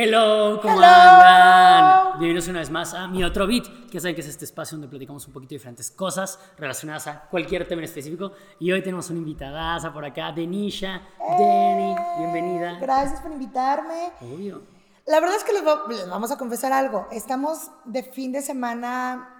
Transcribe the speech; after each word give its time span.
Hello, 0.00 0.60
¿cómo 0.62 0.74
Hello. 0.74 0.86
andan? 0.86 2.20
Bienvenidos 2.20 2.46
una 2.46 2.60
vez 2.60 2.70
más 2.70 2.94
a 2.94 3.08
Mi 3.08 3.24
Otro 3.24 3.48
Beat, 3.48 3.90
que 3.90 3.98
saben 3.98 4.14
que 4.14 4.20
es 4.20 4.28
este 4.28 4.44
espacio 4.44 4.76
donde 4.76 4.86
platicamos 4.86 5.26
un 5.26 5.32
poquito 5.32 5.48
de 5.50 5.56
diferentes 5.56 5.90
cosas 5.90 6.38
relacionadas 6.56 7.08
a 7.08 7.22
cualquier 7.22 7.66
tema 7.66 7.80
en 7.80 7.86
específico. 7.86 8.30
Y 8.60 8.70
hoy 8.70 8.80
tenemos 8.80 9.10
una 9.10 9.18
invitadaza 9.18 9.92
por 9.92 10.04
acá, 10.04 10.30
Denisha. 10.30 11.02
Deni, 11.36 11.96
bienvenida. 12.16 12.78
Gracias 12.78 13.20
por 13.20 13.32
invitarme. 13.32 14.12
Obvio. 14.20 14.62
La 15.04 15.18
verdad 15.18 15.34
es 15.36 15.42
que 15.42 15.52
les 15.52 16.08
vamos 16.08 16.30
a 16.30 16.38
confesar 16.38 16.72
algo. 16.72 17.08
Estamos 17.10 17.68
de 17.84 18.04
fin 18.04 18.30
de 18.30 18.40
semana 18.40 19.37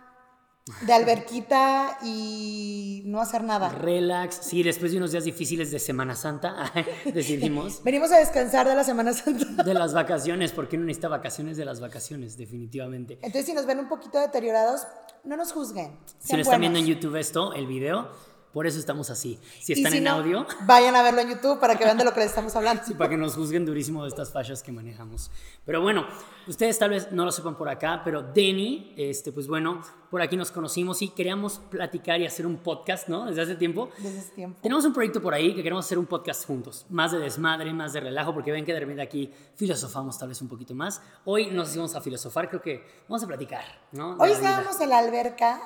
de 0.83 0.93
alberquita 0.93 1.99
y 2.03 3.03
no 3.07 3.21
hacer 3.21 3.43
nada. 3.45 3.69
Relax. 3.69 4.41
Sí, 4.43 4.63
después 4.63 4.93
de 4.93 4.99
unos 4.99 5.13
días 5.13 5.25
difíciles 5.25 5.71
de 5.71 5.79
Semana 5.79 6.15
Santa, 6.15 6.73
decidimos 7.15 7.83
Venimos 7.83 8.11
a 8.13 8.19
descansar 8.19 8.69
de 8.69 8.75
la 8.75 8.85
Semana 8.85 9.13
Santa. 9.13 9.63
de 9.63 9.75
las 9.75 9.95
vacaciones, 9.95 10.53
porque 10.53 10.77
uno 10.77 10.87
necesita 10.87 11.09
vacaciones 11.09 11.57
de 11.57 11.65
las 11.65 11.81
vacaciones, 11.81 12.37
definitivamente. 12.37 13.15
Entonces, 13.15 13.47
si 13.47 13.55
nos 13.55 13.67
ven 13.67 13.79
un 13.79 13.89
poquito 13.89 14.19
deteriorados, 14.19 14.83
no 15.25 15.37
nos 15.37 15.53
juzguen. 15.53 15.97
Si 16.19 16.35
lo 16.35 16.43
están 16.43 16.61
viendo 16.61 16.79
en. 16.79 16.89
YouTube 16.89 17.17
esto, 17.17 17.53
el 17.53 17.67
video, 17.67 18.09
por 18.53 18.67
eso 18.67 18.79
estamos 18.79 19.11
así. 19.11 19.39
Si 19.61 19.75
están 19.75 19.93
si 19.93 19.99
en 19.99 20.05
no, 20.05 20.13
audio, 20.13 20.47
Vayan 20.63 20.97
a 20.97 21.03
verlo 21.03 21.21
en 21.21 21.31
YouTube 21.31 21.61
para 21.61 21.77
que 21.77 21.85
vean 21.85 21.99
de 21.99 22.05
lo 22.05 22.13
que 22.13 22.21
les 22.21 22.31
estamos 22.31 22.55
hablando. 22.57 22.83
Sí, 22.85 22.95
para 22.95 23.11
que 23.11 23.17
nos 23.17 23.35
juzguen 23.35 23.67
durísimo 23.67 24.03
de 24.03 24.09
estas 24.09 24.33
fallas 24.33 24.63
que 24.63 24.73
manejamos. 24.73 25.31
Pero 25.65 25.83
bueno, 25.83 26.07
ustedes 26.47 26.79
tal 26.79 26.91
vez 26.91 27.13
no 27.13 27.25
lo 27.25 27.33
sepan 27.33 27.57
por 27.57 27.69
acá, 27.69 28.01
pero 28.05 28.23
Denny, 28.23 28.95
este, 28.97 29.33
pues 29.33 29.47
bueno, 29.47 29.83
por 30.11 30.23
aquí 30.23 30.37
nos 30.37 30.51
conocimos 30.51 31.03
y 31.03 31.09
queríamos 31.09 31.61
platicar 31.71 32.21
y 32.21 32.27
hacer 32.27 32.47
un 32.47 32.57
podcast, 32.57 33.09
¿no? 33.09 33.27
Desde 33.27 33.43
hace 33.43 33.55
tiempo. 33.55 33.91
Desde 33.99 34.19
ese 34.19 34.31
tiempo. 34.31 34.59
Tenemos 34.63 34.85
un 34.85 34.93
proyecto 34.93 35.21
por 35.21 35.35
ahí 35.35 35.55
que 35.55 35.63
queremos 35.63 35.85
hacer 35.85 35.99
un 35.99 36.07
podcast 36.07 36.47
juntos, 36.47 36.87
más 36.89 37.13
de 37.13 37.19
desmadre, 37.19 37.73
más 37.73 37.93
de 37.93 38.01
relajo, 38.01 38.33
porque 38.33 38.51
ven 38.51 38.65
que 38.65 38.73
de 38.73 38.81
repente 38.81 39.03
aquí 39.03 39.31
filosofamos 39.57 40.19
tal 40.19 40.29
vez 40.29 40.41
un 40.41 40.49
poquito 40.49 40.75
más. 40.75 41.03
Hoy 41.25 41.49
nos 41.51 41.75
íbamos 41.75 41.95
a 41.95 42.01
filosofar, 42.01 42.49
creo 42.49 42.63
que 42.63 42.85
vamos 43.09 43.23
a 43.23 43.27
platicar, 43.27 43.65
¿no? 43.93 44.17
De 44.17 44.23
Hoy 44.23 44.33
estábamos 44.33 44.81
en 44.81 44.89
la 44.89 44.99
alberca 44.99 45.61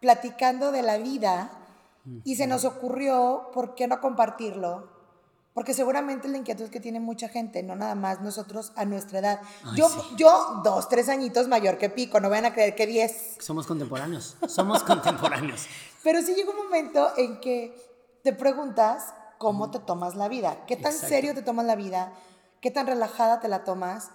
platicando 0.00 0.70
de 0.70 0.82
la 0.82 0.98
vida 0.98 1.50
y 2.24 2.36
se 2.36 2.46
nos 2.46 2.64
ocurrió, 2.64 3.50
¿por 3.52 3.74
qué 3.74 3.86
no 3.86 4.00
compartirlo? 4.00 4.96
Porque 5.54 5.74
seguramente 5.74 6.28
es 6.28 6.32
la 6.32 6.38
inquietud 6.38 6.68
que 6.68 6.78
tiene 6.78 7.00
mucha 7.00 7.28
gente, 7.28 7.62
no 7.62 7.74
nada 7.74 7.96
más 7.96 8.20
nosotros 8.20 8.72
a 8.76 8.84
nuestra 8.84 9.18
edad. 9.18 9.40
Ay, 9.64 9.76
yo, 9.76 9.88
sí. 9.88 10.00
yo, 10.16 10.60
dos, 10.62 10.88
tres 10.88 11.08
añitos 11.08 11.48
mayor 11.48 11.78
que 11.78 11.90
Pico, 11.90 12.20
no 12.20 12.30
vayan 12.30 12.46
a 12.46 12.54
creer 12.54 12.76
que 12.76 12.86
diez. 12.86 13.36
Somos 13.40 13.66
contemporáneos, 13.66 14.36
somos 14.46 14.84
contemporáneos. 14.84 15.66
Pero 16.04 16.22
sí 16.22 16.34
llega 16.34 16.50
un 16.50 16.58
momento 16.58 17.10
en 17.16 17.40
que 17.40 17.74
te 18.22 18.32
preguntas 18.32 19.14
cómo 19.38 19.70
te 19.70 19.80
tomas 19.80 20.14
la 20.14 20.28
vida, 20.28 20.64
qué 20.66 20.76
tan 20.76 20.92
Exacto. 20.92 21.08
serio 21.08 21.34
te 21.34 21.42
tomas 21.42 21.66
la 21.66 21.74
vida, 21.74 22.12
qué 22.60 22.70
tan 22.70 22.86
relajada 22.86 23.40
te 23.40 23.48
la 23.48 23.64
tomas 23.64 24.10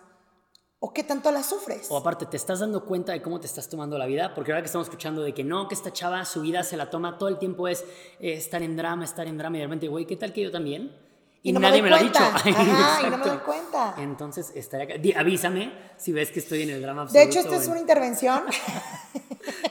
o 0.85 0.91
qué 0.91 1.01
tanto 1.01 1.31
la 1.31 1.43
sufres. 1.43 1.87
O 1.89 1.95
aparte, 1.95 2.25
¿te 2.25 2.35
estás 2.35 2.59
dando 2.59 2.83
cuenta 2.83 3.13
de 3.13 3.21
cómo 3.21 3.39
te 3.39 3.47
estás 3.47 3.69
tomando 3.69 3.97
la 3.97 4.05
vida? 4.05 4.33
Porque 4.35 4.51
ahora 4.51 4.61
que 4.61 4.65
estamos 4.65 4.87
escuchando 4.87 5.21
de 5.21 5.33
que 5.33 5.41
no, 5.41 5.69
que 5.69 5.75
esta 5.75 5.93
chava 5.93 6.25
su 6.25 6.41
vida 6.41 6.61
se 6.61 6.75
la 6.75 6.89
toma 6.89 7.17
todo 7.17 7.29
el 7.29 7.37
tiempo 7.37 7.69
es 7.69 7.85
eh, 8.19 8.33
estar 8.33 8.61
en 8.61 8.75
drama, 8.75 9.05
estar 9.05 9.25
en 9.25 9.37
drama 9.37 9.55
y 9.55 9.59
de 9.61 9.65
repente, 9.67 9.87
güey, 9.87 10.05
¿qué 10.05 10.17
tal 10.17 10.33
que 10.33 10.41
yo 10.41 10.51
también? 10.51 10.93
Y 11.41 11.53
no 11.53 11.61
nadie 11.61 11.81
me, 11.81 11.89
lo 11.89 11.95
ha 11.95 11.99
dicho. 11.99 12.19
Ajá, 12.21 13.07
y 13.07 13.09
no 13.09 13.17
me 13.17 13.25
doy 13.25 13.37
cuenta. 13.37 13.95
Entonces, 13.97 14.51
estaría... 14.55 15.17
avísame 15.17 15.71
si 15.95 16.11
ves 16.11 16.31
que 16.31 16.39
estoy 16.39 16.63
en 16.63 16.71
el 16.71 16.81
drama 16.81 17.05
De 17.05 17.21
absoluto. 17.21 17.29
hecho, 17.29 17.39
esta 17.39 17.63
es 17.63 17.67
una 17.69 17.79
intervención. 17.79 18.43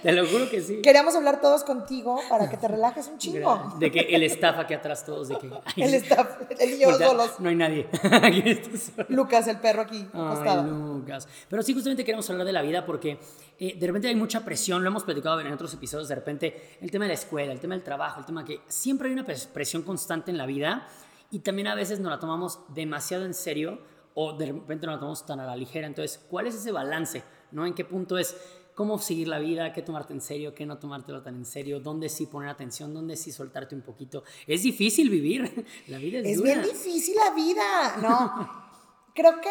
Te 0.02 0.12
lo 0.12 0.26
juro 0.26 0.50
que 0.50 0.60
sí. 0.60 0.82
Queríamos 0.82 1.14
hablar 1.14 1.40
todos 1.40 1.62
contigo 1.64 2.18
para 2.28 2.50
que 2.50 2.56
te 2.56 2.66
relajes 2.68 3.06
un 3.08 3.18
chingo. 3.18 3.74
De 3.78 3.90
que 3.90 4.00
el 4.00 4.22
staff 4.24 4.58
aquí 4.58 4.74
atrás 4.74 5.04
todos 5.04 5.28
de 5.28 5.38
que... 5.38 5.48
ay, 5.64 5.82
Él 5.84 5.94
está, 5.94 6.38
él 6.58 6.70
y 6.74 6.78
yo 6.80 6.92
solos. 6.98 7.38
No 7.38 7.48
hay 7.48 7.54
nadie. 7.56 7.88
Lucas, 9.08 9.46
el 9.48 9.58
perro 9.58 9.82
aquí, 9.82 9.98
Ay, 10.12 10.20
acostado. 10.20 10.62
Lucas. 10.64 11.28
Pero 11.48 11.62
sí, 11.62 11.72
justamente 11.74 12.04
queremos 12.04 12.28
hablar 12.30 12.46
de 12.46 12.52
la 12.52 12.62
vida 12.62 12.84
porque 12.84 13.18
eh, 13.58 13.76
de 13.78 13.86
repente 13.86 14.08
hay 14.08 14.14
mucha 14.16 14.44
presión, 14.44 14.82
lo 14.82 14.88
hemos 14.90 15.04
platicado 15.04 15.40
en 15.40 15.52
otros 15.52 15.72
episodios, 15.74 16.08
de 16.08 16.14
repente 16.14 16.76
el 16.80 16.90
tema 16.90 17.04
de 17.04 17.08
la 17.08 17.14
escuela, 17.14 17.52
el 17.52 17.60
tema 17.60 17.74
del 17.74 17.84
trabajo, 17.84 18.20
el 18.20 18.26
tema 18.26 18.44
que 18.44 18.60
siempre 18.68 19.08
hay 19.08 19.14
una 19.14 19.24
pres- 19.26 19.46
presión 19.46 19.82
constante 19.82 20.30
en 20.30 20.38
la 20.38 20.46
vida 20.46 20.88
y 21.30 21.40
también 21.40 21.68
a 21.68 21.74
veces 21.74 22.00
nos 22.00 22.10
la 22.10 22.18
tomamos 22.18 22.60
demasiado 22.74 23.24
en 23.24 23.34
serio 23.34 23.80
o 24.14 24.32
de 24.34 24.46
repente 24.46 24.86
nos 24.86 24.96
la 24.96 25.00
tomamos 25.00 25.24
tan 25.24 25.40
a 25.40 25.46
la 25.46 25.56
ligera. 25.56 25.86
Entonces, 25.86 26.20
¿cuál 26.28 26.46
es 26.46 26.54
ese 26.54 26.72
balance? 26.72 27.22
¿No? 27.50 27.64
¿En 27.66 27.74
qué 27.74 27.84
punto 27.84 28.18
es 28.18 28.36
cómo 28.74 28.98
seguir 28.98 29.28
la 29.28 29.38
vida? 29.38 29.72
¿Qué 29.72 29.82
tomarte 29.82 30.12
en 30.12 30.20
serio? 30.20 30.54
¿Qué 30.54 30.66
no 30.66 30.78
tomártelo 30.78 31.22
tan 31.22 31.36
en 31.36 31.46
serio? 31.46 31.80
¿Dónde 31.80 32.08
sí 32.08 32.26
poner 32.26 32.48
atención? 32.48 32.94
¿Dónde 32.94 33.16
sí 33.16 33.32
soltarte 33.32 33.74
un 33.74 33.82
poquito? 33.82 34.24
Es 34.46 34.62
difícil 34.62 35.10
vivir. 35.10 35.66
La 35.88 35.98
vida 35.98 36.18
es, 36.18 36.26
Es 36.26 36.36
dura. 36.38 36.54
bien 36.54 36.62
difícil 36.64 37.16
la 37.16 37.34
vida. 37.34 37.96
No. 38.00 38.62
Creo 39.14 39.40
que 39.40 39.50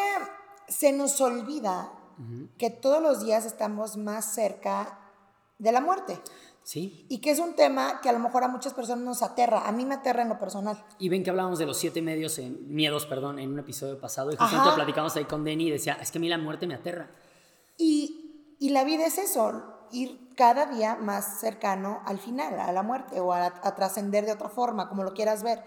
se 0.67 0.91
nos 0.91 1.19
olvida 1.21 1.93
que 2.57 2.69
todos 2.69 3.01
los 3.01 3.25
días 3.25 3.45
estamos 3.45 3.97
más 3.97 4.35
cerca 4.35 4.99
de 5.57 5.71
la 5.71 5.81
muerte. 5.81 6.19
Sí, 6.63 7.07
Y 7.09 7.19
que 7.19 7.31
es 7.31 7.39
un 7.39 7.55
tema 7.55 7.99
que 8.01 8.09
a 8.09 8.13
lo 8.13 8.19
mejor 8.19 8.43
a 8.43 8.47
muchas 8.47 8.73
personas 8.73 9.03
nos 9.03 9.23
aterra. 9.23 9.67
A 9.67 9.71
mí 9.71 9.83
me 9.85 9.95
aterra 9.95 10.21
en 10.21 10.29
lo 10.29 10.37
personal. 10.37 10.83
Y 10.99 11.09
ven 11.09 11.23
que 11.23 11.31
hablábamos 11.31 11.57
de 11.57 11.65
los 11.65 11.77
siete 11.77 12.03
medios 12.03 12.37
en, 12.37 12.73
miedos, 12.73 13.07
perdón, 13.07 13.39
en 13.39 13.51
un 13.51 13.59
episodio 13.59 13.99
pasado. 13.99 14.31
Y 14.31 14.35
justamente 14.35 14.75
platicamos 14.75 15.15
ahí 15.15 15.25
con 15.25 15.43
Denny 15.43 15.67
y 15.67 15.71
decía, 15.71 15.93
es 15.93 16.11
que 16.11 16.19
a 16.19 16.21
mí 16.21 16.29
la 16.29 16.37
muerte 16.37 16.67
me 16.67 16.75
aterra. 16.75 17.09
Y, 17.77 18.10
y 18.61 18.69
la 18.69 18.83
vida 18.83 19.07
es 19.07 19.17
eso, 19.17 19.87
ir 19.89 20.35
cada 20.35 20.67
día 20.67 20.95
más 20.95 21.39
cercano 21.39 22.03
al 22.05 22.19
final, 22.19 22.59
a 22.59 22.71
la 22.71 22.83
muerte 22.83 23.19
o 23.19 23.33
a, 23.33 23.49
trascender 23.73 24.23
de 24.23 24.33
otra 24.33 24.49
forma, 24.49 24.87
como 24.87 25.03
lo 25.03 25.15
quieras 25.15 25.41
ver. 25.41 25.63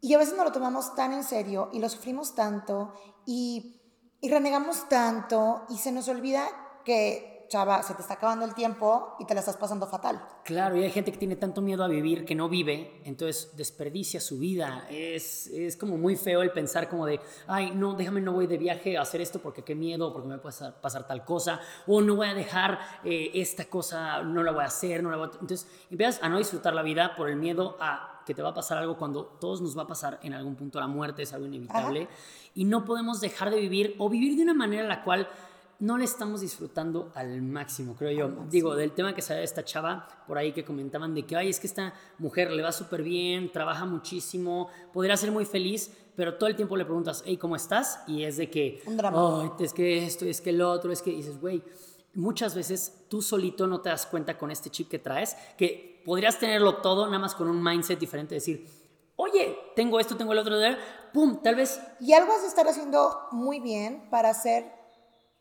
Y 0.00 0.14
a 0.14 0.18
veces 0.18 0.36
no 0.36 0.44
lo 0.44 0.52
tomamos 0.52 0.94
tan 0.94 1.12
en 1.12 1.24
serio 1.24 1.70
y 1.72 1.80
lo 1.80 1.88
sufrimos 1.88 2.36
tanto 2.36 2.92
y, 3.26 3.82
y 4.20 4.30
renegamos 4.30 4.88
tanto 4.88 5.64
y 5.68 5.78
se 5.78 5.90
nos 5.90 6.06
olvida 6.06 6.44
que, 6.84 7.33
chava, 7.48 7.82
se 7.82 7.94
te 7.94 8.02
está 8.02 8.14
acabando 8.14 8.44
el 8.44 8.54
tiempo 8.54 9.16
y 9.18 9.24
te 9.24 9.34
la 9.34 9.40
estás 9.40 9.56
pasando 9.56 9.86
fatal. 9.86 10.20
Claro, 10.44 10.76
y 10.76 10.82
hay 10.84 10.90
gente 10.90 11.12
que 11.12 11.18
tiene 11.18 11.36
tanto 11.36 11.60
miedo 11.60 11.84
a 11.84 11.88
vivir 11.88 12.24
que 12.24 12.34
no 12.34 12.48
vive, 12.48 13.00
entonces 13.04 13.56
desperdicia 13.56 14.20
su 14.20 14.38
vida. 14.38 14.86
Es, 14.90 15.46
es 15.48 15.76
como 15.76 15.96
muy 15.96 16.16
feo 16.16 16.42
el 16.42 16.50
pensar 16.50 16.88
como 16.88 17.06
de, 17.06 17.20
ay, 17.46 17.72
no, 17.74 17.94
déjame, 17.94 18.20
no 18.20 18.32
voy 18.32 18.46
de 18.46 18.58
viaje 18.58 18.96
a 18.96 19.02
hacer 19.02 19.20
esto 19.20 19.38
porque 19.38 19.62
qué 19.62 19.74
miedo, 19.74 20.12
porque 20.12 20.28
me 20.28 20.38
puede 20.38 20.54
pasar, 20.54 20.80
pasar 20.80 21.06
tal 21.06 21.24
cosa, 21.24 21.60
o 21.86 22.00
no 22.00 22.16
voy 22.16 22.28
a 22.28 22.34
dejar 22.34 22.78
eh, 23.04 23.30
esta 23.34 23.66
cosa, 23.66 24.22
no 24.22 24.42
la 24.42 24.52
voy 24.52 24.62
a 24.62 24.66
hacer, 24.66 25.02
no 25.02 25.10
la 25.10 25.16
voy 25.16 25.28
a... 25.28 25.30
Entonces 25.40 25.68
empiezas 25.90 26.22
a 26.22 26.28
no 26.28 26.38
disfrutar 26.38 26.74
la 26.74 26.82
vida 26.82 27.14
por 27.16 27.28
el 27.28 27.36
miedo 27.36 27.76
a 27.80 28.14
que 28.24 28.34
te 28.34 28.42
va 28.42 28.50
a 28.50 28.54
pasar 28.54 28.78
algo 28.78 28.96
cuando 28.96 29.24
todos 29.24 29.60
nos 29.60 29.76
va 29.76 29.82
a 29.82 29.86
pasar 29.86 30.18
en 30.22 30.34
algún 30.34 30.56
punto. 30.56 30.80
La 30.80 30.86
muerte 30.86 31.22
es 31.22 31.32
algo 31.32 31.46
inevitable 31.46 32.08
y 32.54 32.64
no 32.64 32.84
podemos 32.84 33.20
dejar 33.20 33.50
de 33.50 33.60
vivir 33.60 33.94
o 33.98 34.08
vivir 34.08 34.36
de 34.36 34.42
una 34.42 34.54
manera 34.54 34.82
en 34.82 34.88
la 34.88 35.02
cual 35.02 35.28
no 35.80 35.98
le 35.98 36.04
estamos 36.04 36.40
disfrutando 36.40 37.10
al 37.14 37.42
máximo, 37.42 37.94
creo 37.94 38.10
yo. 38.12 38.44
Digo, 38.48 38.74
del 38.74 38.92
tema 38.92 39.14
que 39.14 39.22
de 39.22 39.44
esta 39.44 39.64
chava 39.64 40.06
por 40.26 40.38
ahí 40.38 40.52
que 40.52 40.64
comentaban 40.64 41.14
de 41.14 41.24
que, 41.24 41.36
ay, 41.36 41.50
es 41.50 41.60
que 41.60 41.66
esta 41.66 41.94
mujer 42.18 42.50
le 42.50 42.62
va 42.62 42.72
súper 42.72 43.02
bien, 43.02 43.50
trabaja 43.52 43.84
muchísimo, 43.84 44.68
podría 44.92 45.16
ser 45.16 45.30
muy 45.30 45.44
feliz, 45.44 45.90
pero 46.16 46.34
todo 46.34 46.48
el 46.48 46.56
tiempo 46.56 46.76
le 46.76 46.84
preguntas, 46.84 47.22
hey, 47.26 47.36
¿cómo 47.36 47.56
estás? 47.56 48.00
Y 48.06 48.22
es 48.22 48.36
de 48.36 48.50
que, 48.50 48.82
Un 48.86 48.96
drama. 48.96 49.54
es 49.58 49.72
que 49.72 50.04
esto, 50.04 50.24
es 50.24 50.40
que 50.40 50.50
el 50.50 50.62
otro, 50.62 50.92
es 50.92 51.02
que 51.02 51.10
y 51.10 51.16
dices, 51.16 51.40
güey, 51.40 51.62
muchas 52.14 52.54
veces 52.54 53.06
tú 53.08 53.20
solito 53.20 53.66
no 53.66 53.80
te 53.80 53.88
das 53.88 54.06
cuenta 54.06 54.38
con 54.38 54.50
este 54.50 54.70
chip 54.70 54.88
que 54.88 54.98
traes, 54.98 55.36
que 55.58 56.02
podrías 56.04 56.38
tenerlo 56.38 56.76
todo 56.76 57.06
nada 57.06 57.18
más 57.18 57.34
con 57.34 57.48
un 57.48 57.62
mindset 57.62 57.98
diferente, 57.98 58.36
decir, 58.36 58.66
oye, 59.16 59.58
tengo 59.74 59.98
esto, 60.00 60.16
tengo 60.16 60.32
el 60.32 60.38
otro, 60.38 60.56
pum, 61.12 61.40
tal 61.42 61.56
vez 61.56 61.80
Y 62.00 62.12
algo 62.12 62.32
has 62.32 62.42
de 62.42 62.48
estar 62.48 62.66
haciendo 62.66 63.28
muy 63.32 63.60
bien 63.60 64.08
para 64.10 64.32
ser 64.34 64.83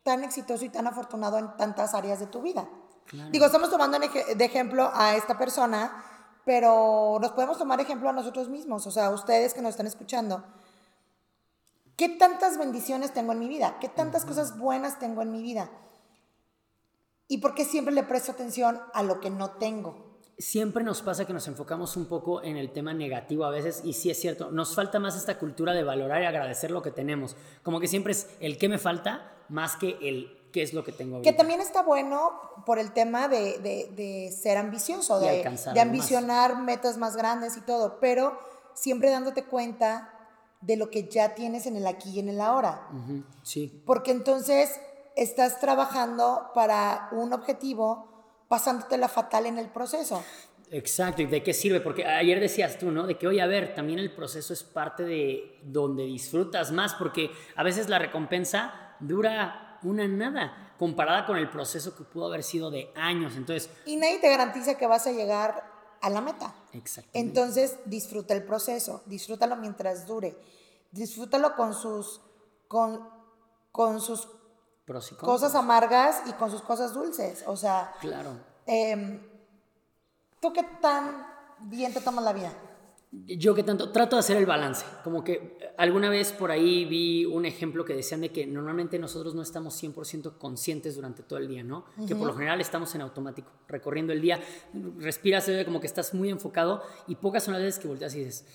tan 0.03 0.23
exitoso 0.23 0.65
y 0.65 0.69
tan 0.69 0.87
afortunado 0.87 1.37
en 1.37 1.55
tantas 1.57 1.93
áreas 1.93 2.19
de 2.19 2.27
tu 2.27 2.41
vida. 2.41 2.67
Claro. 3.07 3.29
Digo, 3.31 3.45
estamos 3.45 3.69
tomando 3.69 3.97
de 3.99 4.45
ejemplo 4.45 4.89
a 4.93 5.15
esta 5.15 5.37
persona, 5.37 6.03
pero 6.45 7.17
nos 7.21 7.31
podemos 7.31 7.57
tomar 7.57 7.79
ejemplo 7.79 8.09
a 8.09 8.13
nosotros 8.13 8.49
mismos, 8.49 8.85
o 8.85 8.91
sea, 8.91 9.09
ustedes 9.09 9.53
que 9.53 9.61
nos 9.61 9.71
están 9.71 9.87
escuchando. 9.87 10.43
¿Qué 11.95 12.09
tantas 12.09 12.57
bendiciones 12.57 13.13
tengo 13.13 13.33
en 13.33 13.39
mi 13.39 13.47
vida? 13.47 13.77
¿Qué 13.79 13.87
tantas 13.87 14.25
cosas 14.25 14.57
buenas 14.57 14.99
tengo 14.99 15.21
en 15.21 15.31
mi 15.31 15.41
vida? 15.41 15.69
¿Y 17.27 17.37
por 17.37 17.55
qué 17.55 17.65
siempre 17.65 17.93
le 17.93 18.03
presto 18.03 18.31
atención 18.31 18.81
a 18.93 19.03
lo 19.03 19.19
que 19.19 19.29
no 19.29 19.51
tengo? 19.51 20.13
siempre 20.37 20.83
nos 20.83 21.01
pasa 21.01 21.25
que 21.25 21.33
nos 21.33 21.47
enfocamos 21.47 21.95
un 21.95 22.07
poco 22.07 22.43
en 22.43 22.57
el 22.57 22.71
tema 22.71 22.93
negativo 22.93 23.45
a 23.45 23.49
veces 23.49 23.81
y 23.83 23.93
sí 23.93 24.09
es 24.09 24.19
cierto, 24.19 24.51
nos 24.51 24.75
falta 24.75 24.99
más 24.99 25.15
esta 25.15 25.37
cultura 25.37 25.73
de 25.73 25.83
valorar 25.83 26.21
y 26.21 26.25
agradecer 26.25 26.71
lo 26.71 26.81
que 26.81 26.91
tenemos. 26.91 27.35
Como 27.61 27.79
que 27.79 27.87
siempre 27.87 28.13
es 28.13 28.29
el 28.39 28.57
qué 28.57 28.67
me 28.69 28.77
falta 28.77 29.32
más 29.49 29.75
que 29.75 29.97
el 30.01 30.39
qué 30.51 30.61
es 30.61 30.73
lo 30.73 30.83
que 30.83 30.91
tengo. 30.91 31.13
Que 31.21 31.29
ahorita. 31.29 31.37
también 31.37 31.61
está 31.61 31.81
bueno 31.81 32.31
por 32.65 32.77
el 32.77 32.91
tema 32.93 33.27
de, 33.27 33.57
de- 33.59 33.89
de 33.95 34.31
ser 34.31 34.57
ambicioso, 34.57 35.19
de, 35.19 35.43
de 35.43 35.49
más. 35.49 35.67
ambicionar 35.79 36.57
metas 36.61 36.97
más 36.97 37.15
grandes 37.15 37.57
y 37.57 37.61
todo, 37.61 37.99
pero 37.99 38.37
siempre 38.75 39.09
dándote 39.09 39.45
cuenta 39.45 40.09
de 40.61 40.77
lo 40.77 40.89
que 40.91 41.07
ya 41.09 41.33
tienes 41.33 41.65
en 41.65 41.75
el 41.75 41.87
aquí 41.87 42.11
y 42.11 42.19
en 42.19 42.29
el 42.29 42.39
ahora. 42.39 42.87
Sí, 43.41 43.81
Porque 43.85 44.11
entonces 44.11 44.79
estás 45.15 45.59
trabajando 45.59 46.51
para 46.53 47.09
un 47.11 47.33
objetivo 47.33 48.45
pasándote 48.47 48.97
la 48.97 49.07
fatal 49.07 49.47
en 49.47 49.57
el 49.57 49.69
proceso. 49.69 50.23
Exacto, 50.71 51.21
¿y 51.21 51.25
de 51.25 51.43
qué 51.43 51.53
sirve? 51.53 51.81
Porque 51.81 52.05
ayer 52.05 52.39
decías 52.39 52.77
tú, 52.77 52.91
¿no? 52.91 53.05
De 53.05 53.17
que, 53.17 53.27
oye, 53.27 53.41
a 53.41 53.45
ver, 53.47 53.75
también 53.75 53.99
el 53.99 54.11
proceso 54.11 54.53
es 54.53 54.63
parte 54.63 55.03
de 55.03 55.59
donde 55.63 56.03
disfrutas 56.05 56.71
más, 56.71 56.93
porque 56.95 57.29
a 57.55 57.63
veces 57.63 57.89
la 57.89 57.99
recompensa 57.99 58.82
dura 58.99 59.79
una 59.83 60.07
nada 60.07 60.75
comparada 60.77 61.25
con 61.25 61.37
el 61.37 61.49
proceso 61.49 61.95
que 61.95 62.03
pudo 62.03 62.27
haber 62.27 62.43
sido 62.43 62.71
de 62.71 62.91
años. 62.95 63.35
Entonces. 63.35 63.69
Y 63.85 63.95
nadie 63.95 64.19
te 64.19 64.29
garantiza 64.29 64.75
que 64.75 64.87
vas 64.87 65.07
a 65.07 65.11
llegar 65.11 65.63
a 66.01 66.09
la 66.09 66.21
meta. 66.21 66.53
Exacto. 66.73 67.09
Entonces, 67.13 67.77
disfruta 67.85 68.33
el 68.33 68.43
proceso, 68.43 69.03
disfrútalo 69.05 69.55
mientras 69.55 70.05
dure, 70.05 70.37
disfrútalo 70.91 71.55
con 71.55 71.73
sus, 71.73 72.21
con, 72.67 73.07
con 73.71 74.01
sus 74.01 74.27
cosas 75.19 75.55
amargas 75.55 76.23
y 76.25 76.33
con 76.33 76.51
sus 76.51 76.61
cosas 76.61 76.93
dulces. 76.93 77.43
O 77.47 77.55
sea, 77.55 77.93
claro. 78.01 78.31
Em, 78.65 79.19
¿Tú 80.43 80.51
qué 80.51 80.63
tan 80.81 81.25
bien 81.59 81.93
te 81.93 82.01
tomas 82.01 82.25
la 82.25 82.33
vida? 82.33 82.51
Yo 83.25 83.53
que 83.53 83.61
tanto, 83.61 83.91
trato 83.91 84.15
de 84.15 84.21
hacer 84.21 84.37
el 84.37 84.47
balance, 84.47 84.83
como 85.03 85.23
que 85.23 85.57
alguna 85.77 86.09
vez 86.09 86.31
por 86.31 86.49
ahí 86.49 86.83
vi 86.85 87.25
un 87.25 87.45
ejemplo 87.45 87.85
que 87.85 87.93
decían 87.93 88.21
de 88.21 88.29
que 88.29 88.47
normalmente 88.47 88.97
nosotros 88.97 89.35
no 89.35 89.43
estamos 89.43 89.81
100% 89.81 90.39
conscientes 90.39 90.95
durante 90.95 91.21
todo 91.21 91.37
el 91.37 91.47
día, 91.47 91.63
¿no? 91.63 91.85
Que 92.07 92.15
por 92.15 92.25
lo 92.25 92.33
general 92.33 92.59
estamos 92.59 92.93
en 92.95 93.01
automático, 93.01 93.51
recorriendo 93.67 94.13
el 94.13 94.21
día, 94.21 94.41
respiras, 94.97 95.49
como 95.63 95.79
que 95.79 95.85
estás 95.85 96.15
muy 96.15 96.31
enfocado 96.31 96.81
y 97.07 97.15
pocas 97.15 97.43
son 97.43 97.53
las 97.53 97.61
veces 97.61 97.79
que 97.79 97.87
volteas 97.87 98.15
y 98.15 98.19
dices, 98.19 98.47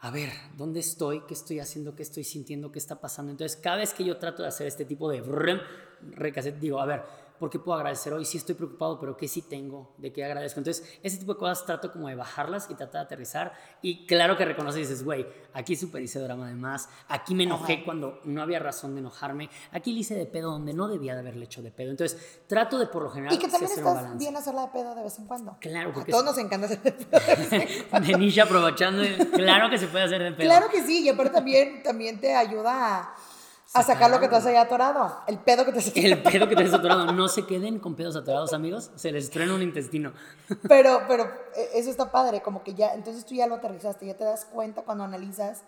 a 0.00 0.10
ver, 0.10 0.28
¿dónde 0.58 0.80
estoy? 0.80 1.22
¿Qué 1.26 1.32
estoy 1.32 1.60
haciendo? 1.60 1.96
¿Qué 1.96 2.02
estoy 2.02 2.24
sintiendo? 2.24 2.70
¿Qué 2.70 2.78
está 2.78 3.00
pasando? 3.00 3.32
Entonces, 3.32 3.56
cada 3.56 3.78
vez 3.78 3.94
que 3.94 4.04
yo 4.04 4.18
trato 4.18 4.42
de 4.42 4.48
hacer 4.48 4.66
este 4.66 4.84
tipo 4.84 5.08
de 5.08 5.22
recaset, 6.10 6.58
digo, 6.58 6.78
a 6.78 6.84
ver, 6.84 7.04
¿por 7.38 7.50
qué 7.50 7.58
puedo 7.58 7.76
agradecer 7.76 8.12
hoy? 8.12 8.24
Sí 8.24 8.38
estoy 8.38 8.54
preocupado, 8.54 8.98
pero 8.98 9.16
¿qué 9.16 9.28
sí 9.28 9.42
tengo? 9.42 9.94
¿De 9.98 10.12
qué 10.12 10.24
agradezco? 10.24 10.60
Entonces, 10.60 10.98
ese 11.02 11.18
tipo 11.18 11.34
de 11.34 11.38
cosas 11.38 11.64
trato 11.66 11.92
como 11.92 12.08
de 12.08 12.14
bajarlas 12.14 12.68
y 12.70 12.74
tratar 12.74 13.02
de 13.02 13.06
aterrizar. 13.06 13.52
Y 13.82 14.06
claro 14.06 14.36
que 14.36 14.44
reconoces 14.44 14.78
y 14.78 14.80
dices, 14.82 15.04
güey, 15.04 15.26
aquí 15.52 15.76
super 15.76 16.02
hice 16.02 16.18
drama 16.20 16.48
de 16.48 16.54
más, 16.54 16.88
aquí 17.08 17.34
me 17.34 17.44
enojé 17.44 17.84
cuando 17.84 18.20
no 18.24 18.42
había 18.42 18.58
razón 18.58 18.94
de 18.94 19.00
enojarme, 19.00 19.50
aquí 19.72 19.92
le 19.92 20.00
hice 20.00 20.14
de 20.14 20.26
pedo 20.26 20.50
donde 20.50 20.72
no 20.72 20.88
debía 20.88 21.14
de 21.14 21.20
haberle 21.20 21.44
hecho 21.44 21.62
de 21.62 21.70
pedo. 21.70 21.90
Entonces, 21.90 22.42
trato 22.46 22.78
de 22.78 22.86
por 22.86 23.02
lo 23.02 23.10
general 23.10 23.34
Y 23.34 23.38
que 23.38 23.48
también 23.48 23.72
estás 23.72 24.18
bien 24.18 24.36
hacerla 24.36 24.62
de 24.62 24.68
pedo 24.68 24.94
de 24.94 25.02
vez 25.02 25.18
en 25.18 25.26
cuando. 25.26 25.56
Claro, 25.60 25.92
porque... 25.92 26.10
A 26.10 26.14
todos 26.14 26.24
nos 26.24 26.38
encanta 26.38 26.66
hacer 26.66 26.82
de 26.82 26.92
pedo. 26.92 28.00
de 28.00 28.14
Nisha 28.18 28.44
aprovechando, 28.44 29.02
claro 29.32 29.70
que 29.70 29.78
se 29.78 29.86
puede 29.88 30.04
hacer 30.04 30.22
de 30.22 30.32
pedo. 30.32 30.46
Claro 30.46 30.68
que 30.70 30.82
sí, 30.82 31.02
y 31.04 31.08
aparte 31.08 31.32
también, 31.32 31.82
también 31.82 32.20
te 32.20 32.34
ayuda 32.34 32.98
a 32.98 33.14
a 33.74 33.82
sacar 33.82 34.08
lo 34.10 34.20
que 34.20 34.28
te 34.28 34.36
has 34.36 34.46
ahí 34.46 34.54
atorado. 34.54 35.20
El 35.26 35.38
pedo 35.38 35.64
que 35.64 35.72
te 35.72 35.80
has 35.80 35.88
El 35.96 36.22
pedo 36.22 36.48
que 36.48 36.54
te 36.54 36.62
has 36.62 36.72
atorado. 36.72 37.12
No 37.12 37.28
se 37.28 37.44
queden 37.44 37.80
con 37.80 37.96
pedos 37.96 38.14
atorados, 38.14 38.52
amigos. 38.52 38.92
Se 38.94 39.10
les 39.10 39.30
truena 39.30 39.54
un 39.54 39.62
intestino. 39.62 40.12
Pero, 40.68 41.02
pero 41.08 41.24
e, 41.56 41.78
eso 41.78 41.90
está 41.90 42.10
padre. 42.10 42.40
Como 42.40 42.62
que 42.62 42.74
ya, 42.74 42.94
entonces 42.94 43.26
tú 43.26 43.34
ya 43.34 43.46
lo 43.46 43.56
aterrizaste. 43.56 44.06
Ya 44.06 44.16
te 44.16 44.24
das 44.24 44.44
cuenta 44.44 44.82
cuando 44.82 45.04
analizas 45.04 45.64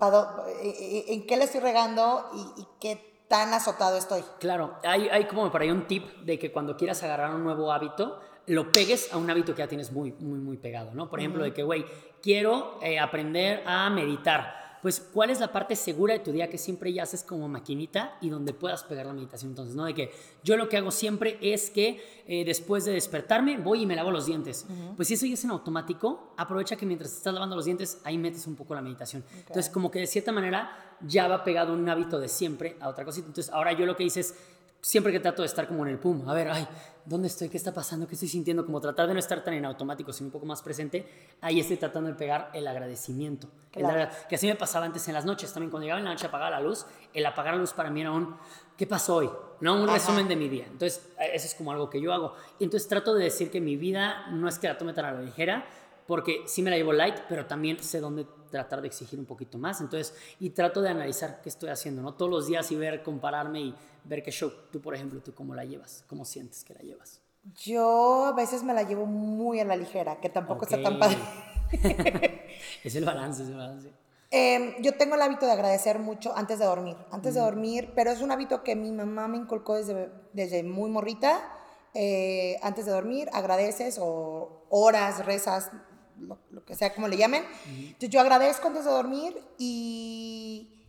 e, 0.00 0.68
e, 0.68 1.14
en 1.14 1.26
qué 1.26 1.36
le 1.36 1.44
estoy 1.44 1.60
regando 1.60 2.30
y, 2.56 2.66
qué 2.80 3.24
tan 3.28 3.52
azotado 3.52 3.96
estoy. 3.96 4.24
Claro. 4.40 4.78
Hay, 4.82 5.08
hay 5.08 5.26
como 5.26 5.50
por 5.50 5.60
ahí 5.60 5.70
un 5.70 5.86
tip 5.86 6.06
de 6.22 6.38
que 6.38 6.50
cuando 6.50 6.76
quieras 6.76 7.02
agarrar 7.02 7.34
un 7.34 7.44
nuevo 7.44 7.72
hábito, 7.72 8.20
lo 8.46 8.72
pegues 8.72 9.12
a 9.12 9.18
un 9.18 9.30
hábito 9.30 9.54
que 9.54 9.60
ya 9.60 9.68
tienes 9.68 9.92
muy, 9.92 10.12
muy, 10.12 10.38
muy 10.38 10.56
pegado, 10.56 10.92
¿no? 10.94 11.08
Por 11.08 11.20
ejemplo, 11.20 11.44
de 11.44 11.52
que, 11.52 11.62
güey, 11.62 11.84
quiero 12.22 12.78
eh, 12.82 12.98
aprender 12.98 13.62
a 13.66 13.90
meditar 13.90 14.61
pues 14.82 15.00
cuál 15.00 15.30
es 15.30 15.38
la 15.38 15.52
parte 15.52 15.76
segura 15.76 16.12
de 16.14 16.20
tu 16.20 16.32
día 16.32 16.50
que 16.50 16.58
siempre 16.58 16.92
ya 16.92 17.04
haces 17.04 17.22
como 17.22 17.48
maquinita 17.48 18.18
y 18.20 18.28
donde 18.28 18.52
puedas 18.52 18.82
pegar 18.82 19.06
la 19.06 19.12
meditación. 19.12 19.52
Entonces, 19.52 19.76
¿no? 19.76 19.84
De 19.84 19.94
que 19.94 20.10
yo 20.42 20.56
lo 20.56 20.68
que 20.68 20.76
hago 20.76 20.90
siempre 20.90 21.38
es 21.40 21.70
que 21.70 22.02
eh, 22.26 22.44
después 22.44 22.84
de 22.84 22.92
despertarme 22.92 23.58
voy 23.58 23.82
y 23.82 23.86
me 23.86 23.94
lavo 23.94 24.10
los 24.10 24.26
dientes. 24.26 24.66
Pues 24.96 25.08
si 25.08 25.14
eso 25.14 25.24
ya 25.24 25.34
es 25.34 25.44
en 25.44 25.50
automático, 25.50 26.34
aprovecha 26.36 26.76
que 26.76 26.84
mientras 26.84 27.12
estás 27.12 27.32
lavando 27.32 27.54
los 27.54 27.64
dientes, 27.64 28.00
ahí 28.02 28.18
metes 28.18 28.46
un 28.48 28.56
poco 28.56 28.74
la 28.74 28.82
meditación. 28.82 29.24
Entonces, 29.38 29.70
como 29.70 29.90
que 29.90 30.00
de 30.00 30.06
cierta 30.08 30.32
manera 30.32 30.96
ya 31.00 31.28
va 31.28 31.44
pegado 31.44 31.72
un 31.72 31.88
hábito 31.88 32.18
de 32.18 32.28
siempre 32.28 32.76
a 32.80 32.88
otra 32.88 33.04
cosita. 33.04 33.28
Entonces, 33.28 33.52
ahora 33.52 33.72
yo 33.72 33.86
lo 33.86 33.96
que 33.96 34.02
hice 34.02 34.20
es 34.20 34.34
siempre 34.82 35.12
que 35.12 35.20
trato 35.20 35.42
de 35.42 35.46
estar 35.46 35.68
como 35.68 35.86
en 35.86 35.92
el 35.92 35.98
pum, 35.98 36.28
a 36.28 36.34
ver, 36.34 36.48
ay, 36.48 36.66
¿dónde 37.04 37.28
estoy? 37.28 37.48
¿Qué 37.48 37.56
está 37.56 37.72
pasando? 37.72 38.08
¿Qué 38.08 38.14
estoy 38.14 38.28
sintiendo? 38.28 38.66
Como 38.66 38.80
tratar 38.80 39.06
de 39.06 39.14
no 39.14 39.20
estar 39.20 39.42
tan 39.44 39.54
en 39.54 39.64
automático, 39.64 40.12
sino 40.12 40.26
un 40.26 40.32
poco 40.32 40.44
más 40.44 40.60
presente, 40.60 41.06
ahí 41.40 41.60
estoy 41.60 41.76
tratando 41.76 42.10
de 42.10 42.16
pegar 42.16 42.50
el 42.52 42.66
agradecimiento. 42.66 43.48
que 43.70 44.34
así 44.34 44.48
me 44.48 44.56
pasaba 44.56 44.84
antes 44.84 45.06
en 45.06 45.14
las 45.14 45.24
noches, 45.24 45.52
también 45.52 45.70
cuando 45.70 45.84
llegaba 45.84 46.00
en 46.00 46.04
la 46.06 46.10
noche 46.10 46.26
a 46.26 46.28
apagar 46.28 46.50
la 46.50 46.60
luz, 46.60 46.84
el 47.14 47.24
apagar 47.24 47.54
la 47.54 47.60
luz 47.60 47.72
para 47.72 47.90
mí 47.90 48.00
era 48.00 48.10
un, 48.10 48.36
¿qué 48.76 48.86
pasó 48.86 49.16
hoy? 49.16 49.30
No, 49.60 49.80
un 49.80 49.88
resumen 49.88 50.26
de 50.26 50.34
mi 50.34 50.48
día. 50.48 50.66
Entonces, 50.66 51.08
eso 51.32 51.46
es 51.46 51.54
como 51.54 51.70
algo 51.70 51.88
que 51.88 52.00
yo 52.00 52.12
hago. 52.12 52.34
Y 52.58 52.64
entonces 52.64 52.88
trato 52.88 53.14
de 53.14 53.22
decir 53.22 53.52
que 53.52 53.60
mi 53.60 53.76
vida 53.76 54.26
no 54.32 54.48
es 54.48 54.58
que 54.58 54.66
la 54.66 54.76
tome 54.76 54.92
tan 54.94 55.04
a 55.04 55.12
la 55.12 55.22
ligera, 55.22 55.64
porque 56.08 56.42
sí 56.46 56.60
me 56.60 56.70
la 56.70 56.76
llevo 56.76 56.92
light, 56.92 57.14
pero 57.28 57.46
también 57.46 57.80
sé 57.80 58.00
dónde 58.00 58.26
tratar 58.52 58.82
de 58.82 58.86
exigir 58.86 59.18
un 59.18 59.24
poquito 59.24 59.58
más. 59.58 59.80
Entonces, 59.80 60.14
y 60.38 60.50
trato 60.50 60.80
de 60.80 60.90
analizar 60.90 61.40
qué 61.42 61.48
estoy 61.48 61.70
haciendo, 61.70 62.02
¿no? 62.02 62.14
Todos 62.14 62.30
los 62.30 62.46
días 62.46 62.70
y 62.70 62.76
ver, 62.76 63.02
compararme 63.02 63.60
y 63.60 63.74
ver 64.04 64.22
qué 64.22 64.30
show. 64.30 64.52
Tú, 64.70 64.80
por 64.80 64.94
ejemplo, 64.94 65.20
¿tú 65.20 65.34
cómo 65.34 65.54
la 65.54 65.64
llevas? 65.64 66.04
¿Cómo 66.06 66.24
sientes 66.24 66.62
que 66.62 66.74
la 66.74 66.80
llevas? 66.82 67.20
Yo 67.64 68.26
a 68.26 68.32
veces 68.32 68.62
me 68.62 68.72
la 68.72 68.84
llevo 68.84 69.06
muy 69.06 69.58
a 69.58 69.64
la 69.64 69.74
ligera, 69.74 70.20
que 70.20 70.28
tampoco 70.28 70.64
está 70.64 70.80
tan 70.80 71.00
padre. 71.00 71.18
es 72.84 72.94
el 72.94 73.04
balance, 73.04 73.42
es 73.42 73.48
el 73.48 73.56
balance. 73.56 73.90
Em, 74.30 74.80
yo 74.80 74.94
tengo 74.94 75.16
el 75.16 75.22
hábito 75.22 75.46
de 75.46 75.52
agradecer 75.52 75.98
mucho 75.98 76.34
antes 76.36 76.58
de 76.58 76.64
dormir, 76.64 76.96
antes 77.10 77.34
de 77.34 77.40
dormir, 77.40 77.92
pero 77.94 78.10
es 78.10 78.20
un 78.20 78.30
hábito 78.30 78.62
que 78.62 78.76
mi 78.76 78.92
mamá 78.92 79.26
me 79.28 79.38
inculcó 79.38 79.74
desde, 79.74 80.10
desde 80.32 80.62
muy 80.62 80.88
morrita. 80.88 81.58
Eh, 81.94 82.58
antes 82.62 82.86
de 82.86 82.92
dormir, 82.92 83.28
agradeces 83.32 83.98
o 84.00 84.64
horas, 84.70 85.26
rezas, 85.26 85.70
lo, 86.18 86.64
que 86.64 86.74
sea 86.74 86.94
como 86.94 87.08
le 87.08 87.16
llamen. 87.16 87.44
Entonces 87.66 88.10
yo 88.10 88.20
agradezco 88.20 88.68
antes 88.68 88.84
de 88.84 88.90
dormir 88.90 89.40
y 89.58 90.82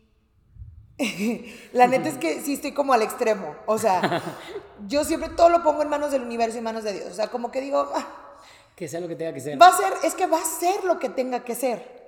la 1.73 1.87
neta 1.87 2.09
es 2.09 2.17
que 2.17 2.41
sí 2.41 2.53
estoy 2.53 2.73
como 2.73 2.93
al 2.93 3.01
extremo. 3.01 3.55
O 3.65 3.77
sea, 3.77 4.21
yo 4.87 5.03
siempre 5.03 5.29
todo 5.29 5.49
lo 5.49 5.63
pongo 5.63 5.81
en 5.81 5.89
manos 5.89 6.11
del 6.11 6.23
universo 6.23 6.55
y 6.55 6.59
en 6.59 6.63
manos 6.63 6.83
de 6.83 6.93
Dios. 6.93 7.11
O 7.11 7.15
sea, 7.15 7.27
como 7.27 7.51
que 7.51 7.61
digo... 7.61 7.89
Ah, 7.93 8.39
que 8.75 8.87
sea 8.87 8.99
lo 8.99 9.07
que 9.07 9.15
tenga 9.15 9.33
que 9.33 9.39
ser. 9.39 9.61
Va 9.61 9.67
a 9.67 9.77
ser, 9.77 9.93
es 10.03 10.15
que 10.15 10.25
va 10.25 10.39
a 10.39 10.45
ser 10.45 10.83
lo 10.83 10.99
que 10.99 11.09
tenga 11.09 11.43
que 11.43 11.55
ser. 11.55 12.03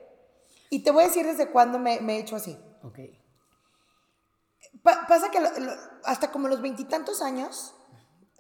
Y 0.70 0.80
te 0.80 0.92
voy 0.92 1.04
a 1.04 1.08
decir 1.08 1.26
desde 1.26 1.50
cuándo 1.52 1.78
me, 1.78 1.98
he 1.98 2.20
hecho 2.20 2.36
así. 2.36 2.58
Ok. 2.82 3.00
pasa 4.84 5.30
que 5.30 5.40
hasta 6.04 6.32
como 6.32 6.48
los 6.48 6.62
veintitantos 6.62 7.22
años, 7.22 7.75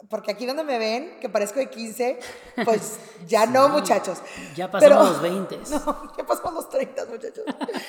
porque 0.10 0.32
aquí 0.32 0.46
donde 0.46 0.64
me 0.64 0.78
ven, 0.78 1.20
que 1.20 1.30
parezco 1.30 1.60
de 1.60 1.70
15, 1.70 2.20
pues 2.64 3.00
ya 3.28 3.46
no, 3.46 3.70
muchachos. 3.70 4.20
Ya 4.56 4.70
pasamos 4.70 5.10
los 5.10 5.22
20. 5.22 5.60
No, 5.70 6.16
ya 6.18 6.26
pasamos 6.26 6.54
los 6.54 6.70
30, 6.70 7.06
muchachos. 7.06 7.46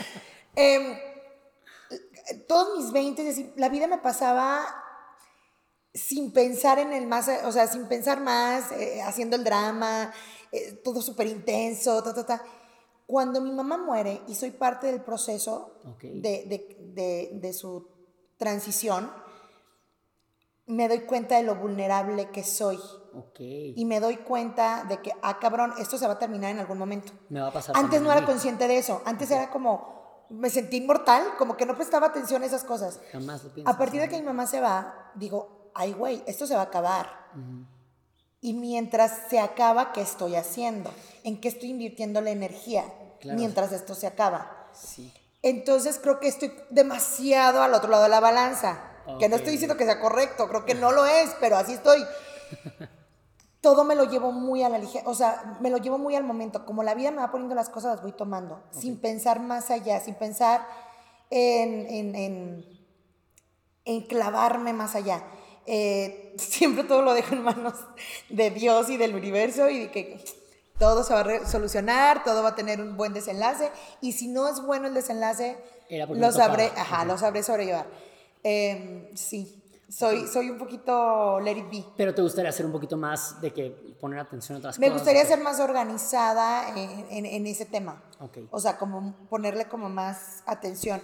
eh, 0.57 1.15
todos 2.49 2.79
mis 2.79 2.93
20, 2.93 3.55
la 3.57 3.69
vida 3.69 3.87
me 3.87 3.99
pasaba 3.99 4.65
sin 5.95 6.33
pensar 6.33 6.79
en 6.79 6.93
el 6.93 7.07
más, 7.07 7.31
o 7.45 7.53
sea, 7.53 7.67
sin 7.67 7.87
pensar 7.87 8.21
más, 8.21 8.73
eh, 8.73 9.01
haciendo 9.03 9.37
el 9.37 9.45
drama, 9.45 10.13
eh, 10.53 10.73
todo 10.85 11.01
súper 11.01 11.27
intenso, 11.27 12.03
ta, 12.03 12.15
ta, 12.15 12.27
ta. 12.27 12.43
Cuando 13.07 13.41
mi 13.41 13.53
mamá 13.53 13.79
muere 13.79 14.23
y 14.27 14.35
soy 14.35 14.51
parte 14.51 14.89
del 14.89 15.03
proceso 15.03 15.81
de, 16.03 16.45
de, 16.47 16.77
de, 16.93 17.31
de 17.35 17.53
su 17.53 17.89
transición, 18.37 19.11
me 20.67 20.89
doy 20.89 21.01
cuenta 21.01 21.37
de 21.37 21.43
lo 21.43 21.55
vulnerable 21.57 22.31
que 22.31 22.45
soy. 22.45 22.79
Y 23.41 23.85
me 23.87 23.99
doy 23.99 24.17
cuenta 24.19 24.85
de 24.85 25.01
que, 25.01 25.13
ah, 25.23 25.39
cabrón, 25.39 25.73
esto 25.79 25.97
se 25.97 26.07
va 26.07 26.15
a 26.15 26.19
terminar 26.19 26.51
en 26.51 26.59
algún 26.59 26.77
momento. 26.77 27.13
Me 27.31 27.41
va 27.41 27.49
a 27.49 27.53
pasar. 27.53 27.77
Antes 27.77 28.03
no 28.03 28.13
era 28.13 28.27
consciente 28.27 28.69
de 28.69 28.77
eso. 28.77 29.01
Antes 29.07 29.31
era 29.31 29.49
como, 29.49 30.27
me 30.29 30.51
sentí 30.51 30.77
inmortal, 30.79 31.25
como 31.39 31.57
que 31.57 31.65
no 31.65 31.77
prestaba 31.77 32.09
atención 32.09 32.43
a 32.43 32.47
esas 32.47 32.65
cosas. 32.65 33.01
Jamás 33.13 33.43
lo 33.45 33.51
A 33.65 33.79
partir 33.79 34.01
de 34.01 34.09
que 34.09 34.17
mi 34.17 34.23
mamá 34.23 34.47
se 34.47 34.61
va, 34.61 35.13
digo, 35.15 35.71
ay, 35.75 35.93
güey, 35.93 36.23
esto 36.27 36.47
se 36.47 36.55
va 36.55 36.63
a 36.63 36.65
acabar. 36.65 37.27
Y 38.41 38.53
mientras 38.53 39.29
se 39.31 39.41
acaba, 39.41 39.93
¿qué 39.93 40.03
estoy 40.03 40.35
haciendo? 40.35 40.91
¿En 41.25 41.41
qué 41.41 41.49
estoy 41.49 41.71
invirtiendo 41.71 42.21
la 42.21 42.31
energía 42.31 42.85
mientras 43.25 43.73
esto 43.73 43.95
se 43.95 44.07
acaba? 44.07 44.69
Sí. 44.73 45.13
Entonces 45.43 45.99
creo 46.03 46.21
que 46.21 46.29
estoy 46.29 46.53
demasiado 46.71 47.63
al 47.63 47.73
otro 47.73 47.91
lado 47.91 48.03
de 48.03 48.09
la 48.09 48.21
balanza. 48.21 48.96
Que 49.19 49.29
no 49.29 49.37
estoy 49.37 49.53
diciendo 49.53 49.77
que 49.77 49.85
sea 49.85 50.01
correcto, 50.01 50.49
creo 50.49 50.65
que 50.65 50.75
no 50.75 50.93
lo 50.93 51.07
es, 51.07 51.35
pero 51.41 51.57
así 51.57 51.75
estoy. 51.75 52.05
Todo 53.61 53.85
me 53.85 53.95
lo 53.95 54.05
llevo 54.05 54.33
muy 54.33 54.63
a 54.63 54.69
la 54.69 54.79
ligera, 54.79 55.09
o 55.09 55.15
sea, 55.15 55.59
me 55.61 55.71
lo 55.71 55.79
llevo 55.79 55.99
muy 55.99 56.15
al 56.15 56.25
momento. 56.25 56.65
Como 56.65 56.83
la 56.83 56.95
vida 56.95 57.11
me 57.11 57.19
va 57.19 57.31
poniendo 57.31 57.55
las 57.55 57.69
cosas, 57.69 57.97
las 57.97 58.03
voy 58.03 58.13
tomando, 58.13 58.63
sin 58.71 59.01
pensar 59.01 59.41
más 59.41 59.71
allá, 59.71 60.01
sin 60.01 60.15
pensar 60.15 60.67
en, 61.31 61.87
en, 61.89 62.15
en, 62.15 62.87
en 63.85 64.01
clavarme 64.03 64.73
más 64.73 64.95
allá. 64.95 65.23
Eh, 65.67 66.35
siempre 66.39 66.85
todo 66.85 67.03
lo 67.03 67.15
dejo 67.15 67.35
en 67.35 67.43
manos 67.43 67.75
de 68.29 68.51
Dios 68.51 68.89
y 68.89 68.97
del 68.97 69.15
universo 69.15 69.69
y 69.69 69.81
de 69.81 69.91
que 69.91 70.25
todo 70.79 71.03
se 71.03 71.15
va 71.15 71.21
a 71.21 71.47
solucionar, 71.47 72.23
todo 72.23 72.43
va 72.43 72.51
a 72.51 72.55
tener 72.55 72.81
un 72.81 72.97
buen 72.97 73.15
desenlace 73.15 73.71
y 74.01 74.13
si 74.13 74.29
no 74.29 74.49
es 74.49 74.61
bueno 74.61 74.87
el 74.89 74.95
desenlace, 74.95 75.57
lo 75.91 76.33
sabré, 76.33 76.67
ajá, 76.77 77.05
lo 77.05 77.17
sabré 77.19 77.43
sobrellevar. 77.43 77.87
Em, 78.49 79.17
sí. 79.17 79.63
Soy, 79.89 80.27
soy 80.29 80.51
un 80.51 80.59
poquito 80.59 81.41
let 81.41 81.57
it 81.57 81.71
be. 81.71 81.85
Pero 81.97 82.15
te 82.15 82.23
gustaría 82.23 82.51
hacer 82.51 82.65
un 82.67 82.71
poquito 82.73 82.97
más 82.97 83.41
de 83.41 83.53
que 83.53 83.71
poner 84.01 84.19
atención 84.21 84.57
a 84.57 84.59
otras 84.61 84.79
Me 84.79 84.87
cosas. 84.87 85.01
gustaría 85.01 85.23
¿o 85.23 85.25
qué? 85.25 85.29
ser 85.35 85.41
más 85.43 85.59
organizada 85.61 86.69
en, 86.71 87.07
en- 87.11 87.27
en 87.27 87.47
ese 87.47 87.67
tema. 87.67 88.03
Ok. 88.21 88.39
O 88.51 88.61
sea, 88.61 88.77
como 88.79 89.15
ponerle 89.29 89.67
como 89.67 89.89
más 89.89 90.43
atención. 90.47 91.01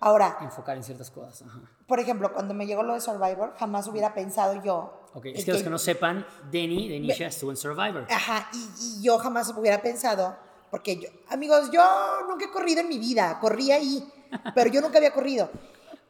Ahora, 0.00 0.38
Enfocar 0.42 0.76
en 0.76 0.84
ciertas 0.84 1.10
cosas. 1.10 1.42
Ajá. 1.48 1.60
por 1.86 1.98
ejemplo, 2.00 2.32
cuando 2.32 2.52
me 2.54 2.66
llegó 2.66 2.82
lo 2.82 2.94
de 2.94 3.00
Survivor, 3.00 3.54
jamás 3.58 3.88
hubiera 3.88 4.12
pensado 4.14 4.62
yo. 4.62 5.08
Ok, 5.14 5.26
es 5.26 5.44
que 5.46 5.52
los 5.52 5.62
que 5.62 5.70
no 5.70 5.78
sepan, 5.78 6.26
Denny, 6.50 6.88
Denisha 6.88 7.26
estuvo 7.26 7.50
en 7.50 7.56
Survivor. 7.56 8.06
Ajá, 8.10 8.48
y, 8.52 8.68
y 8.98 9.02
yo 9.02 9.18
jamás 9.18 9.48
hubiera 9.56 9.80
pensado, 9.80 10.36
porque 10.70 10.96
yo, 10.96 11.08
amigos, 11.30 11.70
yo 11.72 11.82
nunca 12.28 12.44
he 12.44 12.50
corrido 12.50 12.80
en 12.82 12.88
mi 12.88 12.98
vida, 12.98 13.38
corrí 13.40 13.70
ahí, 13.72 14.06
pero 14.54 14.68
yo 14.70 14.80
nunca 14.82 14.98
había 14.98 15.12
corrido. 15.14 15.50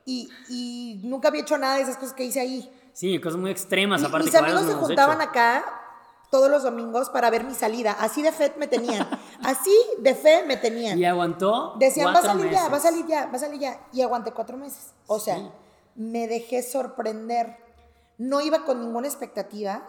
Y, 0.06 0.30
y 0.48 1.00
nunca 1.04 1.28
había 1.28 1.42
hecho 1.42 1.58
nada 1.58 1.74
de 1.76 1.82
esas 1.82 1.96
cosas 1.98 2.14
que 2.14 2.24
hice 2.24 2.40
ahí. 2.40 2.72
Sí, 2.94 3.20
cosas 3.20 3.38
muy 3.38 3.50
extremas, 3.50 4.00
Mi- 4.00 4.06
aparte 4.06 4.26
mis 4.26 4.34
amigos 4.34 4.62
se 4.62 4.72
juntaban 4.72 5.20
hecho. 5.20 5.30
acá 5.30 5.64
todos 6.30 6.50
los 6.50 6.62
domingos 6.62 7.10
para 7.10 7.28
ver 7.28 7.44
mi 7.44 7.54
salida. 7.54 7.92
Así 8.00 8.22
de 8.22 8.32
fe 8.32 8.52
me 8.58 8.66
tenían. 8.68 9.06
Así 9.42 9.70
de 9.98 10.14
fe 10.14 10.44
me 10.46 10.56
tenían. 10.56 10.98
Y 10.98 11.04
aguantó 11.04 11.74
Decían, 11.78 12.08
va 12.14 12.20
a 12.20 12.22
salir 12.22 12.50
ya, 12.50 12.68
va 12.68 12.76
a 12.76 12.80
salir 12.80 13.06
ya, 13.06 13.26
va 13.26 13.32
a 13.36 13.38
salir 13.38 13.60
ya. 13.60 13.80
Y 13.92 14.00
aguanté 14.00 14.32
cuatro 14.32 14.56
meses. 14.56 14.92
O 15.06 15.18
sea, 15.18 15.36
Sí. 15.36 15.48
me 15.96 16.26
dejé 16.28 16.62
sorprender. 16.62 17.56
No 18.18 18.40
iba 18.40 18.64
con 18.64 18.80
ninguna 18.80 19.06
expectativa. 19.08 19.86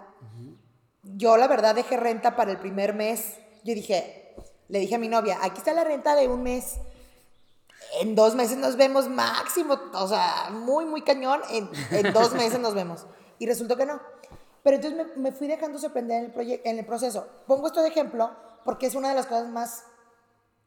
Yo, 1.04 1.38
la 1.38 1.48
verdad, 1.48 1.76
dejé 1.76 1.96
renta 1.98 2.36
para 2.36 2.52
el 2.52 2.58
primer 2.58 2.94
mes. 2.94 3.36
Yo 3.64 3.74
dije, 3.74 4.36
le 4.68 4.80
dije 4.80 4.96
a 4.96 5.00
mi 5.00 5.08
novia, 5.08 5.38
aquí 5.42 5.60
está 5.60 5.74
la 5.74 5.84
renta 5.84 6.16
de 6.16 6.28
un 6.28 6.44
mes. 6.44 6.76
En 8.02 8.16
dos 8.16 8.36
meses 8.36 8.58
nos 8.58 8.76
vemos 8.76 9.08
máximo, 9.08 9.80
o 9.94 10.08
sea, 10.08 10.50
muy, 10.52 10.86
muy 10.86 11.04
cañón. 11.04 11.42
En, 11.50 11.70
en 11.92 12.14
dos 12.14 12.34
meses 12.34 12.60
nos 12.60 12.74
vemos. 12.74 13.06
Y 13.40 13.46
resultó 13.46 13.78
que 13.78 13.86
no. 13.86 14.00
Pero 14.64 14.76
entonces 14.76 15.08
me, 15.16 15.22
me 15.22 15.32
fui 15.32 15.48
dejando 15.48 15.80
sorprender 15.80 16.26
en 16.26 16.40
el, 16.40 16.62
en 16.64 16.80
el 16.80 16.86
proceso. 16.86 17.28
Pongo 17.48 17.68
esto 17.68 17.82
de 17.82 17.88
ejemplo 17.88 18.32
porque 18.66 18.88
es 18.88 18.96
una 18.96 19.10
de 19.10 19.16
las 19.16 19.28
cosas 19.28 19.48
más 19.48 19.86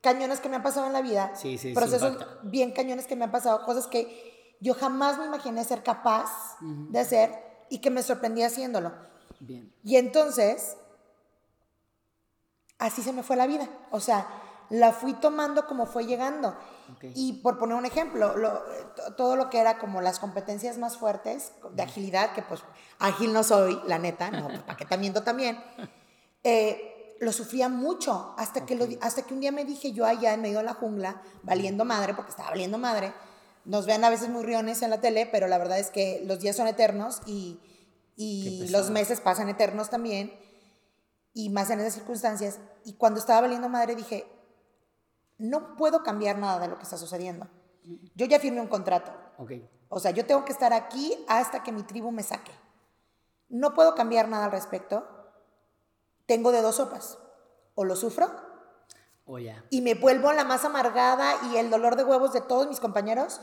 cañones 0.01 0.41
que 0.41 0.49
me 0.49 0.57
han 0.57 0.63
pasado 0.63 0.87
en 0.87 0.93
la 0.93 1.03
vida. 1.03 1.33
Sí, 1.35 1.59
sí, 1.59 1.69
sí, 1.69 1.75
Procesos 1.75 2.17
bien 2.43 2.73
cañones 2.73 3.07
que 3.07 3.17
me 3.17 3.25
han 3.25 3.31
pasado. 3.31 3.65
Cosas 3.67 3.87
que 3.87 4.57
yo 4.61 4.75
jamás 4.75 5.19
me 5.19 5.27
imaginé 5.27 5.65
ser 5.65 5.83
capaz 5.83 6.57
de 6.61 6.99
hacer 6.99 7.31
y 7.69 7.81
que 7.81 7.91
me 7.91 8.03
sorprendí 8.03 8.43
haciéndolo. 8.43 8.93
Bien. 9.39 9.73
Y 9.85 9.97
entonces, 9.97 10.77
así 12.79 13.03
se 13.03 13.13
me 13.13 13.23
fue 13.23 13.37
la 13.37 13.47
vida. 13.47 13.69
O 13.91 14.01
sea, 14.01 14.27
la 14.71 14.93
fui 14.93 15.13
tomando 15.15 15.67
como 15.67 15.87
fue 15.87 16.07
llegando. 16.07 16.57
Y 17.15 17.35
por 17.43 17.59
poner 17.59 17.77
un 17.77 17.85
ejemplo, 17.87 18.37
lo- 18.37 18.63
to- 18.97 19.15
todo 19.17 19.37
lo 19.37 19.51
que 19.51 19.59
era 19.59 19.79
como 19.79 20.01
las 20.01 20.19
competencias 20.19 20.79
más 20.79 20.97
fuertes 20.97 21.53
de 21.73 21.83
agilidad, 21.83 22.33
que 22.33 22.43
pues 22.43 22.61
ágil 22.99 23.33
no 23.33 23.43
soy, 23.45 23.81
la 23.87 23.99
neta, 23.99 24.31
no, 24.31 24.47
pues, 24.49 24.61
paquetamiento 24.61 25.23
también, 25.23 25.63
eh, 26.45 27.17
lo 27.21 27.33
sufría 27.33 27.69
mucho 27.69 28.35
hasta, 28.39 28.65
que 28.65 28.75
lo 28.77 28.87
hasta 29.03 29.23
que 29.23 29.35
un 29.35 29.41
día 29.41 29.53
me 29.53 29.65
dije 29.65 29.93
yo 29.93 30.07
allá 30.07 30.33
en 30.35 30.41
medio 30.43 30.59
de 30.59 30.65
la 30.65 30.75
jungla, 30.75 31.21
valiendo 31.43 31.85
madre, 31.85 32.15
porque 32.15 32.31
estaba 32.31 32.51
valiendo 32.51 32.79
madre, 32.79 33.13
nos 33.67 33.85
ven 33.87 34.03
a 34.05 34.11
veces 34.11 34.31
muy 34.31 34.43
riones 34.43 34.81
en 34.83 34.91
la 34.91 35.01
tele, 35.01 35.27
pero 35.31 35.47
la 35.47 35.59
verdad 35.59 35.79
es 35.79 35.91
que 35.91 36.23
los 36.25 36.41
días 36.41 36.57
son 36.57 36.67
eternos 36.67 37.21
y, 37.27 37.61
y 38.17 38.69
los 38.71 38.91
meses 38.91 39.21
pasan 39.21 39.49
eternos 39.51 39.91
también, 39.91 40.33
y 41.35 41.51
más 41.51 41.71
en 41.71 41.81
esas 41.81 41.95
circunstancias. 41.95 42.59
Y 42.85 42.95
cuando 42.95 43.21
estaba 43.21 43.43
valiendo 43.43 43.69
madre 43.69 43.95
dije, 43.95 44.27
no 45.41 45.77
puedo 45.77 46.03
cambiar 46.03 46.39
nada 46.39 46.59
de 46.61 46.69
lo 46.69 46.77
que 46.77 46.85
está 46.85 46.97
sucediendo. 46.97 47.49
Yo 48.15 48.27
ya 48.27 48.39
firmé 48.39 48.61
un 48.61 48.69
contrato. 48.69 49.11
Ok. 49.39 49.53
O 49.89 49.99
sea, 49.99 50.13
yo 50.13 50.25
tengo 50.27 50.45
que 50.45 50.53
estar 50.53 50.73
aquí 50.73 51.25
hasta 51.29 51.63
que 51.63 51.73
mi 51.73 51.83
tribu 51.83 52.13
me 52.13 52.23
saque. 52.23 52.53
No 53.49 53.75
puedo 53.75 53.95
cambiar 53.95 54.29
nada 54.29 54.45
al 54.45 54.53
respecto. 54.53 55.05
Tengo 56.27 56.53
de 56.53 56.63
dos 56.63 56.77
sopas. 56.77 57.19
O 57.75 57.85
lo 57.85 57.97
sufro 57.97 58.31
O 59.27 59.39
ya. 59.39 59.65
y 59.71 59.81
me 59.81 59.95
vuelvo 59.95 60.33
la 60.33 60.45
más 60.45 60.65
amargada 60.65 61.35
y 61.51 61.57
el 61.57 61.71
dolor 61.71 61.97
de 61.97 62.05
huevos 62.05 62.33
de 62.33 62.41
todos 62.43 62.69
mis 62.69 62.79
compañeros. 62.81 63.41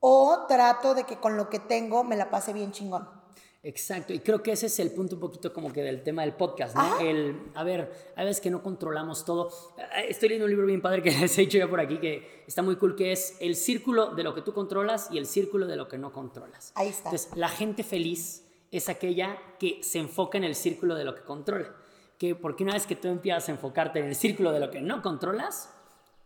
O 0.00 0.46
trato 0.48 0.94
de 0.94 1.04
que 1.04 1.18
con 1.20 1.36
lo 1.36 1.50
que 1.50 1.58
tengo 1.58 2.04
me 2.04 2.16
la 2.16 2.30
pase 2.30 2.52
bien 2.52 2.72
chingón. 2.72 3.21
Exacto, 3.64 4.12
y 4.12 4.18
creo 4.18 4.42
que 4.42 4.50
ese 4.50 4.66
es 4.66 4.80
el 4.80 4.90
punto 4.90 5.14
un 5.14 5.20
poquito 5.20 5.52
como 5.52 5.72
que 5.72 5.82
del 5.82 6.02
tema 6.02 6.22
del 6.22 6.32
podcast, 6.32 6.74
¿no? 6.74 6.82
Ajá. 6.82 7.02
El, 7.02 7.40
a 7.54 7.62
ver, 7.62 8.12
hay 8.16 8.24
veces 8.24 8.40
que 8.40 8.50
no 8.50 8.60
controlamos 8.60 9.24
todo. 9.24 9.50
Eh, 9.78 10.06
Estoy 10.08 10.30
leyendo 10.30 10.46
un 10.46 10.50
libro 10.50 10.66
bien 10.66 10.82
padre 10.82 11.00
que 11.00 11.10
les 11.20 11.38
he 11.38 11.42
dicho 11.42 11.58
ya 11.58 11.70
por 11.70 11.78
aquí, 11.78 11.98
que 11.98 12.42
está 12.48 12.62
muy 12.62 12.74
cool, 12.74 12.96
que 12.96 13.12
es 13.12 13.36
el 13.38 13.54
círculo 13.54 14.14
de 14.16 14.24
lo 14.24 14.34
que 14.34 14.42
tú 14.42 14.52
controlas 14.52 15.08
y 15.12 15.18
el 15.18 15.26
círculo 15.26 15.68
de 15.68 15.76
lo 15.76 15.86
que 15.86 15.96
no 15.96 16.12
controlas. 16.12 16.72
Ahí 16.74 16.88
está. 16.88 17.10
Entonces, 17.10 17.36
la 17.36 17.48
gente 17.48 17.84
feliz 17.84 18.48
es 18.72 18.88
aquella 18.88 19.38
que 19.60 19.78
se 19.84 20.00
enfoca 20.00 20.38
en 20.38 20.44
el 20.44 20.56
círculo 20.56 20.96
de 20.96 21.04
lo 21.04 21.14
que 21.14 21.22
controla. 21.22 21.72
Que 22.18 22.34
porque 22.34 22.64
una 22.64 22.72
vez 22.72 22.86
que 22.86 22.96
tú 22.96 23.06
empiezas 23.06 23.48
a 23.48 23.52
enfocarte 23.52 24.00
en 24.00 24.06
el 24.06 24.16
círculo 24.16 24.50
de 24.50 24.58
lo 24.58 24.70
que 24.72 24.80
no 24.80 25.02
controlas, 25.02 25.70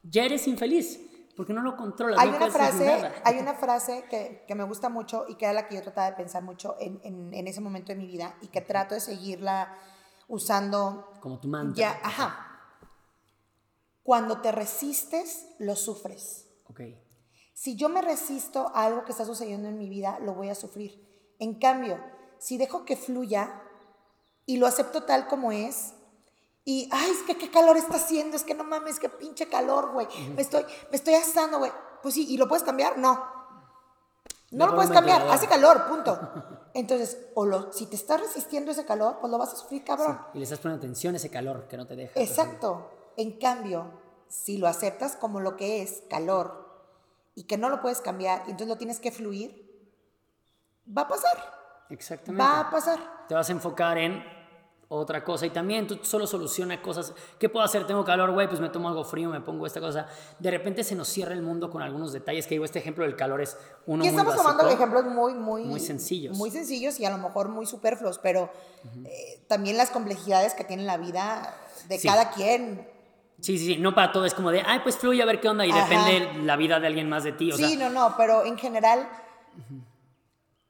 ya 0.02 0.24
eres 0.24 0.46
infeliz, 0.46 1.05
porque 1.36 1.52
no 1.52 1.62
lo 1.62 1.76
controlas. 1.76 2.18
Hay 2.18 2.30
no 2.30 2.36
una 2.38 2.50
frase, 2.50 3.12
hay 3.24 3.38
una 3.38 3.54
frase 3.54 4.04
que, 4.08 4.44
que 4.48 4.54
me 4.54 4.64
gusta 4.64 4.88
mucho 4.88 5.26
y 5.28 5.34
que 5.36 5.44
era 5.44 5.52
la 5.54 5.68
que 5.68 5.74
yo 5.76 5.82
trataba 5.82 6.10
de 6.10 6.16
pensar 6.16 6.42
mucho 6.42 6.76
en, 6.80 7.00
en- 7.04 7.34
en 7.34 7.46
ese 7.46 7.60
momento 7.60 7.92
de 7.92 7.96
mi 7.98 8.06
vida 8.06 8.34
y 8.40 8.48
que 8.48 8.60
trato 8.62 8.94
de 8.94 9.00
seguirla 9.00 9.76
usando 10.28 11.12
Como 11.20 11.38
tu 11.38 11.48
mantra. 11.48 11.74
ya, 11.76 12.00
ajá. 12.02 12.42
Cuando 14.02 14.40
te 14.40 14.52
resistes, 14.52 15.48
lo 15.58 15.74
sufres. 15.76 16.46
Ok. 16.68 16.80
Si 17.52 17.74
yo 17.76 17.88
me 17.88 18.02
resisto 18.02 18.70
a 18.74 18.84
algo 18.84 19.04
que 19.04 19.12
está 19.12 19.24
sucediendo 19.24 19.68
en 19.68 19.78
mi 19.78 19.88
vida, 19.88 20.18
lo 20.20 20.34
voy 20.34 20.48
a 20.50 20.54
sufrir. 20.54 21.34
En 21.38 21.58
cambio, 21.58 21.98
si 22.38 22.56
dejo 22.58 22.84
que 22.84 22.96
fluya 22.96 23.62
y 24.44 24.58
lo 24.58 24.66
acepto 24.66 25.04
tal 25.04 25.26
como 25.26 25.50
es, 25.52 25.94
y, 26.68 26.88
ay, 26.90 27.10
es 27.12 27.22
que 27.22 27.38
qué 27.38 27.48
calor 27.48 27.76
está 27.76 27.94
haciendo, 27.94 28.36
es 28.36 28.42
que 28.42 28.52
no 28.52 28.64
mames, 28.64 28.98
qué 28.98 29.08
pinche 29.08 29.48
calor, 29.48 29.92
güey, 29.92 30.08
me, 30.34 30.42
estoy, 30.42 30.64
me 30.90 30.96
estoy 30.96 31.14
asando, 31.14 31.58
güey. 31.58 31.70
Pues 32.02 32.14
sí, 32.14 32.26
¿y 32.28 32.36
lo 32.36 32.48
puedes 32.48 32.64
cambiar? 32.64 32.98
No. 32.98 33.14
No 34.50 34.64
No 34.64 34.66
lo 34.66 34.74
puedes 34.74 34.90
cambiar, 34.90 35.22
hace 35.30 35.46
calor, 35.46 35.86
punto. 35.86 36.18
Entonces, 36.74 37.18
o 37.34 37.46
lo, 37.46 37.72
si 37.72 37.86
te 37.86 37.94
estás 37.94 38.20
resistiendo 38.20 38.72
ese 38.72 38.84
calor, 38.84 39.18
pues 39.20 39.30
lo 39.30 39.38
vas 39.38 39.52
a 39.52 39.56
sufrir, 39.56 39.84
cabrón. 39.84 40.20
Y 40.34 40.38
le 40.38 40.44
estás 40.44 40.58
poniendo 40.58 40.84
atención 40.84 41.14
a 41.14 41.18
ese 41.18 41.30
calor 41.30 41.68
que 41.68 41.76
no 41.76 41.86
te 41.86 41.94
deja. 41.94 42.18
Exacto. 42.20 42.90
En 43.16 43.38
cambio, 43.38 44.02
si 44.26 44.58
lo 44.58 44.66
aceptas 44.66 45.14
como 45.14 45.38
lo 45.38 45.56
que 45.56 45.82
es, 45.82 46.02
calor, 46.10 46.66
y 47.36 47.44
que 47.44 47.58
no 47.58 47.68
lo 47.68 47.80
puedes 47.80 48.00
cambiar, 48.00 48.40
y 48.40 48.50
entonces 48.50 48.66
lo 48.66 48.76
tienes 48.76 48.98
que 48.98 49.12
fluir, 49.12 49.88
va 50.86 51.02
a 51.02 51.08
pasar. 51.08 51.86
Exactamente. 51.90 52.42
Va 52.42 52.58
a 52.58 52.70
pasar. 52.72 52.98
Te 53.28 53.36
vas 53.36 53.48
a 53.48 53.52
enfocar 53.52 53.98
en 53.98 54.35
otra 54.88 55.24
cosa 55.24 55.46
y 55.46 55.50
también 55.50 55.86
tú 55.88 55.98
solo 56.02 56.26
soluciona 56.28 56.80
cosas. 56.80 57.12
¿Qué 57.40 57.48
puedo 57.48 57.64
hacer? 57.64 57.86
Tengo 57.88 58.04
calor, 58.04 58.30
güey, 58.32 58.46
pues 58.48 58.60
me 58.60 58.68
tomo 58.68 58.88
algo 58.88 59.04
frío, 59.04 59.30
me 59.30 59.40
pongo 59.40 59.66
esta 59.66 59.80
cosa. 59.80 60.06
De 60.38 60.50
repente 60.50 60.84
se 60.84 60.94
nos 60.94 61.08
cierra 61.08 61.34
el 61.34 61.42
mundo 61.42 61.70
con 61.70 61.82
algunos 61.82 62.12
detalles 62.12 62.46
que 62.46 62.54
digo, 62.54 62.64
este 62.64 62.78
ejemplo 62.78 63.04
del 63.04 63.16
calor 63.16 63.40
es 63.40 63.56
uno 63.86 64.04
Y 64.04 64.06
muy 64.06 64.08
estamos 64.08 64.34
básico. 64.36 64.48
tomando 64.52 64.72
ejemplos 64.74 65.04
muy, 65.06 65.34
muy, 65.34 65.64
muy 65.64 65.80
sencillos. 65.80 66.36
Muy 66.38 66.50
sencillos 66.52 67.00
y 67.00 67.04
a 67.04 67.10
lo 67.10 67.18
mejor 67.18 67.48
muy 67.48 67.66
superfluos, 67.66 68.18
pero 68.18 68.48
eh, 69.04 69.42
también 69.48 69.76
las 69.76 69.90
complejidades 69.90 70.54
que 70.54 70.62
tiene 70.62 70.84
la 70.84 70.96
vida 70.98 71.52
de 71.88 71.98
Sí. 71.98 72.06
cada 72.06 72.30
quien. 72.30 72.88
Sí, 73.40 73.58
sí, 73.58 73.66
sí, 73.66 73.76
no 73.78 73.92
para 73.94 74.12
todo 74.12 74.24
es 74.24 74.34
como 74.34 74.50
de, 74.52 74.62
ay, 74.64 74.80
pues 74.84 74.96
fluye 74.96 75.20
a 75.20 75.26
ver 75.26 75.40
qué 75.40 75.48
onda 75.48 75.66
y 75.66 75.70
Ajá. 75.72 75.82
depende 75.88 76.44
la 76.44 76.56
vida 76.56 76.78
de 76.80 76.86
alguien 76.86 77.08
más 77.08 77.24
de 77.24 77.32
ti. 77.32 77.50
O 77.52 77.56
sí, 77.56 77.76
sea, 77.76 77.88
no, 77.88 77.90
no, 77.90 78.14
pero 78.16 78.44
en 78.46 78.56
general, 78.56 79.06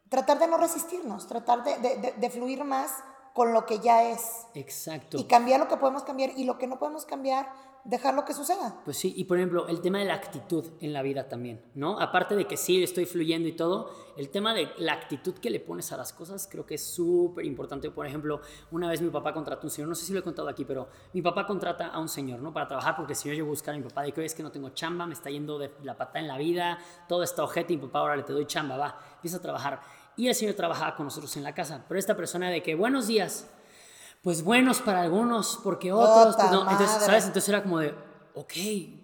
tratar 0.09 0.39
de 0.39 0.49
no 0.49 0.57
resistirnos, 0.59 1.27
tratar 1.27 1.63
de, 1.65 1.77
de- 1.79 1.97
de- 1.99 2.13
de 2.17 2.31
fluir 2.31 2.65
más 2.65 2.93
con 3.37 3.53
lo 3.53 3.67
que 3.67 3.79
ya 3.81 4.11
es. 4.11 4.47
exacto. 4.55 5.19
Y 5.19 5.25
cambiar 5.25 5.61
lo 5.61 5.69
que 5.69 5.77
podemos 5.77 6.05
cambiar 6.05 6.31
y 6.39 6.45
lo 6.45 6.57
que 6.57 6.67
no 6.67 6.79
podemos 6.79 7.05
cambiar, 7.05 7.53
dejar 7.85 8.15
lo 8.15 8.25
que 8.25 8.33
suceda. 8.33 8.81
Pues 8.85 8.97
sí, 8.97 9.13
y 9.15 9.25
por 9.25 9.37
ejemplo, 9.37 9.69
el 9.69 9.81
tema 9.83 9.99
de 9.99 10.07
la 10.07 10.15
actitud 10.15 10.65
en 10.81 10.93
la 10.95 11.03
vida 11.03 11.29
también, 11.29 11.63
¿no? 11.75 12.01
Aparte 12.01 12.35
de 12.35 12.47
que 12.47 12.57
sí, 12.57 12.83
estoy 12.83 13.05
fluyendo 13.05 13.47
y 13.47 13.53
todo, 13.53 13.91
el 14.17 14.31
tema 14.31 14.55
de 14.55 14.71
la 14.79 14.95
actitud 14.95 15.35
que 15.35 15.51
le 15.51 15.61
pones 15.61 15.93
a 15.93 15.99
las 15.99 16.15
cosas 16.15 16.49
creo 16.51 16.65
que 16.65 16.77
es 16.77 16.85
súper 16.85 17.45
importante. 17.45 17.91
Por 17.91 18.07
ejemplo, 18.07 18.41
una 18.71 18.89
vez 18.89 19.03
mi 19.03 19.11
papá 19.11 19.35
contrató 19.35 19.63
a 19.63 19.67
un 19.67 19.71
señor, 19.71 19.89
no 19.91 19.95
sé 19.95 20.07
si 20.07 20.15
lo 20.15 20.21
he 20.21 20.23
contado 20.23 20.49
aquí, 20.49 20.65
pero 20.65 20.89
mi 21.13 21.21
papá 21.21 21.47
contrata 21.47 21.89
a 21.89 22.01
un 22.01 22.09
señor, 22.09 22.41
¿no? 22.41 22.53
Para 22.55 22.67
trabajar, 22.67 22.97
porque 22.97 23.15
si 23.15 23.29
yo 23.29 23.35
llego 23.35 23.49
a 23.49 23.51
buscar 23.51 23.75
a 23.75 23.79
mi 23.79 23.85
papá 23.85 24.03
de 24.03 24.13
que 24.13 24.21
"Oye, 24.21 24.27
es 24.27 24.35
que 24.35 24.43
no 24.43 24.51
tengo 24.51 24.71
chamba, 24.71 25.07
me 25.07 25.13
está 25.13 25.31
yendo 25.31 25.59
de 25.59 25.71
la 25.83 25.97
pata 25.97 26.19
en 26.19 26.27
la 26.27 26.39
vida, 26.39 26.79
todo 27.07 27.23
está 27.23 27.45
ojete 27.45 27.75
y 27.75 27.77
mi 27.77 27.83
papá 27.83 27.99
ahora 28.01 28.17
le 28.17 28.23
te 28.23 28.33
doy 28.33 28.47
chamba, 28.47 28.77
va, 28.79 28.99
empieza 29.17 29.37
a 29.37 29.43
trabajar. 29.43 29.81
Y 30.17 30.29
el 30.29 30.35
señor 30.35 30.55
trabajaba 30.55 30.97
con 30.97 31.07
nosotros 31.07 31.37
en 31.37 31.43
la 31.43 31.55
casa, 31.55 31.85
pero 31.89 31.99
esta 31.99 32.17
persona 32.17 32.51
de 32.51 32.63
que 32.63 32.75
buenos 32.75 33.07
días, 33.07 33.49
pues 34.23 34.43
buenos 34.43 34.81
para 34.81 35.03
algunos, 35.03 35.61
porque 35.63 35.93
otros, 35.93 36.37
pues 36.37 36.51
no. 36.51 36.71
Entonces. 36.71 37.03
¿sabes? 37.05 37.27
Entonces 37.27 37.49
era 37.49 37.63
como 37.63 37.79
de, 37.79 37.95
ok, 38.35 38.53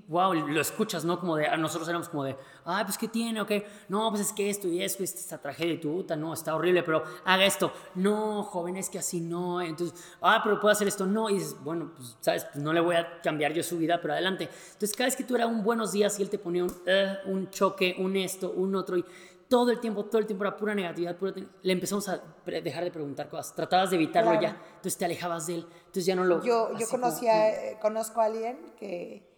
wow, 0.09 0.35
lo 0.35 0.61
escuchas, 0.61 1.07
¿no? 1.07 1.19
Como 1.19 1.37
de, 1.37 1.49
nosotros 1.57 1.89
éramos 1.89 2.09
como 2.09 2.25
de, 2.25 2.37
ay, 2.67 2.85
pues 2.85 2.99
¿qué 2.99 3.09
tiene? 3.09 3.41
Ok, 3.41 3.51
no, 3.89 4.11
pues 4.11 4.21
es 4.21 4.33
que 4.33 4.51
esto 4.51 4.69
y 4.69 4.83
esto, 4.83 5.03
esta, 5.03 5.39
tragedia 5.39 5.73
y 5.73 5.79
tu 5.79 5.91
puta, 5.91 6.17
no, 6.17 6.35
está 6.35 6.55
horrible, 6.55 6.83
pero 6.83 7.03
haga 7.25 7.45
esto. 7.47 7.73
No, 7.95 8.43
joven, 8.43 8.77
es 8.77 8.91
que 8.91 8.99
así 8.99 9.21
no. 9.21 9.63
Entonces, 9.63 9.99
ah, 10.21 10.41
pero 10.45 10.61
puedo 10.61 10.73
hacer 10.73 10.87
esto, 10.87 11.07
no. 11.07 11.31
Y 11.31 11.35
dices, 11.35 11.57
bueno, 11.65 11.93
pues, 11.97 12.17
¿sabes? 12.21 12.45
Pues 12.45 12.63
no 12.63 12.75
le 12.75 12.81
voy 12.81 12.97
a 12.97 13.23
cambiar 13.23 13.55
yo 13.55 13.63
su 13.63 13.79
vida, 13.79 14.01
pero 14.03 14.13
adelante. 14.13 14.51
Entonces, 14.73 14.95
cada 14.95 15.07
vez 15.07 15.17
que 15.17 15.25
tú 15.25 15.35
era 15.35 15.47
un 15.47 15.65
buenos 15.65 15.93
días 15.93 16.19
y 16.19 16.23
él 16.23 16.29
te 16.29 16.39
ponía 16.39 16.65
un, 16.65 16.75
eh, 16.85 17.17
un 17.25 17.49
choque, 17.51 17.97
un 17.99 18.17
esto, 18.17 18.53
un 18.55 18.75
otro, 18.75 18.99
y 18.99 19.05
todo 19.53 19.71
el 19.71 19.81
tiempo, 19.81 20.07
todo 20.07 20.19
el 20.19 20.27
tiempo 20.27 20.45
era 20.45 20.57
pura 20.57 20.75
negatividad, 20.75 21.15
pura 21.17 21.35
le 21.61 21.73
empezamos 21.75 22.09
a 22.09 22.23
dejar 22.47 22.85
de 22.85 22.91
preguntar 22.91 23.29
cosas, 23.29 23.55
tratabas 23.55 23.91
de 23.91 23.97
evitarlo 23.97 24.31
Claro. 24.31 24.47
ya, 24.47 24.63
entonces 24.77 24.97
te 24.97 25.05
alejabas 25.05 25.47
de 25.47 25.57
él, 25.57 25.67
entonces 25.79 26.07
ya 26.07 26.17
no 26.17 26.25
lo... 26.25 26.43
Yo, 26.43 26.71
yo 26.71 26.77
así 26.77 26.87
conocí 26.87 27.27
como- 27.27 27.33
a- 27.33 27.49
eh, 27.51 27.79
conozco 27.83 28.21
a 28.23 28.25
alguien 28.25 28.75
que 28.79 29.29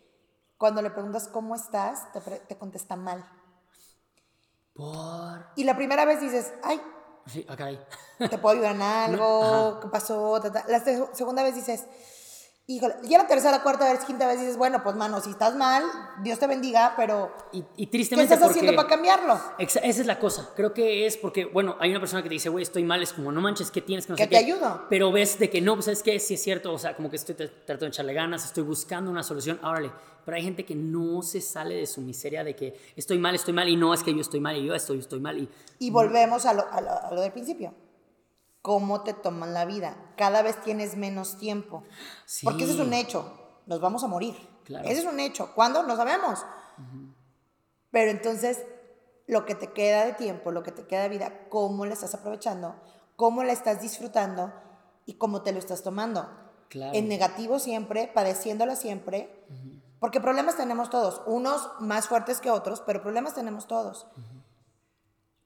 cuando 0.56 0.82
le 0.82 0.90
preguntas 0.90 1.26
cómo 1.26 1.56
estás, 1.56 2.12
te, 2.12 2.20
te 2.20 2.56
contesta 2.56 2.94
mal. 2.94 3.24
Por... 4.72 5.46
Y 5.56 5.64
la 5.64 5.74
primera 5.76 6.04
vez 6.04 6.20
dices, 6.20 6.52
ay, 6.62 6.80
Sí, 7.26 7.44
ah, 7.48 7.56
caray. 7.56 7.80
te 8.18 8.38
puedo 8.38 8.54
ayudar 8.54 8.76
en 8.76 8.82
algo, 9.16 9.80
¿qué 9.80 9.88
pasó? 9.88 10.40
La 10.68 10.78
se- 10.80 11.08
segunda 11.12 11.42
vez 11.42 11.54
dices, 11.56 11.86
híjole, 12.66 12.94
ya 13.02 13.18
la 13.18 13.26
tercera, 13.26 13.62
cuarta 13.62 13.92
vez, 13.92 14.04
quinta 14.06 14.26
vez 14.26 14.40
dices, 14.40 14.56
bueno, 14.56 14.82
pues 14.82 14.96
mano, 14.96 15.20
si 15.20 15.30
estás 15.30 15.54
mal, 15.54 15.84
Dios 16.22 16.38
te 16.38 16.46
bendiga, 16.46 16.94
pero 16.96 17.30
Y, 17.52 17.58
y 17.76 17.86
¿qué 17.86 17.92
tristemente 17.92 18.32
estás 18.34 18.50
haciendo 18.50 18.72
porque- 18.72 18.76
para 18.76 18.88
cambiarlo? 18.88 19.38
Esa 19.58 19.80
es 19.80 20.06
la 20.06 20.18
cosa. 20.18 20.50
Creo 20.56 20.72
que 20.72 21.06
es 21.06 21.16
porque, 21.18 21.44
bueno, 21.44 21.76
hay 21.78 21.90
una 21.90 22.00
persona 22.00 22.22
que 22.22 22.28
te 22.28 22.34
dice, 22.34 22.48
güey, 22.48 22.62
estoy 22.62 22.82
mal, 22.84 23.02
es 23.02 23.12
como, 23.12 23.30
no 23.32 23.40
manches, 23.42 23.70
¿qué 23.70 23.82
tienes? 23.82 24.06
Que 24.06 24.12
no 24.12 24.16
Que 24.16 24.24
sé 24.24 24.28
te 24.30 24.36
qué". 24.38 24.44
ayudo. 24.44 24.86
Pero 24.88 25.12
ves 25.12 25.38
de 25.38 25.50
que 25.50 25.60
no, 25.60 25.74
pues, 25.74 25.84
¿sabes 25.84 26.02
qué? 26.02 26.18
Sí 26.18 26.34
es 26.34 26.42
cierto, 26.42 26.72
o 26.72 26.78
sea, 26.78 26.96
como 26.96 27.10
que 27.10 27.16
estoy 27.16 27.34
tratando 27.34 27.84
de 27.84 27.88
echarle 27.88 28.14
ganas, 28.14 28.44
estoy 28.46 28.62
buscando 28.62 29.10
una 29.10 29.22
solución, 29.22 29.60
órale. 29.62 29.92
Pero 30.24 30.38
hay 30.38 30.42
gente 30.42 30.64
que 30.64 30.74
no 30.74 31.20
se 31.20 31.42
sale 31.42 31.74
de 31.74 31.86
su 31.86 32.00
miseria 32.00 32.42
de 32.44 32.56
que 32.56 32.80
estoy 32.96 33.18
mal, 33.18 33.34
estoy 33.34 33.52
mal, 33.52 33.68
y 33.68 33.76
no 33.76 33.92
es 33.92 34.02
que 34.02 34.14
yo 34.14 34.22
estoy 34.22 34.40
mal, 34.40 34.56
y 34.56 34.64
yo 34.66 34.74
estoy, 34.74 34.98
estoy 35.00 35.20
mal, 35.20 35.36
y 35.38 35.48
Y 35.80 35.90
volvemos 35.90 36.46
a 36.46 36.54
lo, 36.54 36.64
a 36.72 36.80
lo- 36.80 36.90
a 37.08 37.12
lo 37.12 37.20
del 37.20 37.30
principio. 37.32 37.74
¿Cómo 38.64 39.02
te 39.02 39.12
toman 39.12 39.52
la 39.52 39.66
vida? 39.66 39.94
Cada 40.16 40.40
vez 40.40 40.58
tienes 40.62 40.96
menos 40.96 41.36
tiempo. 41.36 41.82
Sí. 42.24 42.46
Porque 42.46 42.64
ese 42.64 42.72
es 42.72 42.80
un 42.80 42.94
hecho. 42.94 43.30
Nos 43.66 43.78
vamos 43.78 44.02
a 44.04 44.06
morir. 44.06 44.34
Claro. 44.64 44.88
Ese 44.88 45.00
es 45.00 45.04
un 45.04 45.20
hecho. 45.20 45.54
¿Cuándo? 45.54 45.82
No 45.82 45.96
sabemos. 45.96 46.46
Pero 47.90 48.10
entonces, 48.10 48.64
lo 49.26 49.44
que 49.44 49.54
te 49.54 49.74
queda 49.74 50.06
de 50.06 50.14
tiempo, 50.14 50.50
lo 50.50 50.62
que 50.62 50.72
te 50.72 50.86
queda 50.86 51.02
de 51.02 51.10
vida, 51.10 51.46
¿cómo 51.50 51.84
la 51.84 51.92
estás 51.92 52.14
aprovechando? 52.14 52.74
¿Cómo 53.16 53.44
la 53.44 53.52
estás 53.52 53.82
disfrutando? 53.82 54.50
¿Y 55.04 55.18
cómo 55.18 55.42
te 55.42 55.52
lo 55.52 55.58
estás 55.58 55.82
tomando? 55.82 56.26
Claro. 56.70 56.94
En 56.94 57.06
negativo 57.06 57.58
siempre, 57.58 58.10
padeciéndola 58.14 58.76
siempre. 58.76 59.44
Porque 60.00 60.22
problemas 60.22 60.56
tenemos 60.56 60.88
todos. 60.88 61.20
Unos 61.26 61.68
más 61.80 62.08
fuertes 62.08 62.40
que 62.40 62.50
otros, 62.50 62.80
pero 62.80 63.02
problemas 63.02 63.34
tenemos 63.34 63.66
todos. 63.66 64.06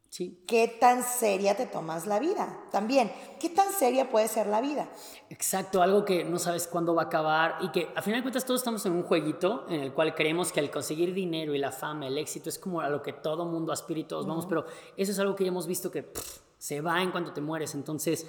Sí, 0.08 0.42
¿Qué 0.46 0.76
tan 0.80 1.02
seria 1.02 1.56
te 1.56 1.66
tomas 1.66 2.06
la 2.06 2.18
vida? 2.18 2.60
También, 2.70 3.12
¿qué 3.38 3.48
tan 3.48 3.72
seria 3.72 4.10
puede 4.10 4.28
ser 4.28 4.46
la 4.46 4.60
vida? 4.60 4.88
Exacto, 5.30 5.82
algo 5.82 6.04
que 6.04 6.24
no 6.24 6.38
sabes 6.38 6.66
cuándo 6.66 6.94
va 6.94 7.02
a 7.02 7.06
acabar 7.06 7.56
y 7.60 7.70
que 7.70 7.92
a 7.94 8.02
final 8.02 8.20
de 8.20 8.22
cuentas 8.22 8.44
todos 8.44 8.60
estamos 8.60 8.84
en 8.86 8.92
un 8.92 9.02
jueguito 9.02 9.66
en 9.68 9.80
el 9.80 9.92
cual 9.92 10.14
creemos 10.14 10.52
que 10.52 10.60
el 10.60 10.70
conseguir 10.70 11.14
dinero 11.14 11.54
y 11.54 11.58
la 11.58 11.72
fama, 11.72 12.06
el 12.06 12.18
éxito 12.18 12.48
es 12.48 12.58
como 12.58 12.80
a 12.80 12.88
lo 12.88 13.02
que 13.02 13.12
todo 13.12 13.44
mundo 13.44 13.72
aspira 13.72 14.00
y 14.00 14.04
todos 14.04 14.26
vamos, 14.26 14.46
pero 14.46 14.66
eso 14.96 15.12
es 15.12 15.18
algo 15.18 15.34
que 15.36 15.44
ya 15.44 15.48
hemos 15.48 15.66
visto 15.66 15.90
que 15.90 16.02
pff, 16.02 16.38
se 16.58 16.80
va 16.80 17.02
en 17.02 17.10
cuanto 17.10 17.32
te 17.32 17.40
mueres, 17.40 17.74
entonces 17.74 18.26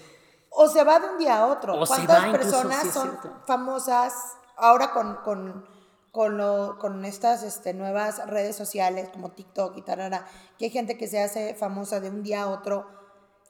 O 0.51 0.67
se 0.67 0.83
va 0.83 0.99
de 0.99 1.09
un 1.09 1.17
día 1.17 1.39
a 1.39 1.47
otro. 1.47 1.79
O 1.79 1.85
se 1.85 1.93
¿Cuántas 1.93 2.23
va 2.23 2.27
incluso, 2.27 2.51
personas 2.51 2.81
sí 2.81 2.87
es 2.87 2.93
son 2.93 3.19
famosas 3.45 4.13
ahora 4.57 4.91
con, 4.91 5.15
con, 5.23 5.65
con, 6.11 6.37
lo- 6.37 6.77
con 6.79 7.05
estas 7.05 7.43
este, 7.43 7.73
nuevas 7.73 8.25
redes 8.27 8.55
sociales 8.55 9.09
como 9.09 9.31
TikTok 9.31 9.77
y 9.77 9.81
tarara? 9.83 10.25
Que 10.57 10.65
hay 10.65 10.71
gente 10.71 10.97
que 10.97 11.07
se 11.07 11.21
hace 11.21 11.53
famosa 11.55 11.99
de 11.99 12.09
un 12.09 12.23
día 12.23 12.43
a 12.43 12.49
otro, 12.49 12.87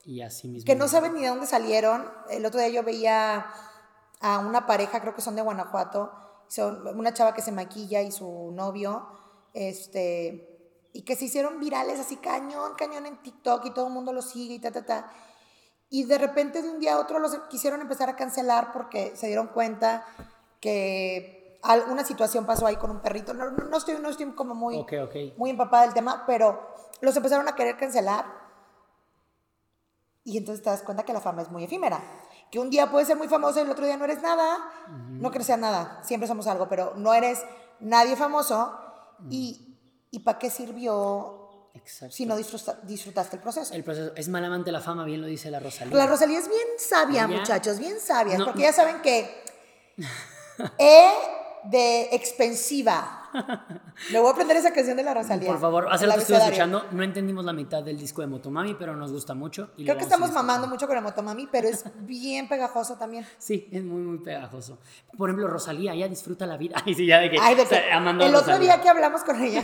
y 0.05 0.21
así 0.21 0.47
mismo. 0.47 0.65
que 0.65 0.75
no 0.75 0.87
saben 0.87 1.13
ni 1.13 1.21
de 1.21 1.27
dónde 1.29 1.45
salieron. 1.47 2.09
El 2.29 2.45
otro 2.45 2.59
día 2.59 2.69
yo 2.69 2.83
veía 2.83 3.45
a 4.21 4.39
una 4.39 4.65
pareja, 4.65 5.01
creo 5.01 5.13
que 5.15 5.21
son 5.21 5.35
de 5.35 5.41
Guanajuato, 5.41 6.11
son 6.47 6.87
una 6.97 7.13
chava 7.13 7.33
que 7.33 7.41
se 7.41 7.51
maquilla 7.51 8.01
y 8.01 8.11
su 8.11 8.51
novio, 8.53 9.07
este, 9.53 10.89
y 10.93 11.03
que 11.03 11.15
se 11.15 11.25
hicieron 11.25 11.59
virales 11.59 11.99
así 11.99 12.17
cañón, 12.17 12.73
cañón 12.75 13.05
en 13.05 13.21
TikTok 13.21 13.65
y 13.65 13.71
todo 13.71 13.87
el 13.87 13.93
mundo 13.93 14.11
los 14.13 14.29
sigue 14.29 14.55
y 14.55 14.59
ta, 14.59 14.71
ta, 14.71 14.85
ta. 14.85 15.11
Y 15.89 16.05
de 16.05 16.17
repente 16.17 16.61
de 16.61 16.69
un 16.69 16.79
día 16.79 16.95
a 16.95 16.99
otro 16.99 17.19
los 17.19 17.35
quisieron 17.49 17.81
empezar 17.81 18.09
a 18.09 18.15
cancelar 18.15 18.71
porque 18.71 19.15
se 19.15 19.27
dieron 19.27 19.47
cuenta 19.47 20.05
que 20.59 21.38
alguna 21.63 22.03
situación 22.03 22.45
pasó 22.45 22.65
ahí 22.65 22.75
con 22.77 22.91
un 22.91 23.01
perrito. 23.01 23.33
No, 23.33 23.49
no, 23.51 23.65
no 23.65 23.77
estoy, 23.77 23.97
no 23.99 24.09
estoy 24.09 24.31
como 24.33 24.55
muy, 24.55 24.77
Ok, 24.77 24.93
ok. 25.03 25.15
muy 25.37 25.49
empapada 25.49 25.83
del 25.83 25.93
tema, 25.93 26.23
pero 26.25 26.75
los 27.01 27.15
empezaron 27.15 27.47
a 27.47 27.55
querer 27.55 27.77
cancelar. 27.77 28.25
Y 30.23 30.38
entonces 30.38 30.63
te 30.63 30.69
das 30.69 30.84
cuenta 30.84 31.03
que 31.03 31.13
la 31.13 31.21
fama 31.21 31.41
es 31.41 31.49
muy 31.49 31.63
efímera. 31.63 32.01
Que 32.51 32.60
un 32.60 32.69
día 32.69 32.89
puedes 32.91 33.07
ser 33.07 33.17
muy 33.17 33.27
famoso 33.27 33.60
y 33.60 33.63
el 33.63 33.69
otro 33.69 33.86
día 33.86 33.97
no 33.97 34.05
eres 34.05 34.21
nada. 34.21 34.57
No 34.88 35.31
que 35.31 35.43
sea 35.43 35.57
nada, 35.57 35.99
siempre 36.03 36.27
somos 36.27 36.47
algo, 36.47 36.67
pero 36.67 36.93
no 36.95 37.13
eres 37.13 37.43
nadie 37.79 38.15
famoso. 38.15 38.75
¿Y, 39.29 39.77
¿y 40.12 40.19
para 40.19 40.39
qué 40.39 40.49
sirvió 40.49 41.69
Exacto. 41.73 42.15
si 42.15 42.25
no 42.25 42.36
disfruta- 42.38 42.79
disfrutaste 42.84 43.36
el 43.38 43.41
proceso? 43.41 43.73
El 43.73 43.84
proceso 43.84 44.13
es 44.15 44.27
mal 44.29 44.43
amante 44.45 44.71
la 44.71 44.81
fama, 44.81 45.03
bien 45.03 45.21
lo 45.21 45.27
dice 45.27 45.51
la 45.51 45.60
Rosalía. 45.60 45.95
La 45.95 46.07
Rosalía 46.07 46.39
es 46.39 46.47
bien 46.47 46.67
sabia, 46.77 47.25
Ella- 47.25 47.38
muchachos, 47.39 47.79
bien 47.79 47.99
sabia, 47.99 48.38
No, 48.38 48.45
porque 48.45 48.60
no. 48.62 48.65
ya 48.65 48.73
saben 48.73 49.01
que 49.01 49.43
E 50.77 51.12
de 51.63 52.10
expensiva. 52.12 53.18
Le 54.11 54.19
voy 54.19 54.27
a 54.27 54.31
aprender 54.31 54.57
esa 54.57 54.73
canción 54.73 54.97
de 54.97 55.03
la 55.03 55.13
Rosalía. 55.13 55.47
Por 55.47 55.59
favor, 55.59 55.87
hace 55.91 56.05
lo 56.05 56.11
que 56.11 56.15
abecedario. 56.15 56.45
escuchando, 56.45 56.85
no 56.91 57.03
entendimos 57.03 57.45
la 57.45 57.53
mitad 57.53 57.83
del 57.83 57.97
disco 57.97 58.21
de 58.21 58.27
Motomami, 58.27 58.75
pero 58.75 58.95
nos 58.95 59.11
gusta 59.11 59.33
mucho. 59.33 59.71
y 59.77 59.83
Creo 59.83 59.97
que 59.97 60.03
estamos 60.03 60.31
mamando 60.31 60.67
mucho 60.67 60.87
con 60.87 60.97
el 60.97 61.03
Motomami, 61.03 61.47
pero 61.51 61.67
es 61.67 61.83
bien 61.99 62.47
pegajoso 62.47 62.95
también. 62.97 63.25
Sí, 63.39 63.67
es 63.71 63.83
muy, 63.83 64.01
muy 64.01 64.19
pegajoso. 64.19 64.77
Por 65.17 65.29
ejemplo, 65.29 65.47
Rosalía, 65.47 65.93
ella 65.93 66.07
disfruta 66.07 66.45
la 66.45 66.57
vida. 66.57 66.75
Ay, 66.85 66.93
sí, 66.93 67.05
ya 67.05 67.19
de 67.19 67.31
que. 67.31 67.37
Ay, 67.39 67.55
de 67.55 67.63
o 67.63 67.65
sea, 67.65 67.83
que 67.83 67.91
amando 67.91 68.23
a 68.23 68.27
el 68.27 68.35
otro 68.35 68.59
día 68.59 68.79
que 68.81 68.89
hablamos 68.89 69.23
con 69.23 69.41
ella. 69.41 69.63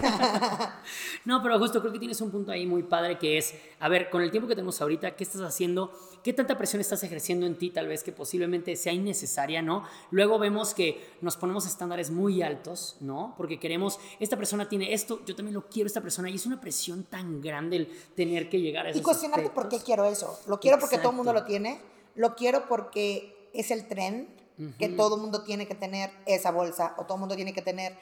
No, 1.25 1.41
pero 1.41 1.59
justo 1.59 1.81
creo 1.81 1.91
que 1.91 1.99
tienes 1.99 2.19
un 2.21 2.31
punto 2.31 2.51
ahí 2.51 2.65
muy 2.65 2.83
padre 2.83 3.17
que 3.17 3.37
es, 3.37 3.55
a 3.79 3.89
ver, 3.89 4.09
con 4.09 4.21
el 4.21 4.31
tiempo 4.31 4.47
que 4.47 4.55
tenemos 4.55 4.81
ahorita, 4.81 5.15
¿qué 5.15 5.23
estás 5.23 5.41
haciendo? 5.41 5.91
¿Qué 6.23 6.33
tanta 6.33 6.57
presión 6.57 6.81
estás 6.81 7.03
ejerciendo 7.03 7.45
en 7.45 7.55
ti 7.55 7.69
tal 7.69 7.87
vez 7.87 8.03
que 8.03 8.11
posiblemente 8.11 8.75
sea 8.75 8.93
innecesaria, 8.93 9.61
¿no? 9.61 9.83
Luego 10.11 10.39
vemos 10.39 10.73
que 10.73 11.15
nos 11.21 11.37
ponemos 11.37 11.65
estándares 11.65 12.11
muy 12.11 12.41
altos, 12.41 12.97
¿no? 12.99 13.33
Porque 13.37 13.54
queremos, 13.59 13.99
esta 14.19 14.37
persona 14.37 14.67
tiene 14.69 14.93
esto, 14.93 15.23
yo 15.25 15.35
también 15.35 15.53
lo 15.53 15.67
quiero 15.69 15.87
esta 15.87 16.01
persona 16.01 16.29
y 16.29 16.35
es 16.35 16.45
una 16.45 16.59
presión 16.61 17.03
tan 17.03 17.41
grande 17.41 17.77
el 17.77 17.87
tener 18.15 18.49
que 18.49 18.59
llegar 18.59 18.85
a 18.85 18.89
esos 18.89 19.01
y 19.01 19.03
cuestionarte 19.03 19.49
por 19.49 19.69
qué 19.69 19.77
aspectos. 19.77 19.83
quiero 19.85 20.05
eso. 20.05 20.39
Lo 20.47 20.59
quiero 20.59 20.79
porque 20.79 20.97
todo 20.97 21.11
el 21.11 21.15
mundo 21.15 21.33
lo 21.33 21.39
Exacto. 21.39 21.51
tiene. 21.51 21.81
Lo 22.15 22.35
quiero 22.35 22.67
porque 22.67 23.49
es 23.53 23.71
el 23.71 23.87
tren 23.87 24.33
que 24.79 24.87
todo 24.87 25.15
el 25.15 25.21
mundo 25.21 25.43
tiene 25.43 25.67
que 25.67 25.75
tener 25.75 26.11
esa 26.25 26.51
bolsa 26.51 26.95
o 26.97 27.03
todo 27.03 27.15
el 27.15 27.19
mundo 27.19 27.35
tiene 27.35 27.53
que 27.53 27.61
tener 27.61 27.97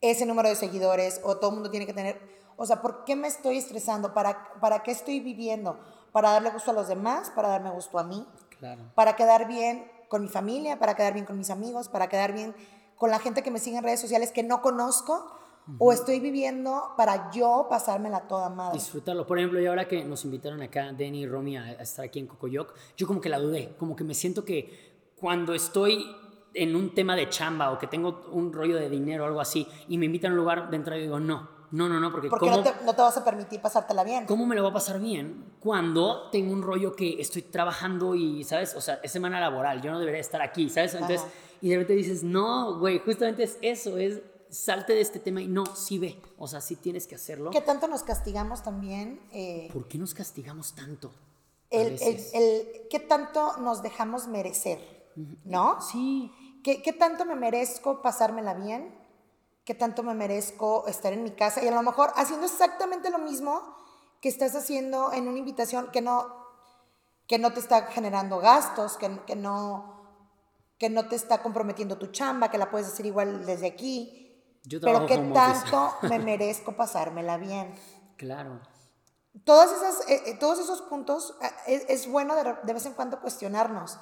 ese 0.00 0.24
número 0.24 0.48
de 0.48 0.56
seguidores 0.56 1.20
o 1.24 1.36
todo 1.36 1.50
el 1.50 1.54
mundo 1.56 1.70
tiene 1.70 1.86
que 1.86 1.92
tener... 1.92 2.20
O 2.56 2.64
sea, 2.66 2.80
¿por 2.80 3.04
qué 3.04 3.16
me 3.16 3.28
estoy 3.28 3.58
estresando? 3.58 4.14
¿Para, 4.14 4.52
¿Para 4.60 4.82
qué 4.82 4.92
estoy 4.92 5.20
viviendo? 5.20 5.78
¿Para 6.12 6.30
darle 6.30 6.50
gusto 6.50 6.70
a 6.70 6.74
los 6.74 6.88
demás? 6.88 7.30
¿Para 7.34 7.48
darme 7.48 7.70
gusto 7.70 7.98
a 7.98 8.04
mí? 8.04 8.26
Claro. 8.58 8.92
¿Para 8.94 9.16
quedar 9.16 9.46
bien 9.48 9.90
con 10.08 10.22
mi 10.22 10.28
familia? 10.28 10.78
¿Para 10.78 10.94
quedar 10.94 11.12
bien 11.12 11.26
con 11.26 11.36
mis 11.36 11.50
amigos? 11.50 11.88
¿Para 11.88 12.08
quedar 12.08 12.32
bien 12.32 12.54
con 13.04 13.10
la 13.10 13.18
gente 13.18 13.42
que 13.42 13.50
me 13.50 13.58
sigue 13.58 13.76
en 13.76 13.84
redes 13.84 14.00
sociales 14.00 14.32
que 14.32 14.42
no 14.42 14.62
conozco? 14.62 15.30
¿O 15.78 15.92
estoy 15.92 16.20
viviendo 16.20 16.94
para 16.96 17.30
yo 17.30 17.66
pasármela 17.68 18.22
toda 18.28 18.48
madre? 18.48 18.78
disfrutarlo. 18.78 19.26
Por 19.26 19.38
ejemplo, 19.38 19.60
y 19.60 19.66
ahora 19.66 19.86
que 19.86 20.02
nos 20.04 20.24
invitaron 20.24 20.62
acá, 20.62 20.90
Denny 20.90 21.24
y 21.24 21.26
Romy, 21.26 21.58
a, 21.58 21.64
a 21.64 21.82
estar 21.82 22.06
aquí 22.06 22.18
en 22.18 22.26
Cocoyoc, 22.26 22.72
yo 22.96 23.06
como 23.06 23.20
que 23.20 23.28
la 23.28 23.38
dudé, 23.38 23.76
como 23.78 23.94
que 23.94 24.04
me 24.04 24.14
siento 24.14 24.42
que 24.42 25.12
cuando 25.16 25.52
estoy 25.52 26.16
en 26.54 26.74
un 26.74 26.94
tema 26.94 27.14
de 27.14 27.28
chamba 27.28 27.72
o 27.72 27.78
que 27.78 27.86
tengo 27.86 28.24
un 28.32 28.54
rollo 28.54 28.76
de 28.76 28.88
dinero 28.88 29.24
o 29.24 29.26
algo 29.26 29.42
así 29.42 29.68
y 29.86 29.98
me 29.98 30.06
invitan 30.06 30.30
a 30.30 30.32
un 30.32 30.38
lugar 30.38 30.70
de 30.70 30.76
entrada 30.76 30.98
y 30.98 31.02
digo, 31.02 31.20
no, 31.20 31.50
no, 31.72 31.88
no, 31.88 32.00
no, 32.00 32.10
porque, 32.12 32.28
Porque 32.28 32.46
¿cómo, 32.46 32.56
no 32.58 32.62
te, 32.62 32.84
no 32.84 32.94
te 32.94 33.02
vas 33.02 33.16
a 33.18 33.24
permitir 33.24 33.60
pasártela 33.60 34.04
bien. 34.04 34.24
¿cómo 34.26 34.46
me 34.46 34.54
lo 34.54 34.62
va 34.62 34.70
a 34.70 34.72
pasar 34.72 35.00
bien 35.00 35.56
cuando 35.60 36.30
tengo 36.30 36.52
un 36.52 36.62
rollo 36.62 36.94
que 36.94 37.20
estoy 37.20 37.42
trabajando 37.42 38.14
y, 38.14 38.44
¿sabes? 38.44 38.74
O 38.76 38.80
sea, 38.80 39.00
es 39.02 39.10
semana 39.10 39.40
laboral, 39.40 39.82
yo 39.82 39.90
no 39.90 39.98
debería 39.98 40.20
estar 40.20 40.40
aquí, 40.40 40.70
¿sabes? 40.70 40.94
Entonces, 40.94 41.20
Ajá. 41.20 41.30
Y 41.64 41.70
de 41.70 41.76
repente 41.78 41.94
dices, 41.94 42.22
no, 42.22 42.78
güey, 42.78 42.98
justamente 42.98 43.42
es 43.44 43.56
eso, 43.62 43.96
es 43.96 44.20
salte 44.50 44.92
de 44.92 45.00
este 45.00 45.18
tema 45.18 45.40
y 45.40 45.48
no, 45.48 45.64
sí 45.64 45.98
ve, 45.98 46.20
o 46.36 46.46
sea, 46.46 46.60
sí 46.60 46.76
tienes 46.76 47.06
que 47.06 47.14
hacerlo. 47.14 47.50
¿Qué 47.50 47.62
tanto 47.62 47.88
nos 47.88 48.02
castigamos 48.02 48.62
también? 48.62 49.18
eh, 49.32 49.70
¿Por 49.72 49.88
qué 49.88 49.96
nos 49.96 50.12
castigamos 50.12 50.74
tanto? 50.74 51.10
el, 51.70 52.00
el, 52.02 52.20
el- 52.34 52.68
¿Qué 52.90 53.00
tanto 53.00 53.56
nos 53.58 53.82
dejamos 53.82 54.26
merecer? 54.28 54.78
¿No? 55.44 55.80
Sí, 55.80 56.30
¿Qué, 56.62 56.82
¿Qué 56.82 56.92
tanto 56.92 57.24
me 57.24 57.34
merezco 57.34 58.02
pasármela 58.02 58.52
bien? 58.54 58.94
¿Qué 59.64 59.74
tanto 59.74 60.02
me 60.02 60.12
merezco 60.14 60.86
estar 60.86 61.14
en 61.14 61.22
mi 61.24 61.30
casa? 61.30 61.64
Y 61.64 61.68
a 61.68 61.74
lo 61.74 61.82
mejor 61.82 62.10
haciendo 62.16 62.44
exactamente 62.46 63.08
lo 63.10 63.18
mismo 63.18 63.62
que 64.20 64.28
estás 64.28 64.54
haciendo 64.54 65.12
en 65.14 65.28
una 65.28 65.38
invitación 65.38 65.90
que 65.92 66.02
no, 66.02 66.26
que 67.26 67.38
no 67.38 67.52
te 67.54 67.60
está 67.60 67.86
generando 67.86 68.38
gastos, 68.38 68.98
que, 68.98 69.18
que, 69.26 69.34
no, 69.36 69.93
que 70.84 70.90
no 70.90 71.08
te 71.08 71.16
está 71.16 71.42
comprometiendo 71.42 71.96
tu 71.96 72.08
chamba, 72.08 72.50
que 72.50 72.58
la 72.58 72.70
puedes 72.70 72.88
hacer 72.88 73.06
igual 73.06 73.46
desde 73.46 73.66
aquí. 73.66 74.38
Yo 74.64 74.82
Pero 74.82 75.06
¿qué 75.06 75.14
office. 75.14 75.32
tanto 75.32 75.94
me 76.02 76.18
merezco 76.18 76.76
pasármela 76.76 77.38
bien? 77.38 77.74
claro. 78.18 78.60
Todas 79.44 79.72
esas, 79.72 80.06
eh, 80.10 80.22
eh, 80.26 80.34
todos 80.38 80.58
esos 80.58 80.82
puntos 80.82 81.38
eh, 81.40 81.48
es, 81.68 81.84
es 81.88 82.12
bueno 82.12 82.36
de, 82.36 82.54
de 82.64 82.72
vez 82.74 82.84
en 82.84 82.92
cuando 82.92 83.18
cuestionarnos. 83.18 83.98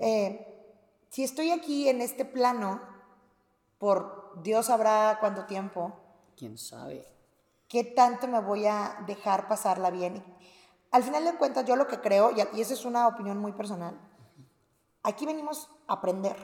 Eh, 0.00 0.74
si 1.10 1.22
estoy 1.22 1.50
aquí 1.50 1.90
en 1.90 2.00
este 2.00 2.24
plano, 2.24 2.80
por 3.76 4.42
Dios 4.42 4.66
sabrá 4.66 5.18
cuánto 5.20 5.44
tiempo, 5.44 5.92
¿Quién 6.34 6.56
sabe? 6.56 7.06
¿qué 7.68 7.84
tanto 7.84 8.26
me 8.26 8.40
voy 8.40 8.64
a 8.64 9.04
dejar 9.06 9.48
pasarla 9.48 9.90
bien? 9.90 10.24
Al 10.92 11.02
final 11.02 11.26
de 11.26 11.34
cuentas, 11.34 11.66
yo 11.66 11.76
lo 11.76 11.86
que 11.88 12.00
creo, 12.00 12.30
y, 12.30 12.56
y 12.56 12.62
esa 12.62 12.72
es 12.72 12.86
una 12.86 13.06
opinión 13.06 13.36
muy 13.36 13.52
personal, 13.52 14.00
aquí 15.02 15.26
venimos 15.26 15.68
aprender. 15.86 16.36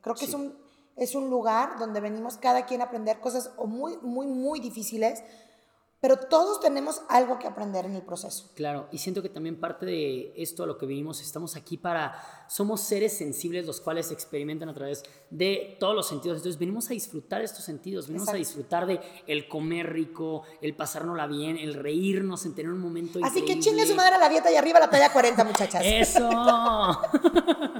Creo 0.00 0.14
que 0.14 0.26
es, 0.26 0.34
un, 0.34 0.56
es 0.96 1.14
un 1.14 1.30
lugar 1.30 1.78
donde 1.78 2.00
venimos 2.00 2.36
cada 2.36 2.66
quien 2.66 2.80
a 2.80 2.84
aprender 2.84 3.20
cosas 3.20 3.52
o 3.56 3.66
muy, 3.66 3.96
muy, 3.98 4.26
muy 4.26 4.60
difíciles, 4.60 5.22
pero 5.98 6.18
todos 6.18 6.60
tenemos 6.60 7.02
algo 7.08 7.38
que 7.38 7.46
aprender 7.46 7.86
en 7.86 7.94
el 7.96 8.02
proceso. 8.02 8.50
Claro, 8.54 8.86
y 8.92 8.98
siento 8.98 9.22
que 9.22 9.30
también 9.30 9.58
parte 9.58 9.86
de 9.86 10.32
esto 10.36 10.62
a 10.62 10.66
lo 10.66 10.76
que 10.76 10.84
vivimos, 10.84 11.20
estamos 11.22 11.56
aquí 11.56 11.78
para, 11.78 12.22
somos 12.48 12.82
seres 12.82 13.16
sensibles 13.16 13.66
los 13.66 13.80
cuales 13.80 14.12
experimentan 14.12 14.68
a 14.68 14.74
través 14.74 15.02
de 15.30 15.76
todos 15.80 15.94
los 15.94 16.06
sentidos, 16.06 16.36
entonces 16.36 16.60
venimos 16.60 16.90
a 16.90 16.92
disfrutar 16.92 17.40
estos 17.40 17.64
sentidos, 17.64 18.08
venimos 18.08 18.28
a 18.28 18.34
disfrutar 18.34 18.86
de 18.86 19.00
el 19.26 19.48
comer 19.48 19.90
rico, 19.90 20.42
el 20.60 20.76
pasárnosla 20.76 21.26
bien, 21.26 21.56
el 21.56 21.74
reírnos, 21.74 22.44
en 22.44 22.54
tener 22.54 22.70
un 22.70 22.80
momento 22.80 23.18
Así 23.24 23.42
que 23.42 23.58
chingue 23.58 23.86
su 23.86 23.94
madre 23.94 24.16
a 24.16 24.18
la 24.18 24.28
dieta 24.28 24.52
y 24.52 24.54
arriba 24.54 24.78
la 24.78 24.90
talla 24.90 25.12
40, 25.12 25.44
muchachas. 25.44 25.82
Eso. 25.84 26.28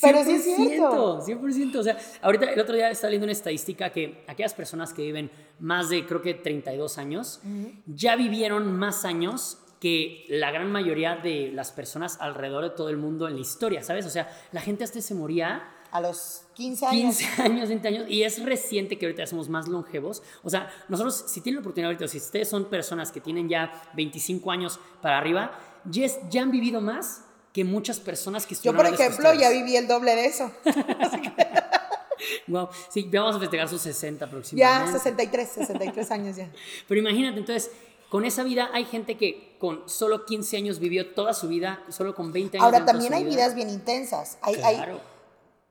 Pero 0.00 0.24
sí 0.24 0.32
es 0.32 0.44
cierto. 0.44 1.20
100%. 1.20 1.76
O 1.76 1.82
sea, 1.82 1.98
ahorita 2.22 2.46
el 2.46 2.60
otro 2.60 2.74
día 2.74 2.90
estaba 2.90 3.10
leyendo 3.10 3.26
una 3.26 3.32
estadística 3.32 3.90
que 3.90 4.24
aquellas 4.26 4.54
personas 4.54 4.92
que 4.92 5.02
viven 5.02 5.30
más 5.58 5.88
de, 5.88 6.06
creo 6.06 6.22
que 6.22 6.34
32 6.34 6.98
años, 6.98 7.40
ya 7.86 8.16
vivieron 8.16 8.72
más 8.72 9.04
años 9.04 9.58
que 9.80 10.26
la 10.28 10.50
gran 10.50 10.70
mayoría 10.70 11.16
de 11.16 11.50
las 11.52 11.72
personas 11.72 12.18
alrededor 12.20 12.64
de 12.64 12.70
todo 12.70 12.90
el 12.90 12.98
mundo 12.98 13.26
en 13.28 13.34
la 13.34 13.40
historia, 13.40 13.82
¿sabes? 13.82 14.04
O 14.04 14.10
sea, 14.10 14.28
la 14.52 14.60
gente 14.60 14.84
hasta 14.84 15.00
se 15.00 15.14
moría 15.14 15.62
a 15.90 16.00
los 16.00 16.44
15 16.54 16.86
años. 16.86 17.18
15 17.18 17.42
años, 17.42 17.68
20 17.68 17.88
años. 17.88 18.04
Y 18.08 18.22
es 18.22 18.42
reciente 18.44 18.98
que 18.98 19.06
ahorita 19.06 19.26
somos 19.26 19.48
más 19.48 19.68
longevos. 19.68 20.22
O 20.42 20.50
sea, 20.50 20.70
nosotros, 20.88 21.24
si 21.26 21.40
tienen 21.40 21.56
la 21.56 21.60
oportunidad 21.60 21.90
ahorita, 21.90 22.08
si 22.08 22.18
ustedes 22.18 22.48
son 22.48 22.66
personas 22.66 23.10
que 23.10 23.20
tienen 23.20 23.48
ya 23.48 23.72
25 23.94 24.50
años 24.50 24.78
para 25.00 25.18
arriba, 25.18 25.58
ya, 25.84 26.06
ya 26.28 26.42
han 26.42 26.50
vivido 26.50 26.80
más 26.80 27.24
que 27.52 27.64
muchas 27.64 27.98
personas 27.98 28.46
que 28.46 28.54
Yo, 28.54 28.74
por 28.74 28.86
ejemplo, 28.86 29.32
ya 29.34 29.50
viví 29.50 29.76
el 29.76 29.88
doble 29.88 30.14
de 30.14 30.26
eso. 30.26 30.52
wow, 32.46 32.68
sí, 32.88 33.08
vamos 33.12 33.36
a 33.36 33.40
festejar 33.40 33.68
sus 33.68 33.82
60 33.82 34.24
aproximadamente. 34.24 34.92
Ya, 34.92 34.98
63, 34.98 35.48
63 35.48 36.10
años 36.12 36.36
ya. 36.36 36.50
Pero 36.86 37.00
imagínate, 37.00 37.38
entonces, 37.38 37.70
con 38.08 38.24
esa 38.24 38.44
vida 38.44 38.70
hay 38.72 38.84
gente 38.84 39.16
que 39.16 39.56
con 39.58 39.88
solo 39.88 40.24
15 40.26 40.56
años 40.56 40.78
vivió 40.78 41.12
toda 41.12 41.34
su 41.34 41.48
vida, 41.48 41.82
solo 41.88 42.14
con 42.14 42.32
20 42.32 42.58
años. 42.58 42.64
Ahora, 42.64 42.84
también 42.84 43.14
hay 43.14 43.24
vidas 43.24 43.54
bien 43.54 43.68
intensas. 43.68 44.38
Hay, 44.42 44.54
claro. 44.54 45.00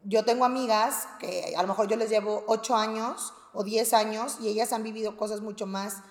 yo 0.03 0.25
tengo 0.25 0.43
amigas 0.43 1.07
que 1.19 1.53
a 1.55 1.61
lo 1.61 1.67
mejor 1.69 1.87
yo 1.87 1.95
les 1.95 2.09
llevo 2.09 2.43
8 2.47 2.75
años 2.75 3.33
o 3.53 3.63
10 3.63 3.93
años 3.93 4.37
y 4.41 4.49
ellas 4.49 4.73
han 4.73 4.83
vivido 4.83 5.15
cosas 5.15 5.41
mucho 5.41 5.65
más... 5.65 6.01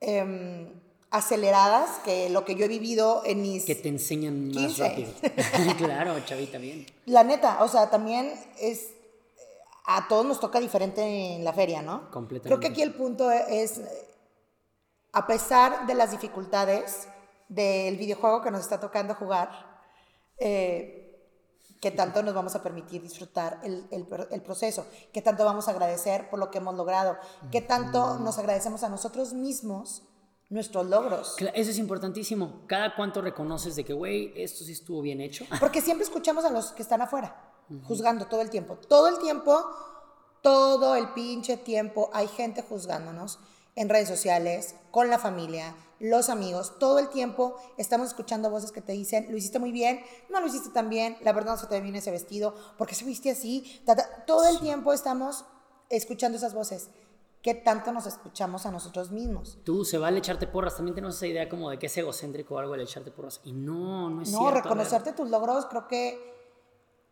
Eh, 0.00 0.72
aceleradas 1.14 2.00
que 2.04 2.28
lo 2.28 2.44
que 2.44 2.56
yo 2.56 2.64
he 2.64 2.68
vivido 2.68 3.22
en 3.24 3.40
mis... 3.40 3.64
Que 3.64 3.76
te 3.76 3.88
enseñan 3.88 4.50
más 4.50 4.78
rápido. 4.78 5.12
claro, 5.78 6.18
chavita, 6.24 6.58
bien. 6.58 6.84
La 7.06 7.22
neta, 7.22 7.62
o 7.62 7.68
sea, 7.68 7.88
también 7.88 8.34
es... 8.58 8.90
A 9.86 10.08
todos 10.08 10.26
nos 10.26 10.40
toca 10.40 10.58
diferente 10.58 11.02
en 11.02 11.44
la 11.44 11.52
feria, 11.52 11.82
¿no? 11.82 12.10
Completamente. 12.10 12.48
Creo 12.48 12.58
que 12.58 12.66
aquí 12.66 12.82
el 12.82 12.94
punto 12.94 13.30
es, 13.30 13.80
a 15.12 15.26
pesar 15.26 15.86
de 15.86 15.94
las 15.94 16.10
dificultades 16.10 17.06
del 17.48 17.96
videojuego 17.96 18.42
que 18.42 18.50
nos 18.50 18.62
está 18.62 18.80
tocando 18.80 19.14
jugar, 19.14 19.50
eh, 20.38 21.30
que 21.80 21.92
tanto 21.92 22.24
nos 22.24 22.34
vamos 22.34 22.56
a 22.56 22.62
permitir 22.62 23.02
disfrutar 23.02 23.60
el, 23.62 23.86
el, 23.92 24.08
el, 24.32 24.42
proceso, 24.42 24.86
que 25.12 25.22
tanto 25.22 25.44
vamos 25.44 25.68
a 25.68 25.72
agradecer 25.72 26.28
por 26.28 26.40
lo 26.40 26.50
que 26.50 26.58
hemos 26.58 26.74
logrado, 26.74 27.18
que 27.52 27.60
tanto 27.60 28.18
nos 28.18 28.38
agradecemos 28.38 28.82
a 28.82 28.88
nosotros 28.88 29.32
mismos 29.34 30.02
nuestros 30.54 30.86
logros. 30.86 31.34
Eso 31.52 31.70
es 31.72 31.78
importantísimo. 31.78 32.62
Cada 32.68 32.94
cuánto 32.94 33.20
reconoces 33.20 33.74
de 33.74 33.84
que, 33.84 33.92
güey, 33.92 34.32
esto 34.36 34.64
sí 34.64 34.72
estuvo 34.72 35.02
bien 35.02 35.20
hecho. 35.20 35.44
Porque 35.60 35.82
siempre 35.82 36.04
escuchamos 36.04 36.44
a 36.44 36.50
los 36.50 36.70
que 36.70 36.82
están 36.82 37.02
afuera, 37.02 37.52
juzgando 37.82 38.26
todo 38.26 38.40
el 38.40 38.50
tiempo. 38.50 38.78
Todo 38.88 39.08
el 39.08 39.18
tiempo, 39.18 39.66
todo 40.42 40.94
el 40.94 41.08
pinche 41.08 41.56
tiempo 41.56 42.08
hay 42.12 42.28
gente 42.28 42.62
juzgándonos 42.62 43.40
en 43.74 43.88
redes 43.88 44.08
sociales, 44.08 44.76
con 44.92 45.10
la 45.10 45.18
familia, 45.18 45.74
los 45.98 46.28
amigos. 46.28 46.78
Todo 46.78 47.00
el 47.00 47.08
tiempo 47.08 47.56
estamos 47.76 48.08
escuchando 48.08 48.48
voces 48.48 48.70
que 48.70 48.80
te 48.80 48.92
dicen, 48.92 49.26
lo 49.30 49.36
hiciste 49.36 49.58
muy 49.58 49.72
bien, 49.72 50.04
no 50.30 50.40
lo 50.40 50.46
hiciste 50.46 50.70
tan 50.70 50.88
bien, 50.88 51.16
la 51.22 51.32
verdad 51.32 51.54
no 51.54 51.58
se 51.58 51.66
te 51.66 51.74
ve 51.74 51.80
bien 51.80 51.96
ese 51.96 52.12
vestido, 52.12 52.54
porque 52.78 52.94
se 52.94 53.04
viste 53.04 53.32
así. 53.32 53.82
Todo 54.24 54.46
el 54.46 54.60
tiempo 54.60 54.92
estamos 54.92 55.44
escuchando 55.90 56.38
esas 56.38 56.54
voces 56.54 56.90
qué 57.44 57.52
tanto 57.52 57.92
nos 57.92 58.06
escuchamos 58.06 58.64
a 58.64 58.72
nosotros 58.72 59.12
mismos. 59.12 59.58
Tú, 59.64 59.84
se 59.84 59.98
vale 59.98 60.18
echarte 60.18 60.46
porras, 60.46 60.76
también 60.76 60.94
tenemos 60.94 61.16
esa 61.16 61.26
idea 61.26 61.46
como 61.46 61.68
de 61.68 61.78
que 61.78 61.86
es 61.86 61.98
egocéntrico 61.98 62.54
o 62.54 62.58
algo 62.58 62.74
el 62.74 62.80
echarte 62.80 63.10
porras. 63.10 63.42
Y 63.44 63.52
no, 63.52 64.08
no 64.08 64.22
es 64.22 64.30
cierto. 64.30 64.46
No, 64.46 64.50
reconocerte 64.50 65.12
tus 65.12 65.28
logros 65.28 65.66
creo 65.66 65.86
que, 65.86 66.18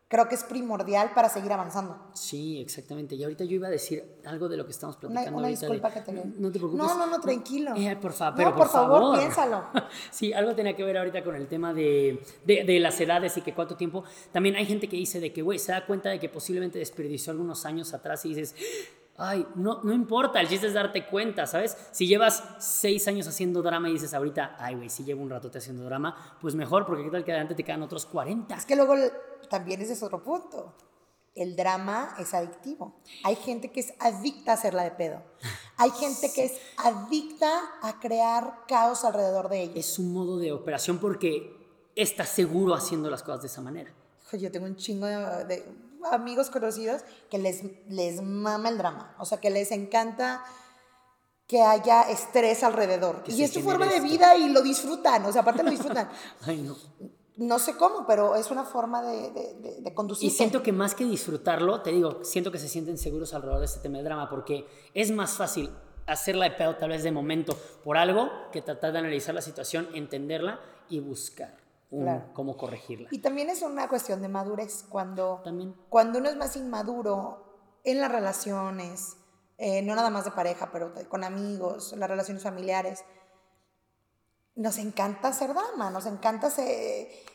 creo 0.07 0.27
que 0.27 0.33
es 0.33 0.43
primordial 0.43 1.11
para 1.13 1.29
seguir 1.29 1.51
avanzando. 1.53 2.07
Sí, 2.13 2.59
exactamente. 2.59 3.13
Y 3.13 3.23
ahorita 3.23 3.43
yo 3.43 3.57
iba 3.57 3.67
a 3.67 3.69
decir 3.69 4.21
algo 4.25 4.49
de 4.49 4.57
lo 4.57 4.65
que 4.65 4.71
estamos 4.71 4.97
platicando 4.97 5.29
una, 5.29 5.37
una 5.37 5.47
disculpa 5.49 5.91
que 5.91 6.01
te 6.01 6.11
No 6.11 6.51
te 6.51 6.57
preocupes. 6.57 6.83
No, 6.83 6.97
no, 6.97 7.05
no, 7.05 7.21
tranquilo. 7.21 7.75
Eh, 7.75 7.95
por, 8.01 8.13
favor, 8.13 8.35
pero 8.35 8.49
no, 8.49 8.55
por, 8.55 8.69
favor, 8.69 9.19
piénsalo. 9.19 9.65
sí, 10.09 10.33
algo 10.33 10.55
tenía 10.55 10.75
que 10.75 10.83
ver 10.83 10.97
ahorita 10.97 11.23
con 11.23 11.35
el 11.35 11.47
tema 11.47 11.75
de, 11.75 12.25
de, 12.43 12.63
de, 12.63 12.79
las 12.79 12.99
edades 12.99 13.37
y 13.37 13.41
que 13.41 13.53
cuánto 13.53 13.75
tiempo. 13.75 14.03
También 14.31 14.55
hay 14.55 14.65
gente 14.65 14.89
que 14.89 14.97
dice 14.97 15.19
de 15.19 15.31
que, 15.31 15.43
güey, 15.43 15.59
se 15.59 15.73
da 15.73 15.85
cuenta 15.85 16.09
de 16.09 16.19
que 16.19 16.27
posiblemente 16.27 16.79
desperdició 16.79 17.29
algunos 17.29 17.67
años 17.67 17.93
atrás 17.93 18.25
y 18.25 18.29
dices 18.29 18.55
ay, 19.17 19.45
no, 19.55 19.81
no 19.83 19.93
importa, 19.93 20.39
el 20.39 20.47
chiste 20.47 20.67
es 20.67 20.73
darte 20.73 21.05
cuenta, 21.05 21.45
¿sabes? 21.45 21.77
Si 21.91 22.07
llevas 22.07 22.43
seis 22.59 23.07
años 23.07 23.27
haciendo 23.27 23.61
drama 23.61 23.89
y 23.89 23.93
dices 23.93 24.13
ahorita, 24.13 24.55
ay, 24.59 24.75
güey, 24.75 24.89
si 24.89 25.03
llevo 25.03 25.21
un 25.21 25.29
rato 25.29 25.51
te 25.51 25.59
haciendo 25.59 25.83
drama, 25.83 26.37
pues 26.41 26.55
mejor, 26.55 26.85
porque 26.85 27.03
qué 27.03 27.11
tal 27.11 27.23
que 27.23 27.31
adelante 27.31 27.55
te 27.55 27.63
quedan 27.63 27.83
otros 27.83 28.05
40. 28.05 28.55
Es 28.55 28.65
que 28.65 28.75
luego 28.75 28.95
también 29.49 29.81
ese 29.81 29.93
es 29.93 30.03
otro 30.03 30.23
punto. 30.23 30.75
El 31.35 31.55
drama 31.55 32.15
es 32.19 32.33
adictivo. 32.35 33.01
Hay 33.23 33.35
gente 33.35 33.71
que 33.71 33.79
es 33.79 33.93
adicta 33.99 34.51
a 34.51 34.53
hacerla 34.53 34.83
de 34.83 34.91
pedo. 34.91 35.23
Hay 35.77 35.89
gente 35.99 36.31
que 36.33 36.45
es 36.45 36.53
adicta 36.77 37.59
a 37.81 37.99
crear 37.99 38.65
caos 38.67 39.03
alrededor 39.03 39.49
de 39.49 39.63
ella. 39.63 39.73
Es 39.79 39.97
un 39.97 40.13
modo 40.13 40.37
de 40.37 40.51
operación 40.51 40.99
porque 40.99 41.91
está 41.95 42.25
seguro 42.25 42.75
haciendo 42.75 43.09
las 43.09 43.23
cosas 43.23 43.41
de 43.41 43.47
esa 43.47 43.61
manera. 43.61 43.91
Yo 44.31 44.51
tengo 44.51 44.65
un 44.65 44.75
chingo 44.75 45.05
de 45.05 45.63
amigos 46.11 46.49
conocidos 46.49 47.01
que 47.29 47.37
les, 47.37 47.63
les 47.87 48.21
mama 48.21 48.69
el 48.69 48.77
drama, 48.77 49.15
o 49.19 49.25
sea, 49.25 49.39
que 49.39 49.49
les 49.49 49.71
encanta 49.71 50.43
que 51.47 51.61
haya 51.61 52.03
estrés 52.03 52.63
alrededor. 52.63 53.23
y 53.27 53.43
es 53.43 53.51
su 53.51 53.61
forma 53.61 53.85
de 53.85 53.99
vida 53.99 54.35
y 54.35 54.49
lo 54.49 54.61
disfrutan, 54.61 55.25
o 55.25 55.31
sea, 55.31 55.41
aparte 55.41 55.63
lo 55.63 55.71
disfrutan. 55.71 56.09
Ay, 56.41 56.61
no. 56.61 56.75
No 57.35 57.57
sé 57.57 57.75
cómo, 57.75 58.05
pero 58.05 58.35
es 58.35 58.51
una 58.51 58.63
forma 58.63 59.01
de, 59.01 59.31
de, 59.31 59.81
de, 59.81 59.93
conducir. 59.95 60.27
Y 60.27 60.29
siento 60.29 60.61
que 60.61 60.71
más 60.71 60.93
que 60.93 61.03
disfrutarlo, 61.03 61.81
te 61.81 61.91
digo, 61.91 62.23
siento 62.23 62.51
que 62.51 62.59
se 62.59 62.69
sienten 62.69 62.99
seguros 62.99 63.33
alrededor 63.33 63.59
de 63.59 63.65
este 63.65 63.79
tema 63.79 63.97
de 63.97 64.03
drama, 64.03 64.29
porque 64.29 64.67
es 64.93 65.09
más 65.09 65.31
fácil 65.31 65.71
hacerla 66.05 66.45
de 66.45 66.51
pedo 66.51 66.75
tal 66.75 66.89
vez 66.89 67.01
de 67.01 67.11
momento 67.11 67.57
por 67.83 67.97
algo 67.97 68.29
que 68.51 68.61
tratar 68.61 68.93
de 68.93 68.99
analizar 68.99 69.33
la 69.33 69.41
situación, 69.41 69.89
entenderla 69.95 70.59
y 70.89 70.99
buscar 70.99 71.62
cómo 72.33 72.57
corregirla. 72.57 73.07
Y 73.11 73.19
también 73.19 73.49
es 73.49 73.61
una 73.61 73.87
cuestión 73.87 74.21
de 74.21 74.29
madurez. 74.29 74.85
Cuando, 74.89 75.41
también. 75.43 75.75
cuando 75.89 76.19
uno 76.19 76.29
es 76.29 76.35
más 76.35 76.55
inmaduro 76.55 77.79
en 77.83 77.99
las 77.99 78.11
relaciones, 78.11 79.17
eh, 79.57 79.81
no 79.81 79.95
nada 79.95 80.09
más 80.09 80.25
de 80.25 80.31
pareja, 80.31 80.71
pero 80.71 80.93
con 81.09 81.23
amigos, 81.23 81.93
las 81.97 82.09
relaciones 82.09 82.43
familiares, 82.43 83.03
nos 84.55 84.77
encanta 84.77 85.29
hacer 85.29 85.53
drama, 85.53 85.89
nos 85.89 86.05
encanta, 86.05 86.51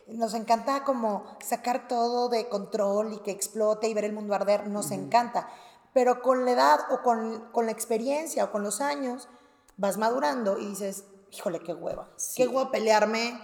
nos 0.09 0.35
encanta 0.35 0.85
como 0.85 1.25
sacar 1.45 1.89
todo 1.89 2.29
de 2.29 2.49
control 2.49 3.13
y 3.13 3.19
que 3.21 3.33
explote 3.33 3.89
y 3.89 3.95
ver 3.95 4.05
el 4.05 4.13
mundo 4.13 4.35
arder, 4.35 4.69
nos 4.69 4.91
encanta. 4.93 5.49
Pero 5.93 6.23
con 6.23 6.45
la 6.45 6.53
edad 6.53 6.81
o 6.91 7.03
con, 7.03 7.51
con, 7.51 7.67
la 7.67 7.73
experiencia 7.73 8.45
o 8.45 8.53
con 8.53 8.63
los 8.63 8.81
años, 8.81 9.29
vas 9.77 9.97
madurando 9.97 10.59
y 10.59 10.67
dices, 10.67 11.05
híjole, 11.33 11.61
qué 11.61 11.75
hueva, 11.75 12.09
qué 12.37 12.47
hueva 12.47 12.71
pelearme 12.71 13.41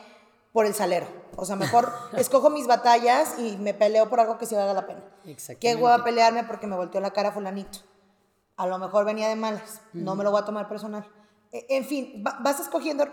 por 0.54 0.66
el 0.66 0.72
salero. 0.72 1.08
O 1.36 1.44
sea, 1.44 1.56
mejor 1.56 1.92
escojo 2.16 2.48
mis 2.48 2.68
batallas 2.68 3.34
y 3.40 3.56
me 3.56 3.74
peleo 3.74 4.08
por 4.08 4.20
algo 4.20 4.38
que 4.38 4.46
sí 4.46 4.54
valga 4.54 4.72
la 4.72 4.86
pena. 4.86 5.02
¿Qué 5.60 5.74
voy 5.74 5.90
a 5.90 6.04
pelearme 6.04 6.44
porque 6.44 6.68
me 6.68 6.76
volteó 6.76 7.00
la 7.00 7.10
cara 7.10 7.32
fulanito? 7.32 7.80
A 8.56 8.68
lo 8.68 8.78
mejor 8.78 9.04
venía 9.04 9.28
de 9.28 9.34
malas, 9.34 9.82
no 9.92 10.14
me 10.14 10.22
lo 10.22 10.30
voy 10.30 10.40
a 10.40 10.44
tomar 10.44 10.68
personal. 10.68 11.04
E, 11.50 11.66
en 11.70 11.84
fin, 11.84 12.22
vas 12.22 12.60
escogiendo, 12.60 13.04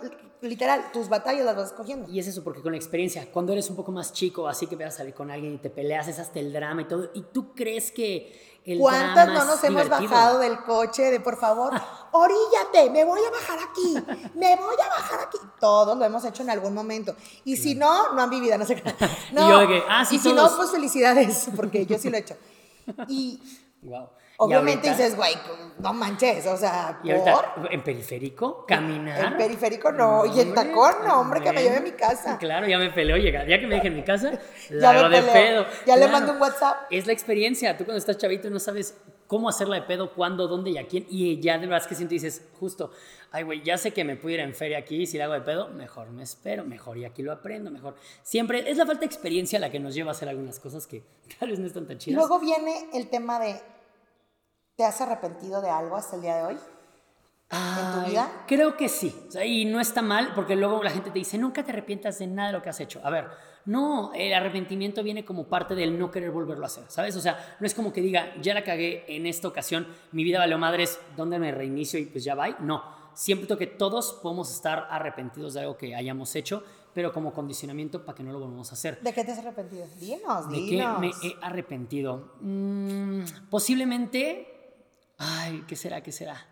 literal, 0.42 0.92
tus 0.94 1.10
batallas 1.10 1.44
las 1.44 1.56
vas 1.56 1.72
escogiendo. 1.72 2.08
Y 2.08 2.20
es 2.20 2.28
eso, 2.28 2.44
porque 2.44 2.62
con 2.62 2.74
la 2.74 2.78
experiencia, 2.78 3.28
cuando 3.32 3.54
eres 3.54 3.68
un 3.72 3.76
poco 3.76 3.92
más 3.92 4.14
chico, 4.14 4.48
así 4.48 4.68
que 4.68 4.76
vas 4.76 4.94
a 4.94 4.98
salir 5.00 5.16
con 5.16 5.32
alguien 5.32 5.56
y 5.56 5.58
te 5.58 5.72
peleas, 5.72 6.08
es 6.08 6.20
hasta 6.20 6.40
el 6.40 6.54
drama 6.54 6.84
y 6.84 6.86
todo, 6.86 7.10
y 7.16 7.24
tú 7.24 7.56
crees 7.56 7.92
que 7.92 8.52
¿Cuántas 8.80 9.28
no 9.30 9.46
nos 9.46 9.64
hemos 9.64 9.90
bajado 9.90 10.38
del 10.38 10.60
coche 10.64 11.10
de 11.10 11.20
por 11.20 11.38
favor, 11.38 11.74
oríllate, 12.12 12.90
me 12.90 13.04
voy 13.04 13.22
a 13.26 13.32
bajar 13.32 13.60
aquí, 13.60 13.94
me 14.36 14.56
voy 14.56 14.76
a 14.84 14.90
bajar 14.90 15.20
aquí? 15.28 15.38
Todos 15.60 15.98
lo 15.98 16.06
hemos 16.06 16.24
hecho 16.26 16.44
en 16.44 16.50
algún 16.50 16.74
momento. 16.74 17.16
Y 17.46 17.58
si 17.58 17.76
no, 17.76 18.14
no 18.14 18.22
han 18.22 18.30
vivido, 18.30 18.58
no 18.58 18.66
sé 18.66 18.76
qué. 18.76 18.94
No, 19.32 19.64
y, 19.64 19.68
yo, 19.68 19.84
ah, 19.90 20.04
sí, 20.06 20.16
y 20.16 20.20
si 20.20 20.34
no, 20.34 20.50
pues 20.56 20.72
felicidades, 20.72 21.50
porque 21.56 21.86
yo 21.86 21.98
sí 21.98 22.10
lo 22.10 22.18
he 22.18 22.20
hecho. 22.20 22.36
Y, 23.08 23.40
wow. 23.82 24.10
Obviamente 24.44 24.90
dices, 24.90 25.16
güey, 25.16 25.36
no 25.78 25.94
manches, 25.94 26.48
o 26.48 26.58
sea, 26.58 27.00
¿Y 27.04 27.12
¿por? 27.14 27.72
¿En 27.72 27.84
periférico? 27.84 28.66
¿Caminar? 28.66 29.24
En 29.24 29.38
periférico 29.38 29.92
no, 29.92 30.26
y 30.26 30.40
en 30.40 30.56
tacón 30.56 30.96
no, 31.06 31.22
hombre, 31.22 31.42
que 31.42 31.52
me 31.52 31.62
lleve 31.62 31.78
a 31.78 31.82
mi 31.82 31.92
casa. 31.92 32.40
Claro, 32.40 32.68
ya 32.68 32.80
me 32.80 32.90
peleo, 32.90 33.18
llega, 33.18 33.46
ya 33.46 33.60
que 33.60 33.68
me 33.68 33.76
deje 33.76 33.90
en 33.90 33.98
mi 33.98 34.04
casa, 34.04 34.32
la 34.72 34.90
hago 34.90 35.10
de 35.10 35.22
pedo. 35.22 35.68
Ya 35.86 35.96
le 35.96 36.08
mando 36.08 36.34
un 36.34 36.42
WhatsApp. 36.42 36.88
Es 36.90 37.06
la 37.06 37.14
experiencia, 37.14 37.78
tú 37.78 37.86
cuando 37.86 38.00
estás 38.00 38.18
chavito 38.18 38.50
no 38.50 38.60
sabes 38.60 38.96
cómo 39.32 39.48
hacerla 39.48 39.76
de 39.76 39.84
pedo, 39.84 40.14
cuándo, 40.14 40.50
dónde 40.50 40.72
y 40.72 40.78
a 40.78 40.86
quién, 40.86 41.08
y 41.10 41.40
ya 41.40 41.58
de 41.58 41.66
verdad 41.66 41.88
que 41.88 41.96
siento 41.96 42.14
y 42.14 42.18
dices, 42.18 42.50
justo, 42.60 42.92
ay, 43.32 43.44
güey, 43.44 43.64
ya 43.64 43.78
sé 43.78 43.94
que 43.94 44.04
me 44.04 44.20
ir 44.22 44.42
en 44.42 44.54
feria 44.54 44.80
aquí, 44.80 45.08
si 45.08 45.18
la 45.18 45.24
hago 45.24 45.36
de 45.36 45.40
pedo, 45.40 45.70
mejor 45.70 46.10
me 46.10 46.22
espero, 46.22 46.66
mejor 46.66 46.98
y 46.98 47.06
aquí 47.06 47.24
lo 47.24 47.32
aprendo, 47.32 47.72
mejor. 47.72 47.96
Siempre 48.24 48.70
es 48.70 48.76
la 48.76 48.86
falta 48.86 49.00
de 49.00 49.06
experiencia 49.06 49.58
la 49.58 49.70
que 49.70 49.80
nos 49.80 49.96
lleva 49.96 50.10
a 50.10 50.12
hacer 50.12 50.28
algunas 50.28 50.60
cosas 50.60 50.86
que 50.86 51.06
tal 51.40 51.48
vez 51.48 51.60
no 51.60 51.66
están 51.66 51.88
tan 51.88 51.98
chidas. 51.98 52.18
Luego 52.18 52.42
viene 52.42 52.90
el 52.94 53.10
tema 53.10 53.40
de 53.40 53.56
¿Te 54.76 54.84
has 54.84 55.00
arrepentido 55.00 55.62
de 55.62 55.70
algo 55.70 55.96
hasta 55.96 56.18
el 56.18 56.24
día 56.24 56.36
de 56.36 56.44
hoy? 56.44 56.58
¿En 57.52 58.04
tu 58.04 58.10
vida? 58.10 58.44
Creo 58.48 58.76
que 58.76 58.90
sí. 58.90 59.16
y 59.46 59.64
no 59.64 59.80
está 59.80 60.02
mal 60.02 60.34
porque 60.36 60.58
luego 60.58 60.84
la 60.84 60.90
gente 60.90 61.10
te 61.10 61.20
dice, 61.20 61.38
nunca 61.38 61.64
te 61.64 61.72
arrepientas 61.72 62.20
de 62.20 62.28
nada 62.28 62.48
de 62.48 62.54
lo 62.54 62.62
que 62.62 62.70
has 62.70 62.82
hecho. 62.82 63.00
A 63.02 63.10
ver, 63.10 63.30
no, 63.66 64.12
el 64.14 64.34
arrepentimiento 64.34 65.04
viene 65.04 65.26
como 65.26 65.46
parte 65.46 65.76
del 65.76 65.98
no 65.98 66.12
querer 66.12 66.32
volverlo 66.32 66.64
a 66.64 66.68
hacer, 66.68 66.84
¿sabes? 66.88 67.16
O 67.16 67.22
sea, 67.22 67.58
no 67.60 67.68
es 67.68 67.74
como 67.74 67.94
que 67.94 68.02
diga, 68.02 68.34
ya 68.42 68.54
la 68.54 68.64
cagué 68.64 69.06
en 69.08 69.26
esta 69.26 69.48
ocasión, 69.48 69.88
mi 70.12 70.24
vida 70.24 70.40
valió 70.40 70.58
madres, 70.58 71.00
¿dónde 71.16 71.40
me 71.40 71.52
reinicio 71.52 72.00
y 72.00 72.06
pues 72.06 72.24
ya 72.24 72.36
va? 72.36 72.50
No, 72.60 72.84
siempre 73.14 73.58
que 73.58 73.68
todos 73.68 74.20
podemos 74.22 74.52
estar 74.52 74.88
arrepentidos 74.90 75.54
de 75.54 75.62
algo 75.62 75.78
que 75.78 75.96
hayamos 75.96 76.36
hecho, 76.36 76.64
pero 76.94 77.14
como 77.14 77.34
condicionamiento 77.34 78.04
para 78.04 78.18
que 78.18 78.24
no 78.24 78.34
lo 78.34 78.40
volvamos 78.40 78.70
a 78.72 78.74
hacer. 78.74 79.00
¿De 79.02 79.14
qué 79.14 79.24
te 79.24 79.32
has 79.32 79.40
arrepentido? 79.40 79.86
Dinos, 80.00 80.50
¿De 80.50 80.58
qué 80.58 80.86
me 81.00 81.08
he 81.08 81.36
arrepentido? 81.42 82.34
Mm, 82.42 83.24
posiblemente 83.50 84.52
ay, 85.22 85.64
¿qué 85.68 85.76
será? 85.76 86.02
¿Qué 86.02 86.12
será? 86.12 86.48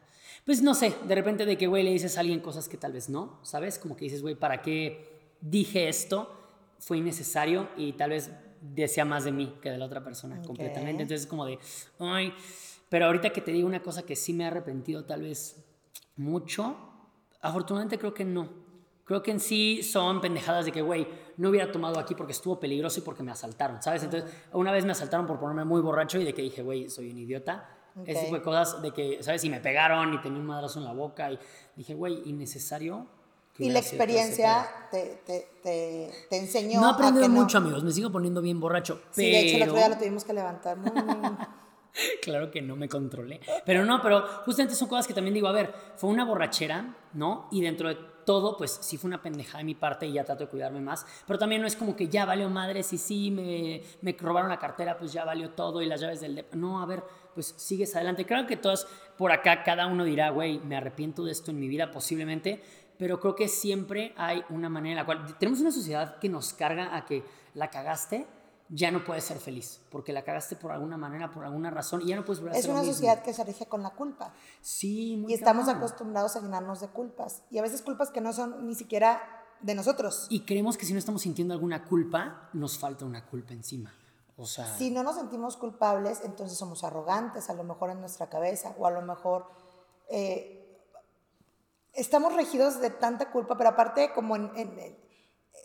Pues 0.45 0.61
no 0.61 0.73
sé, 0.73 0.95
de 1.05 1.15
repente 1.15 1.45
de 1.45 1.57
que, 1.57 1.67
güey, 1.67 1.83
le 1.83 1.91
dices 1.91 2.17
a 2.17 2.21
alguien 2.21 2.39
cosas 2.39 2.69
que 2.69 2.77
tal 2.77 2.93
vez 2.93 3.09
no, 3.09 3.39
¿sabes? 3.43 3.77
Como 3.77 3.95
que 3.95 4.05
dices, 4.05 4.21
güey, 4.21 4.35
¿para 4.35 4.61
qué 4.61 5.35
dije 5.41 5.89
esto? 5.89 6.38
Fue 6.79 6.97
innecesario 6.97 7.69
y 7.77 7.93
tal 7.93 8.11
vez 8.11 8.31
desea 8.61 9.05
más 9.05 9.23
de 9.23 9.31
mí 9.31 9.57
que 9.61 9.69
de 9.71 9.77
la 9.77 9.85
otra 9.85 10.03
persona 10.03 10.41
completamente. 10.41 11.03
Entonces 11.03 11.21
es 11.21 11.27
como 11.27 11.45
de, 11.45 11.59
ay, 11.99 12.33
pero 12.89 13.05
ahorita 13.05 13.29
que 13.31 13.41
te 13.41 13.51
digo 13.51 13.67
una 13.67 13.81
cosa 13.81 14.03
que 14.03 14.15
sí 14.15 14.33
me 14.33 14.43
he 14.43 14.47
arrepentido 14.47 15.05
tal 15.05 15.21
vez 15.21 15.63
mucho, 16.15 16.75
afortunadamente 17.41 17.97
creo 17.97 18.13
que 18.13 18.25
no. 18.25 18.69
Creo 19.05 19.23
que 19.23 19.31
en 19.31 19.39
sí 19.39 19.81
son 19.81 20.21
pendejadas 20.21 20.65
de 20.65 20.71
que, 20.71 20.83
güey, 20.83 21.07
no 21.37 21.49
hubiera 21.49 21.71
tomado 21.71 21.99
aquí 21.99 22.13
porque 22.13 22.33
estuvo 22.33 22.59
peligroso 22.59 22.99
y 22.99 23.03
porque 23.03 23.23
me 23.23 23.31
asaltaron, 23.31 23.81
¿sabes? 23.81 24.03
Entonces, 24.03 24.31
una 24.53 24.71
vez 24.71 24.85
me 24.85 24.91
asaltaron 24.91 25.25
por 25.25 25.39
ponerme 25.39 25.65
muy 25.65 25.81
borracho 25.81 26.19
y 26.19 26.25
de 26.25 26.33
que 26.33 26.43
dije, 26.43 26.61
güey, 26.61 26.89
soy 26.89 27.09
un 27.09 27.17
idiota 27.17 27.75
ese 28.05 28.25
tipo 28.25 28.35
de 28.35 28.41
cosas 28.41 28.81
de 28.81 28.91
que, 28.91 29.21
¿sabes? 29.23 29.43
Y 29.43 29.49
me 29.49 29.59
pegaron 29.59 30.13
y 30.13 30.21
tenía 30.21 30.39
un 30.39 30.45
madrazo 30.45 30.79
en 30.79 30.85
la 30.85 30.93
boca 30.93 31.31
y 31.31 31.39
dije, 31.75 31.93
güey, 31.93 32.21
innecesario. 32.29 33.07
Y 33.59 33.69
la 33.69 33.79
experiencia 33.79 34.67
te, 34.89 35.21
te, 35.25 35.47
te, 35.61 36.11
te, 36.29 36.37
enseñó. 36.37 36.81
No 36.81 36.89
he 36.89 36.93
aprendido 36.93 37.29
mucho, 37.29 37.57
amigos. 37.57 37.83
Me 37.83 37.91
sigo 37.91 38.11
poniendo 38.11 38.41
bien 38.41 38.59
borracho. 38.59 39.01
Sí, 39.11 39.29
de 39.29 39.39
hecho, 39.41 39.57
el 39.57 39.63
otro 39.63 39.75
día 39.75 39.89
lo 39.89 39.97
tuvimos 39.97 40.23
que 40.23 40.33
levantar. 40.33 40.77
claro 42.21 42.51
que 42.51 42.61
no 42.61 42.75
me 42.75 42.87
controlé. 42.87 43.41
Pero 43.65 43.85
no, 43.85 44.01
pero 44.01 44.25
justamente 44.45 44.75
son 44.75 44.87
cosas 44.87 45.07
que 45.07 45.13
también 45.13 45.33
digo, 45.33 45.47
a 45.47 45.51
ver, 45.51 45.73
fue 45.97 46.09
una 46.09 46.25
borrachera, 46.25 46.95
¿no? 47.13 47.47
Y 47.51 47.61
dentro 47.61 47.89
de 47.89 47.97
todo, 48.25 48.55
pues 48.57 48.77
sí 48.81 48.97
fue 48.97 49.07
una 49.07 49.21
pendejada 49.21 49.57
de 49.57 49.63
mi 49.63 49.75
parte 49.75 50.05
y 50.05 50.13
ya 50.13 50.23
trato 50.23 50.45
de 50.45 50.49
cuidarme 50.49 50.81
más. 50.81 51.05
Pero 51.25 51.39
también 51.39 51.61
no 51.61 51.67
es 51.67 51.75
como 51.75 51.95
que 51.95 52.07
ya 52.07 52.25
valió 52.25 52.47
madre, 52.49 52.83
si 52.83 52.97
sí 52.97 53.31
me, 53.31 53.81
me 54.01 54.15
robaron 54.19 54.49
la 54.49 54.59
cartera, 54.59 54.97
pues 54.97 55.11
ya 55.11 55.25
valió 55.25 55.49
todo 55.51 55.81
y 55.81 55.87
las 55.87 55.99
llaves 55.99 56.21
del... 56.21 56.45
No, 56.53 56.81
a 56.81 56.85
ver, 56.85 57.03
pues 57.33 57.55
sigues 57.57 57.95
adelante. 57.95 58.25
Creo 58.25 58.45
que 58.45 58.55
todos 58.55 58.87
por 59.17 59.31
acá, 59.31 59.63
cada 59.63 59.87
uno 59.87 60.03
dirá, 60.03 60.29
güey, 60.29 60.59
me 60.59 60.77
arrepiento 60.77 61.25
de 61.25 61.31
esto 61.31 61.51
en 61.51 61.59
mi 61.59 61.67
vida 61.67 61.89
posiblemente, 61.89 62.61
pero 62.99 63.19
creo 63.21 63.33
que 63.33 63.47
siempre 63.47 64.13
hay 64.17 64.43
una 64.49 64.69
manera 64.69 64.91
en 64.91 64.97
la 64.97 65.05
cual 65.05 65.37
tenemos 65.39 65.61
una 65.61 65.71
sociedad 65.71 66.19
que 66.19 66.27
nos 66.27 66.53
carga 66.53 66.95
a 66.97 67.05
que 67.05 67.23
la 67.53 67.69
cagaste, 67.69 68.27
ya 68.67 68.91
no 68.91 69.05
puedes 69.05 69.23
ser 69.23 69.37
feliz, 69.37 69.79
porque 69.89 70.11
la 70.11 70.23
cagaste 70.23 70.57
por 70.57 70.73
alguna 70.73 70.97
manera, 70.97 71.31
por 71.31 71.45
alguna 71.45 71.71
razón, 71.71 72.01
y 72.01 72.07
ya 72.07 72.17
no 72.17 72.25
puedes 72.25 72.41
volver 72.41 72.57
a 72.57 72.59
Es 72.59 72.67
una 72.67 72.83
sociedad 72.83 73.23
que 73.23 73.33
se 73.33 73.43
rige 73.45 73.65
con 73.67 73.81
la 73.81 73.91
culpa. 73.91 74.33
Sí, 74.61 75.15
muy 75.17 75.31
Y 75.31 75.35
estamos 75.35 75.69
acostumbrados 75.69 76.35
a 76.35 76.41
llenarnos 76.41 76.81
de 76.81 76.89
culpas, 76.89 77.41
y 77.49 77.57
a 77.57 77.61
veces 77.61 77.81
culpas 77.81 78.11
que 78.11 78.19
no 78.19 78.33
son 78.33 78.67
ni 78.67 78.75
siquiera 78.75 79.21
de 79.61 79.75
nosotros. 79.75 80.27
Y 80.29 80.41
creemos 80.41 80.77
que 80.77 80.85
si 80.85 80.91
no 80.91 80.99
estamos 80.99 81.21
sintiendo 81.21 81.53
alguna 81.53 81.85
culpa, 81.85 82.49
nos 82.51 82.77
falta 82.77 83.05
una 83.05 83.25
culpa 83.25 83.53
encima. 83.53 83.93
Si 84.77 84.91
no 84.91 85.03
nos 85.03 85.15
sentimos 85.15 85.57
culpables, 85.57 86.21
entonces 86.23 86.57
somos 86.57 86.83
arrogantes, 86.83 87.49
a 87.49 87.53
lo 87.53 87.63
mejor 87.63 87.89
en 87.89 87.99
nuestra 87.99 88.29
cabeza, 88.29 88.73
o 88.77 88.85
a 88.85 88.91
lo 88.91 89.01
mejor 89.01 89.47
eh, 90.09 90.58
estamos 91.93 92.35
regidos 92.35 92.79
de 92.81 92.89
tanta 92.89 93.31
culpa, 93.31 93.57
pero 93.57 93.69
aparte 93.69 94.11
como 94.13 94.35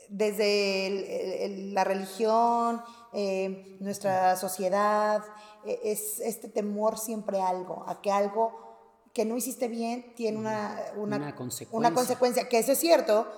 desde 0.08 1.70
la 1.72 1.84
religión, 1.84 2.82
eh, 3.12 3.76
nuestra 3.80 4.36
sociedad, 4.36 5.22
e, 5.64 5.80
es 5.84 6.20
este 6.20 6.48
temor 6.48 6.98
siempre 6.98 7.40
a 7.40 7.48
algo, 7.48 7.84
a 7.88 8.00
que 8.00 8.10
algo 8.10 8.64
que 9.12 9.24
no 9.24 9.36
hiciste 9.36 9.68
bien 9.68 10.14
tiene 10.16 10.38
una, 10.38 10.76
una, 10.96 11.34
consecuencia. 11.34 11.78
una 11.78 11.94
consecuencia, 11.94 12.48
que 12.48 12.58
eso 12.58 12.72
es 12.72 12.78
cierto, 12.78 13.28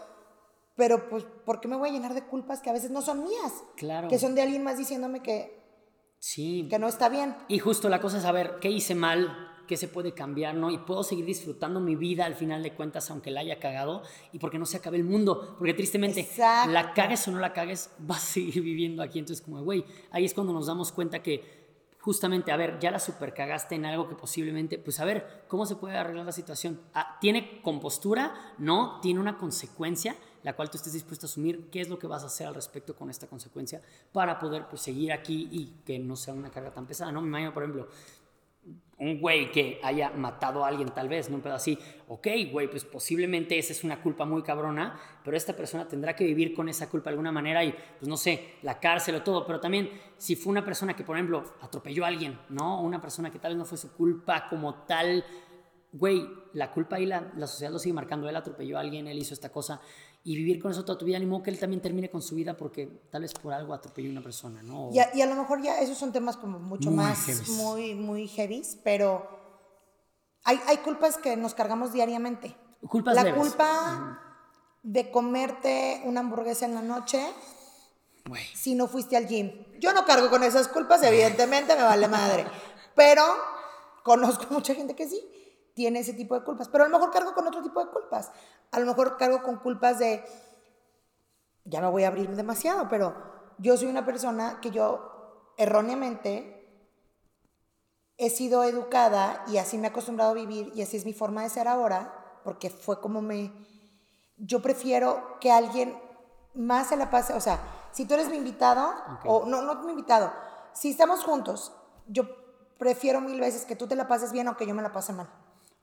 pero 0.74 1.08
pues, 1.08 1.24
¿por 1.44 1.60
qué 1.60 1.68
me 1.68 1.76
voy 1.76 1.90
a 1.90 1.92
llenar 1.92 2.14
de 2.14 2.24
culpas 2.24 2.60
que 2.60 2.70
a 2.70 2.72
veces 2.72 2.90
no 2.90 3.02
son 3.02 3.24
mías? 3.24 3.52
Claro. 3.76 4.08
Que 4.08 4.18
son 4.18 4.34
de 4.34 4.42
alguien 4.42 4.62
más 4.62 4.78
diciéndome 4.78 5.22
que, 5.22 5.62
sí. 6.18 6.66
que 6.70 6.78
no 6.78 6.88
está 6.88 7.08
bien. 7.08 7.36
Y 7.48 7.58
justo 7.58 7.88
la 7.88 8.00
cosa 8.00 8.16
es 8.16 8.22
saber 8.22 8.58
qué 8.60 8.70
hice 8.70 8.94
mal, 8.94 9.45
qué 9.66 9.76
se 9.76 9.88
puede 9.88 10.12
cambiar, 10.12 10.54
¿no? 10.54 10.70
Y 10.70 10.78
puedo 10.78 11.02
seguir 11.02 11.24
disfrutando 11.24 11.80
mi 11.80 11.96
vida 11.96 12.24
al 12.24 12.34
final 12.34 12.62
de 12.62 12.74
cuentas, 12.74 13.10
aunque 13.10 13.30
la 13.30 13.40
haya 13.40 13.58
cagado, 13.58 14.02
y 14.32 14.38
porque 14.38 14.58
no 14.58 14.66
se 14.66 14.78
acabe 14.78 14.96
el 14.96 15.04
mundo. 15.04 15.56
Porque 15.58 15.74
tristemente, 15.74 16.28
la 16.38 16.92
cagues 16.94 17.26
o 17.28 17.32
no 17.32 17.38
la 17.38 17.52
cagues, 17.52 17.90
vas 17.98 18.22
a 18.22 18.32
seguir 18.34 18.62
viviendo 18.62 19.02
aquí. 19.02 19.18
Entonces, 19.18 19.44
como, 19.44 19.62
güey, 19.62 19.84
ahí 20.10 20.24
es 20.24 20.34
cuando 20.34 20.52
nos 20.52 20.66
damos 20.66 20.92
cuenta 20.92 21.22
que 21.22 21.66
justamente, 22.06 22.52
a 22.52 22.56
ver, 22.56 22.78
ya 22.78 22.92
la 22.92 23.00
super 23.00 23.34
cagaste 23.34 23.74
en 23.74 23.84
algo 23.84 24.08
que 24.08 24.14
posiblemente, 24.14 24.78
pues 24.78 25.00
a 25.00 25.04
ver, 25.04 25.42
¿cómo 25.48 25.66
se 25.66 25.74
puede 25.74 25.96
arreglar 25.96 26.24
la 26.24 26.30
situación? 26.30 26.80
Ah, 26.94 27.18
¿Tiene 27.20 27.60
compostura? 27.62 28.54
No, 28.58 29.00
tiene 29.02 29.18
una 29.18 29.36
consecuencia, 29.36 30.14
la 30.44 30.54
cual 30.54 30.70
tú 30.70 30.76
estés 30.76 30.92
dispuesto 30.92 31.26
a 31.26 31.28
asumir 31.28 31.68
qué 31.68 31.80
es 31.80 31.88
lo 31.88 31.98
que 31.98 32.06
vas 32.06 32.22
a 32.22 32.26
hacer 32.26 32.46
al 32.46 32.54
respecto 32.54 32.94
con 32.94 33.10
esta 33.10 33.26
consecuencia 33.26 33.82
para 34.12 34.38
poder 34.38 34.68
pues, 34.68 34.82
seguir 34.82 35.12
aquí 35.12 35.48
y 35.50 35.82
que 35.84 35.98
no 35.98 36.14
sea 36.14 36.32
una 36.32 36.48
carga 36.48 36.70
tan 36.70 36.86
pesada, 36.86 37.10
¿no? 37.10 37.20
Me 37.22 37.26
imagino, 37.26 37.52
por 37.52 37.64
ejemplo, 37.64 37.88
un 38.98 39.20
güey 39.20 39.52
que 39.52 39.78
haya 39.82 40.10
matado 40.10 40.64
a 40.64 40.68
alguien 40.68 40.88
tal 40.88 41.08
vez, 41.08 41.28
¿no? 41.28 41.38
Pero 41.42 41.54
así, 41.54 41.78
ok, 42.08 42.26
güey, 42.50 42.68
pues 42.68 42.84
posiblemente 42.84 43.58
esa 43.58 43.72
es 43.72 43.84
una 43.84 44.00
culpa 44.00 44.24
muy 44.24 44.42
cabrona, 44.42 44.98
pero 45.22 45.36
esta 45.36 45.54
persona 45.54 45.86
tendrá 45.86 46.16
que 46.16 46.24
vivir 46.24 46.54
con 46.54 46.68
esa 46.68 46.88
culpa 46.88 47.10
de 47.10 47.14
alguna 47.14 47.30
manera 47.30 47.62
y, 47.62 47.72
pues 47.72 48.08
no 48.08 48.16
sé, 48.16 48.54
la 48.62 48.80
cárcel 48.80 49.16
o 49.16 49.22
todo, 49.22 49.46
pero 49.46 49.60
también 49.60 49.90
si 50.16 50.34
fue 50.34 50.50
una 50.50 50.64
persona 50.64 50.96
que, 50.96 51.04
por 51.04 51.16
ejemplo, 51.16 51.44
atropelló 51.60 52.04
a 52.04 52.08
alguien, 52.08 52.38
¿no? 52.48 52.80
Una 52.80 53.00
persona 53.00 53.30
que 53.30 53.38
tal 53.38 53.52
vez 53.52 53.58
no 53.58 53.64
fue 53.66 53.76
su 53.76 53.92
culpa 53.92 54.48
como 54.48 54.74
tal, 54.86 55.24
güey, 55.92 56.26
la 56.54 56.70
culpa 56.72 56.96
ahí 56.96 57.04
la, 57.04 57.32
la 57.36 57.46
sociedad 57.46 57.72
lo 57.72 57.78
sigue 57.78 57.92
marcando, 57.92 58.28
él 58.28 58.36
atropelló 58.36 58.78
a 58.78 58.80
alguien, 58.80 59.06
él 59.08 59.18
hizo 59.18 59.34
esta 59.34 59.50
cosa, 59.50 59.80
y 60.26 60.34
vivir 60.34 60.60
con 60.60 60.72
eso 60.72 60.84
toda 60.84 60.98
tu 60.98 61.04
vida, 61.04 61.20
ni 61.20 61.26
modo 61.26 61.44
que 61.44 61.50
él 61.50 61.58
también 61.58 61.80
termine 61.80 62.10
con 62.10 62.20
su 62.20 62.34
vida 62.34 62.56
porque 62.56 62.88
tal 63.12 63.22
vez 63.22 63.32
por 63.32 63.52
algo 63.52 63.72
atropelló 63.72 64.08
a 64.08 64.10
una 64.10 64.22
persona, 64.22 64.60
¿no? 64.60 64.90
Y 64.92 64.98
a, 64.98 65.14
y 65.14 65.22
a, 65.22 65.26
lo 65.26 65.36
mejor 65.36 65.62
ya 65.62 65.80
esos 65.80 65.96
son 65.96 66.10
temas 66.10 66.36
como 66.36 66.58
mucho 66.58 66.90
más, 66.90 67.48
muy, 67.50 67.94
muy 67.94 68.26
heavy, 68.26 68.60
pero 68.82 69.24
hay, 70.42 70.58
hay 70.66 70.78
culpas 70.78 71.16
que 71.16 71.36
nos 71.36 71.54
cargamos 71.54 71.92
diariamente. 71.92 72.56
Culpas 72.88 73.14
La 73.14 73.36
culpa 73.36 74.20
de 74.82 75.12
comerte 75.12 76.02
una 76.04 76.20
hamburguesa 76.20 76.66
en 76.66 76.74
la 76.74 76.82
noche 76.82 77.24
si 78.52 78.74
no 78.74 78.88
fuiste 78.88 79.16
al 79.16 79.28
gym. 79.28 79.52
Yo 79.78 79.92
no 79.92 80.04
cargo 80.04 80.28
con 80.28 80.42
esas 80.42 80.66
culpas, 80.66 81.04
evidentemente 81.04 81.76
me 81.76 81.84
vale 81.84 82.08
madre, 82.08 82.46
pero 82.96 83.22
conozco 84.02 84.46
mucha 84.50 84.74
gente 84.74 84.96
que 84.96 85.08
sí 85.08 85.22
tiene 85.76 86.00
ese 86.00 86.14
tipo 86.14 86.34
de 86.34 86.42
culpas, 86.42 86.68
pero 86.70 86.84
a 86.84 86.88
lo 86.88 86.98
mejor 86.98 87.12
cargo 87.12 87.34
con 87.34 87.46
otro 87.46 87.62
tipo 87.62 87.84
de 87.84 87.90
culpas. 87.90 88.32
A 88.72 88.80
lo 88.80 88.86
mejor 88.86 89.18
cargo 89.18 89.42
con 89.42 89.58
culpas 89.58 89.98
de, 89.98 90.24
ya 91.66 91.82
me 91.82 91.90
voy 91.90 92.04
a 92.04 92.08
abrir 92.08 92.34
demasiado, 92.34 92.88
pero 92.88 93.14
yo 93.58 93.76
soy 93.76 93.88
una 93.88 94.06
persona 94.06 94.58
que 94.62 94.70
yo 94.70 95.52
erróneamente 95.58 96.54
he 98.16 98.30
sido 98.30 98.64
educada 98.64 99.44
y 99.48 99.58
así 99.58 99.76
me 99.76 99.88
he 99.88 99.90
acostumbrado 99.90 100.30
a 100.30 100.34
vivir 100.34 100.72
y 100.74 100.80
así 100.80 100.96
es 100.96 101.04
mi 101.04 101.12
forma 101.12 101.42
de 101.42 101.50
ser 101.50 101.68
ahora, 101.68 102.40
porque 102.42 102.70
fue 102.70 102.98
como 102.98 103.20
me... 103.20 103.52
Yo 104.38 104.62
prefiero 104.62 105.38
que 105.40 105.52
alguien 105.52 105.94
más 106.54 106.88
se 106.88 106.96
la 106.96 107.10
pase, 107.10 107.34
o 107.34 107.40
sea, 107.40 107.60
si 107.92 108.06
tú 108.06 108.14
eres 108.14 108.30
mi 108.30 108.38
invitado, 108.38 108.94
o 109.26 109.44
no, 109.44 109.60
no 109.60 109.74
mi 109.82 109.90
invitado, 109.90 110.32
si 110.72 110.88
estamos 110.90 111.22
juntos, 111.22 111.74
yo 112.06 112.24
prefiero 112.78 113.20
mil 113.20 113.38
veces 113.38 113.66
que 113.66 113.76
tú 113.76 113.86
te 113.86 113.94
la 113.94 114.08
pases 114.08 114.32
bien 114.32 114.48
o 114.48 114.56
que 114.56 114.66
yo 114.66 114.74
me 114.74 114.80
la 114.80 114.92
pase 114.92 115.12
mal. 115.12 115.28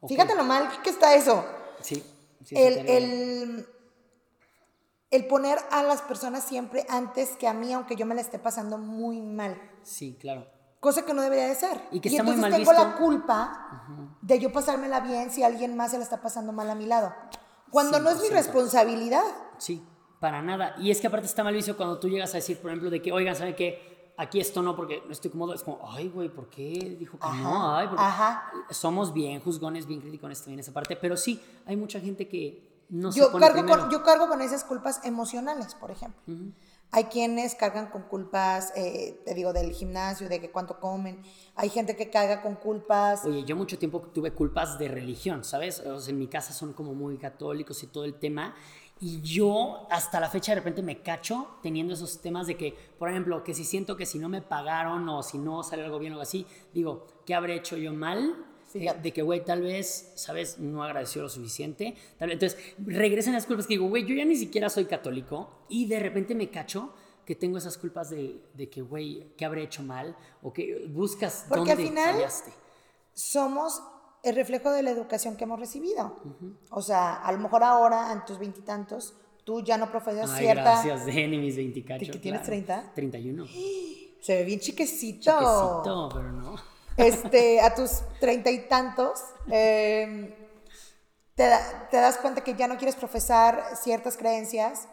Fíjate 0.08 0.36
lo 0.36 0.44
mal 0.44 0.70
que 0.84 0.90
está 0.90 1.16
eso. 1.16 1.46
Sí. 1.82 2.04
el, 2.52 3.68
el, 5.12 5.28
poner 5.28 5.60
a 5.72 5.84
las 5.84 6.02
personas 6.02 6.44
siempre 6.44 6.86
antes 6.90 7.32
que 7.38 7.48
a 7.48 7.54
mí, 7.54 7.74
aunque 7.74 7.96
yo 7.96 8.06
me 8.06 8.16
la 8.16 8.22
esté 8.22 8.40
pasando 8.40 8.78
muy 8.78 9.22
mal. 9.22 9.60
Sí, 9.84 10.18
claro. 10.20 10.48
cosa 10.80 11.06
que 11.06 11.14
no 11.14 11.22
debería 11.22 11.48
de 11.48 11.56
ser. 11.56 11.82
Y 11.92 12.00
que 12.00 12.10
y 12.10 12.14
está 12.14 12.24
muy 12.24 12.34
entonces 12.34 12.52
mal 12.52 12.60
tengo 12.60 12.72
visto. 12.72 12.90
la 12.90 12.98
culpa 12.98 13.86
de 14.22 14.40
yo 14.40 14.52
pasármela 14.52 15.00
bien 15.00 15.32
si 15.32 15.44
alguien 15.44 15.76
más 15.78 15.92
se 15.92 15.98
la 15.98 16.04
está 16.04 16.22
pasando 16.22 16.52
mal 16.52 16.70
a 16.70 16.76
mi 16.76 16.86
lado. 16.86 17.14
Cuando 17.70 18.00
no 18.00 18.10
es 18.10 18.22
mi 18.22 18.28
100%. 18.28 18.32
responsabilidad. 18.32 19.24
Sí, 19.58 19.84
para 20.20 20.42
nada. 20.42 20.76
Y 20.78 20.92
es 20.92 21.02
que 21.02 21.08
aparte 21.08 21.26
está 21.26 21.44
mal 21.44 21.54
visto 21.54 21.76
cuando 21.76 22.00
tú 22.00 22.08
llegas 22.08 22.34
a 22.34 22.38
decir, 22.38 22.60
por 22.60 22.72
ejemplo, 22.72 22.90
de 22.90 23.02
que, 23.02 23.12
oigan, 23.12 23.36
¿saben 23.36 23.56
qué? 23.56 23.93
Aquí 24.16 24.40
esto 24.40 24.62
no 24.62 24.76
porque 24.76 25.02
no 25.06 25.12
estoy 25.12 25.32
cómodo. 25.32 25.54
Es 25.54 25.64
como, 25.64 25.80
ay, 25.90 26.10
güey, 26.10 26.30
¿por 26.30 26.50
qué 26.50 26.96
dijo 27.00 27.18
que 27.18 27.28
no? 27.28 27.76
Ay, 27.76 27.88
porque 27.88 28.04
ajá. 28.04 28.52
Somos 28.70 29.12
bien 29.12 29.40
juzgones, 29.42 29.88
bien 29.88 30.02
criticones 30.02 30.40
también 30.40 30.60
en 30.60 30.60
esa 30.62 30.72
parte. 30.72 30.96
Pero 30.96 31.18
sí, 31.18 31.42
hay 31.66 31.76
mucha 31.76 32.00
gente 32.00 32.28
que 32.28 32.86
no 32.90 33.12
se 33.12 33.20
Yo 33.20 33.32
pone 33.32 33.46
cargo, 33.46 33.62
primero. 33.62 33.82
con, 33.82 33.92
yo 33.92 34.04
cargo 34.04 34.28
con 34.28 34.42
esas 34.42 34.64
culpas 34.64 35.04
emocionales, 35.04 35.74
por 35.76 35.90
ejemplo. 35.90 36.22
Hay 36.92 37.06
quienes 37.06 37.56
cargan 37.56 37.88
con 37.88 38.04
culpas, 38.04 38.72
eh, 38.76 39.20
te 39.26 39.34
digo, 39.34 39.52
del 39.52 39.72
gimnasio, 39.72 40.30
de 40.30 40.40
que 40.40 40.52
cuánto 40.52 40.80
comen. 40.80 41.24
Hay 41.56 41.70
gente 41.70 41.96
que 41.96 42.12
carga 42.12 42.44
con 42.44 42.54
culpas. 42.54 43.26
Oye, 43.26 43.44
yo 43.46 43.56
mucho 43.56 43.80
tiempo 43.80 44.00
tuve 44.00 44.32
culpas 44.32 44.78
de 44.78 44.90
religión, 44.90 45.44
¿sabes? 45.44 45.80
O 45.80 46.00
sea, 46.00 46.12
en 46.12 46.20
mi 46.20 46.28
casa 46.28 46.54
son 46.54 46.74
como 46.74 46.94
muy 46.94 47.18
católicos 47.18 47.82
y 47.82 47.88
todo 47.88 48.06
el 48.06 48.20
tema. 48.20 48.54
Y 49.06 49.20
yo 49.22 49.86
hasta 49.90 50.20
la 50.22 50.30
fecha 50.30 50.54
de 50.54 50.60
repente 50.62 50.82
me 50.82 51.02
cacho 51.02 51.58
teniendo 51.62 51.94
esos 51.94 52.22
temas 52.22 52.48
de 52.48 52.56
que, 52.56 52.74
por 52.98 53.10
ejemplo, 53.10 53.44
que 53.44 53.54
si 53.54 53.66
siento 53.66 53.98
que 53.98 54.06
si 54.06 54.18
no 54.18 54.30
me 54.30 54.42
pagaron 54.42 55.10
o 55.10 55.22
si 55.24 55.38
no 55.38 55.62
sale 55.62 55.84
algo 55.84 56.00
bien 56.00 56.14
o 56.14 56.16
algo 56.16 56.22
así, 56.24 56.46
digo, 56.74 57.06
¿qué 57.26 57.36
habré 57.36 57.56
hecho 57.56 57.76
yo 57.76 57.92
mal? 57.94 58.34
Fíjate. 58.72 58.98
Eh, 59.00 59.02
de 59.04 59.12
que, 59.14 59.22
güey, 59.22 59.44
tal 59.44 59.62
vez, 59.62 60.14
¿sabes? 60.16 60.58
No 60.58 60.84
agradeció 60.84 61.22
lo 61.22 61.28
suficiente. 61.28 61.96
Tal 62.18 62.30
vez, 62.30 62.36
entonces, 62.36 62.76
regresan 62.86 63.34
las 63.34 63.46
culpas 63.46 63.68
que 63.68 63.74
digo, 63.74 63.90
güey, 63.90 64.06
yo 64.06 64.16
ya 64.16 64.24
ni 64.24 64.38
siquiera 64.38 64.70
soy 64.70 64.86
católico 64.86 65.66
y 65.68 65.86
de 65.88 66.00
repente 66.00 66.34
me 66.34 66.50
cacho 66.50 66.94
que 67.26 67.36
tengo 67.36 67.58
esas 67.58 67.78
culpas 67.78 68.10
de, 68.10 68.42
de 68.54 68.70
que, 68.70 68.82
güey, 68.82 69.34
¿qué 69.38 69.44
habré 69.44 69.64
hecho 69.64 69.84
mal? 69.84 70.16
O 70.42 70.54
que 70.54 70.88
buscas 70.90 71.46
Porque 71.50 71.60
dónde 71.60 71.72
al 71.74 71.78
final- 71.90 72.14
fallaste. 72.16 72.54
somos 73.14 73.82
el 74.24 74.36
reflejo 74.36 74.72
de 74.72 74.82
la 74.84 74.92
educación 74.92 75.36
que 75.36 75.44
hemos 75.44 75.60
recibido. 75.60 76.18
O 76.72 76.82
sea, 76.82 77.16
a 77.16 77.32
lo 77.32 77.38
mejor 77.40 77.64
ahora, 77.64 78.12
en 78.14 78.26
tus 78.26 78.40
veintitantos, 78.40 79.14
tú 79.44 79.62
ya 79.62 79.78
no 79.78 79.92
profesas 79.92 80.32
Ay, 80.32 80.46
cierta... 80.46 80.64
gracias, 80.64 81.06
Denny, 81.06 81.38
mis 81.38 81.56
24. 81.58 82.12
¿Que- 82.12 82.20
tienes 82.20 82.42
claro. 82.42 82.64
30? 82.66 82.92
31. 82.96 83.46
Se 84.22 84.36
ve 84.38 84.44
bien 84.46 84.60
chiquecito. 84.62 85.32
Chiquecito, 85.32 86.10
pero 86.14 86.32
no. 86.32 86.56
Este, 86.96 87.60
a 87.60 87.76
tus 87.76 88.02
treinta 88.22 88.50
y 88.52 88.68
tantos, 88.70 89.20
eh, 89.52 90.34
te, 91.36 91.44
da- 91.44 91.90
te 91.92 91.98
das 91.98 92.18
cuenta 92.18 92.42
que 92.42 92.56
ya 92.56 92.68
no 92.68 92.78
quieres 92.78 92.96
profesar 92.96 93.62
ciertas 93.76 94.16
creencias. 94.16 94.88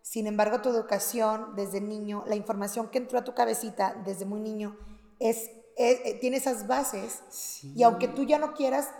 Sin 0.00 0.26
embargo, 0.26 0.62
tu 0.62 0.70
educación 0.70 1.54
desde 1.56 1.82
niño, 1.82 2.24
la 2.26 2.34
información 2.36 2.88
que 2.88 2.96
entró 2.98 3.18
a 3.18 3.24
tu 3.24 3.34
cabecita 3.34 3.94
desde 4.06 4.24
muy 4.24 4.40
niño, 4.40 4.78
es, 5.18 5.50
eh, 5.88 6.18
tiene 6.20 6.36
esas 6.38 6.66
bases. 6.66 7.20
Sí. 7.30 7.72
Y 7.76 7.82
aunque 7.82 8.08
tú 8.08 8.24
ya 8.24 8.38
no 8.38 8.52
quieras, 8.54 8.90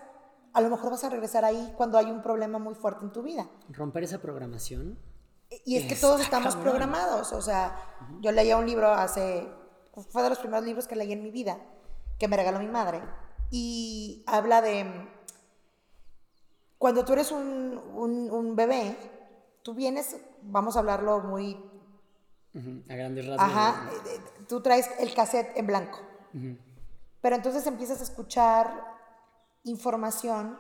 a 0.53 0.61
lo 0.61 0.71
mejor 0.71 0.91
vas 0.91 1.05
a 1.05 1.09
regresar 1.11 1.45
ahí 1.45 1.73
cuando 1.77 1.99
hay 1.99 2.07
un 2.11 2.23
problema 2.23 2.59
muy 2.59 2.75
fuerte 2.75 3.05
en 3.05 3.13
tu 3.13 3.23
vida. 3.23 3.49
Romper 3.71 4.05
esa 4.05 4.19
programación. 4.19 4.99
Y 5.65 5.77
es 5.77 5.87
que 5.87 5.95
Está 5.95 6.07
todos 6.07 6.21
estamos 6.21 6.55
cabrón. 6.55 6.71
programados. 6.73 7.33
O 7.33 7.43
sea, 7.43 7.77
yo 8.21 8.31
leía 8.33 8.57
un 8.57 8.67
libro 8.67 8.91
hace. 8.93 9.49
Fue 10.11 10.23
de 10.23 10.29
los 10.31 10.39
primeros 10.39 10.65
libros 10.65 10.87
que 10.87 10.95
leí 10.97 11.13
en 11.13 11.23
mi 11.23 11.31
vida, 11.31 11.59
que 12.19 12.29
me 12.29 12.37
regaló 12.37 12.59
mi 12.61 12.69
madre. 12.69 13.03
Y 13.51 14.23
habla 14.27 14.63
de. 14.63 14.87
Cuando 16.79 17.05
tú 17.05 17.13
eres 17.13 17.31
un, 17.33 17.79
un- 17.95 18.31
un 18.31 18.57
bebé, 18.57 18.97
tú 19.63 19.75
vienes, 19.75 20.17
vamos 20.43 20.77
a 20.77 20.79
hablarlo 20.79 21.21
muy. 21.21 21.57
A 22.89 22.95
grandes 22.95 23.27
rasgos. 23.27 23.47
Ajá, 23.49 23.91
eh, 23.93 23.97
eh, 24.17 24.21
tú 24.49 24.61
traes 24.63 24.89
el 24.99 25.13
cassette 25.15 25.57
en 25.57 25.67
blanco. 25.67 25.99
Pero 27.21 27.37
entonces 27.37 27.67
empiezas 27.67 28.01
a 28.01 28.05
escuchar 28.05 28.99
información 29.65 30.59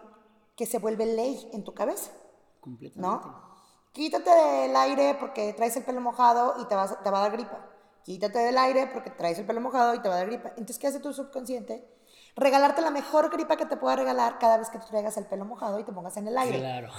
que 0.57 0.66
se 0.66 0.79
vuelve 0.79 1.07
ley 1.07 1.49
en 1.53 1.64
tu 1.64 1.75
cabeza. 1.75 2.11
Completamente. 2.61 3.27
¿no? 3.27 3.51
Quítate 3.92 4.31
del 4.31 4.77
aire 4.77 5.16
porque 5.18 5.53
traes 5.53 5.77
el 5.77 5.85
pelo 5.85 6.01
mojado 6.01 6.57
y 6.61 6.66
te, 6.66 6.75
vas, 6.75 7.03
te 7.03 7.11
va 7.11 7.18
a 7.18 7.23
dar 7.23 7.33
gripa. 7.33 7.66
Quítate 8.05 8.38
del 8.38 8.57
aire 8.59 8.87
porque 8.92 9.11
traes 9.11 9.38
el 9.38 9.46
pelo 9.46 9.61
mojado 9.61 9.94
y 9.94 10.01
te 10.01 10.09
va 10.09 10.14
a 10.14 10.18
dar 10.18 10.27
gripa. 10.27 10.51
Entonces, 10.51 10.79
¿qué 10.79 10.87
hace 10.87 11.01
tu 11.01 11.12
subconsciente? 11.12 11.88
Regalarte 12.37 12.81
la 12.83 12.90
mejor 12.90 13.31
gripa 13.31 13.57
que 13.57 13.66
te 13.66 13.77
pueda 13.77 13.96
regalar 13.96 14.38
cada 14.38 14.59
vez 14.59 14.70
que 14.70 14.79
tú 14.79 14.87
traigas 14.88 15.16
el 15.16 15.27
pelo 15.27 15.44
mojado 15.44 15.81
y 15.81 15.85
te 15.85 15.92
pongas 15.92 16.16
en 16.16 16.29
el 16.29 16.38
aire. 16.38 16.61
Claro. 16.61 16.90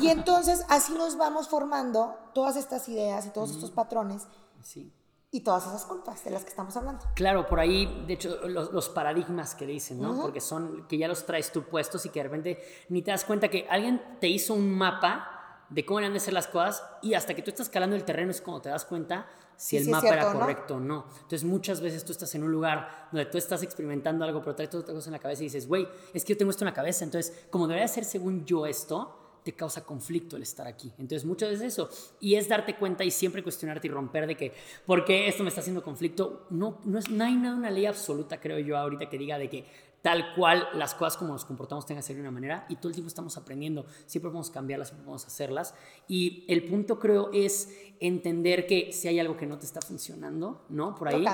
Y 0.00 0.08
entonces 0.08 0.64
así 0.68 0.94
nos 0.94 1.16
vamos 1.16 1.48
formando 1.48 2.16
todas 2.32 2.56
estas 2.56 2.88
ideas 2.88 3.26
y 3.26 3.30
todos 3.30 3.50
estos 3.50 3.70
patrones 3.70 4.26
Sí. 4.66 4.92
Y 5.36 5.40
todas 5.40 5.66
esas 5.66 5.84
culpas 5.84 6.24
de 6.24 6.30
las 6.30 6.44
que 6.44 6.48
estamos 6.48 6.74
hablando. 6.78 7.04
Claro, 7.14 7.46
por 7.46 7.60
ahí, 7.60 8.04
de 8.06 8.14
hecho, 8.14 8.48
los, 8.48 8.72
los 8.72 8.88
paradigmas 8.88 9.54
que 9.54 9.66
dicen, 9.66 10.00
¿no? 10.00 10.18
Porque 10.18 10.40
son 10.40 10.86
que 10.88 10.96
ya 10.96 11.08
los 11.08 11.26
traes 11.26 11.52
tú 11.52 11.64
puestos 11.64 12.06
y 12.06 12.08
que 12.08 12.20
de 12.20 12.24
repente 12.24 12.64
ni 12.88 13.02
te 13.02 13.10
das 13.10 13.24
cuenta 13.24 13.48
que 13.48 13.66
alguien 13.68 14.00
te 14.18 14.28
hizo 14.28 14.54
un 14.54 14.70
mapa 14.70 15.66
de 15.68 15.84
cómo 15.84 15.98
deben 15.98 16.14
de 16.14 16.20
ser 16.20 16.32
las 16.32 16.46
cosas 16.46 16.82
y 17.02 17.12
hasta 17.12 17.34
que 17.34 17.42
tú 17.42 17.50
estás 17.50 17.68
calando 17.68 17.96
el 17.96 18.04
terreno 18.04 18.30
es 18.30 18.40
cuando 18.40 18.62
te 18.62 18.70
das 18.70 18.86
cuenta 18.86 19.26
si 19.56 19.76
el 19.76 19.84
sí 19.84 19.90
mapa 19.90 20.06
cierto 20.06 20.20
era 20.20 20.30
o 20.30 20.32
no. 20.32 20.40
correcto 20.40 20.74
o 20.76 20.80
no. 20.80 21.04
Entonces 21.14 21.44
muchas 21.44 21.82
veces 21.82 22.02
tú 22.02 22.12
estás 22.12 22.34
en 22.34 22.42
un 22.42 22.50
lugar 22.50 23.08
donde 23.12 23.26
tú 23.26 23.36
estás 23.36 23.62
experimentando 23.62 24.24
algo, 24.24 24.40
pero 24.40 24.56
traes 24.56 24.74
otra 24.74 24.94
cosa 24.94 25.10
en 25.10 25.12
la 25.12 25.18
cabeza 25.18 25.42
y 25.42 25.46
dices, 25.46 25.68
güey, 25.68 25.86
es 26.14 26.24
que 26.24 26.32
yo 26.32 26.38
tengo 26.38 26.50
esto 26.50 26.64
en 26.64 26.70
la 26.70 26.74
cabeza, 26.74 27.04
entonces 27.04 27.46
como 27.50 27.66
debería 27.66 27.88
ser 27.88 28.06
según 28.06 28.46
yo 28.46 28.64
esto, 28.64 29.25
te 29.46 29.52
causa 29.52 29.84
conflicto 29.84 30.36
el 30.36 30.42
estar 30.42 30.66
aquí. 30.66 30.90
Entonces, 30.98 31.24
muchas 31.24 31.50
veces 31.50 31.72
eso. 31.72 31.88
Y 32.18 32.34
es 32.34 32.48
darte 32.48 32.74
cuenta 32.74 33.04
y 33.04 33.12
siempre 33.12 33.44
cuestionarte 33.44 33.86
y 33.86 33.90
romper 33.90 34.26
de 34.26 34.36
que, 34.36 34.52
¿por 34.84 35.04
qué 35.04 35.28
esto 35.28 35.44
me 35.44 35.50
está 35.50 35.60
haciendo 35.60 35.84
conflicto? 35.84 36.48
No, 36.50 36.80
no, 36.84 36.98
es, 36.98 37.08
no 37.08 37.22
hay 37.22 37.36
nada, 37.36 37.54
una 37.54 37.70
ley 37.70 37.86
absoluta, 37.86 38.40
creo 38.40 38.58
yo, 38.58 38.76
ahorita 38.76 39.08
que 39.08 39.16
diga 39.16 39.38
de 39.38 39.48
que 39.48 39.64
tal 40.06 40.36
cual 40.36 40.68
las 40.74 40.94
cosas 40.94 41.16
como 41.16 41.32
nos 41.32 41.44
comportamos 41.44 41.84
tengan 41.84 42.00
que 42.00 42.06
ser 42.06 42.14
de 42.14 42.22
una 42.22 42.30
manera 42.30 42.64
y 42.68 42.76
todo 42.76 42.90
el 42.90 42.94
tiempo 42.94 43.08
estamos 43.08 43.36
aprendiendo. 43.36 43.86
Siempre 44.06 44.30
podemos 44.30 44.50
cambiarlas, 44.50 44.86
siempre 44.86 45.04
podemos 45.04 45.26
hacerlas. 45.26 45.74
Y 46.06 46.44
el 46.46 46.62
punto, 46.62 47.00
creo, 47.00 47.30
es 47.32 47.74
entender 47.98 48.68
que 48.68 48.92
si 48.92 49.08
hay 49.08 49.18
algo 49.18 49.36
que 49.36 49.46
no 49.46 49.58
te 49.58 49.66
está 49.66 49.80
funcionando, 49.80 50.64
¿no? 50.68 50.94
Por 50.94 51.08
ahí. 51.08 51.24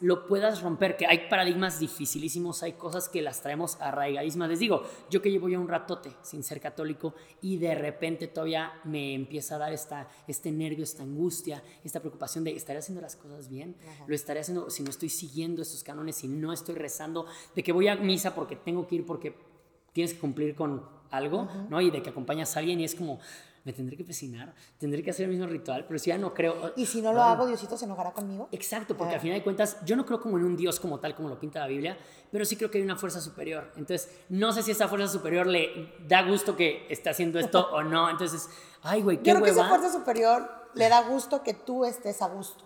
Lo 0.00 0.26
puedas 0.26 0.62
romper, 0.62 0.96
que 0.96 1.06
hay 1.06 1.28
paradigmas 1.28 1.78
dificilísimos, 1.78 2.62
hay 2.62 2.72
cosas 2.72 3.10
que 3.10 3.20
las 3.20 3.42
traemos 3.42 3.76
arraigadísimas. 3.80 4.48
Les 4.48 4.60
digo, 4.60 4.82
yo 5.10 5.20
que 5.20 5.30
llevo 5.30 5.50
ya 5.50 5.58
un 5.58 5.68
ratote 5.68 6.12
sin 6.22 6.42
ser 6.42 6.58
católico 6.58 7.14
y 7.42 7.58
de 7.58 7.74
repente 7.74 8.28
todavía 8.28 8.72
me 8.84 9.14
empieza 9.14 9.56
a 9.56 9.58
dar 9.58 9.72
esta, 9.74 10.08
este 10.26 10.50
nervio, 10.52 10.84
esta 10.84 11.02
angustia, 11.02 11.62
esta 11.84 12.00
preocupación 12.00 12.44
de 12.44 12.52
¿estaré 12.52 12.78
haciendo 12.78 13.02
las 13.02 13.16
cosas 13.16 13.48
bien? 13.50 13.76
¿Lo 14.06 14.14
estaré 14.14 14.40
haciendo 14.40 14.70
si 14.70 14.82
no 14.82 14.88
estoy 14.88 15.10
siguiendo 15.10 15.60
estos 15.60 15.82
cánones, 15.82 16.16
si 16.16 16.28
no 16.28 16.52
estoy 16.52 16.76
rezando? 16.76 17.26
De 17.54 17.62
que 17.62 17.72
voy 17.72 17.88
a 17.88 17.96
misa 18.22 18.34
porque 18.34 18.56
tengo 18.56 18.86
que 18.86 18.96
ir 18.96 19.06
porque 19.06 19.34
tienes 19.92 20.14
que 20.14 20.20
cumplir 20.20 20.54
con 20.54 20.84
algo, 21.10 21.48
¿no? 21.68 21.80
Y 21.80 21.90
de 21.90 22.02
que 22.02 22.10
acompañas 22.10 22.56
a 22.56 22.60
alguien 22.60 22.80
y 22.80 22.84
es 22.84 22.94
como, 22.94 23.18
me 23.64 23.72
tendré 23.72 23.96
que 23.96 24.04
pesinar, 24.04 24.54
tendré 24.78 25.02
que 25.02 25.10
hacer 25.10 25.24
el 25.26 25.30
mismo 25.32 25.46
ritual, 25.46 25.84
pero 25.86 25.98
si 25.98 26.08
ya 26.08 26.18
no 26.18 26.32
creo... 26.32 26.72
Y 26.76 26.86
si 26.86 27.02
no 27.02 27.12
lo 27.12 27.22
hago, 27.22 27.46
Diosito 27.46 27.76
se 27.76 27.84
enojará 27.84 28.12
conmigo. 28.12 28.48
Exacto, 28.52 28.96
porque 28.96 29.12
Ah. 29.12 29.16
al 29.16 29.20
final 29.20 29.38
de 29.38 29.44
cuentas 29.44 29.76
yo 29.84 29.94
no 29.96 30.06
creo 30.06 30.20
como 30.20 30.38
en 30.38 30.44
un 30.44 30.56
Dios 30.56 30.80
como 30.80 30.98
tal, 31.00 31.14
como 31.14 31.28
lo 31.28 31.38
pinta 31.38 31.58
la 31.60 31.66
Biblia, 31.66 31.96
pero 32.30 32.44
sí 32.44 32.56
creo 32.56 32.70
que 32.70 32.78
hay 32.78 32.84
una 32.84 32.96
fuerza 32.96 33.20
superior. 33.20 33.70
Entonces, 33.76 34.08
no 34.30 34.52
sé 34.52 34.62
si 34.62 34.70
esa 34.70 34.88
fuerza 34.88 35.08
superior 35.08 35.46
le 35.46 35.92
da 36.08 36.22
gusto 36.22 36.56
que 36.56 36.86
esté 36.88 37.10
haciendo 37.10 37.38
esto 37.38 37.68
o 37.72 37.82
no. 37.82 38.08
Entonces, 38.08 38.48
ay, 38.82 39.02
güey, 39.02 39.18
qué 39.18 39.30
Yo 39.30 39.34
creo 39.34 39.44
que 39.44 39.50
esa 39.50 39.60
hueva. 39.62 39.68
fuerza 39.78 39.92
superior 39.92 40.48
le 40.74 40.88
da 40.88 41.02
gusto 41.02 41.42
que 41.42 41.52
tú 41.54 41.84
estés 41.84 42.22
a 42.22 42.28
gusto. 42.28 42.64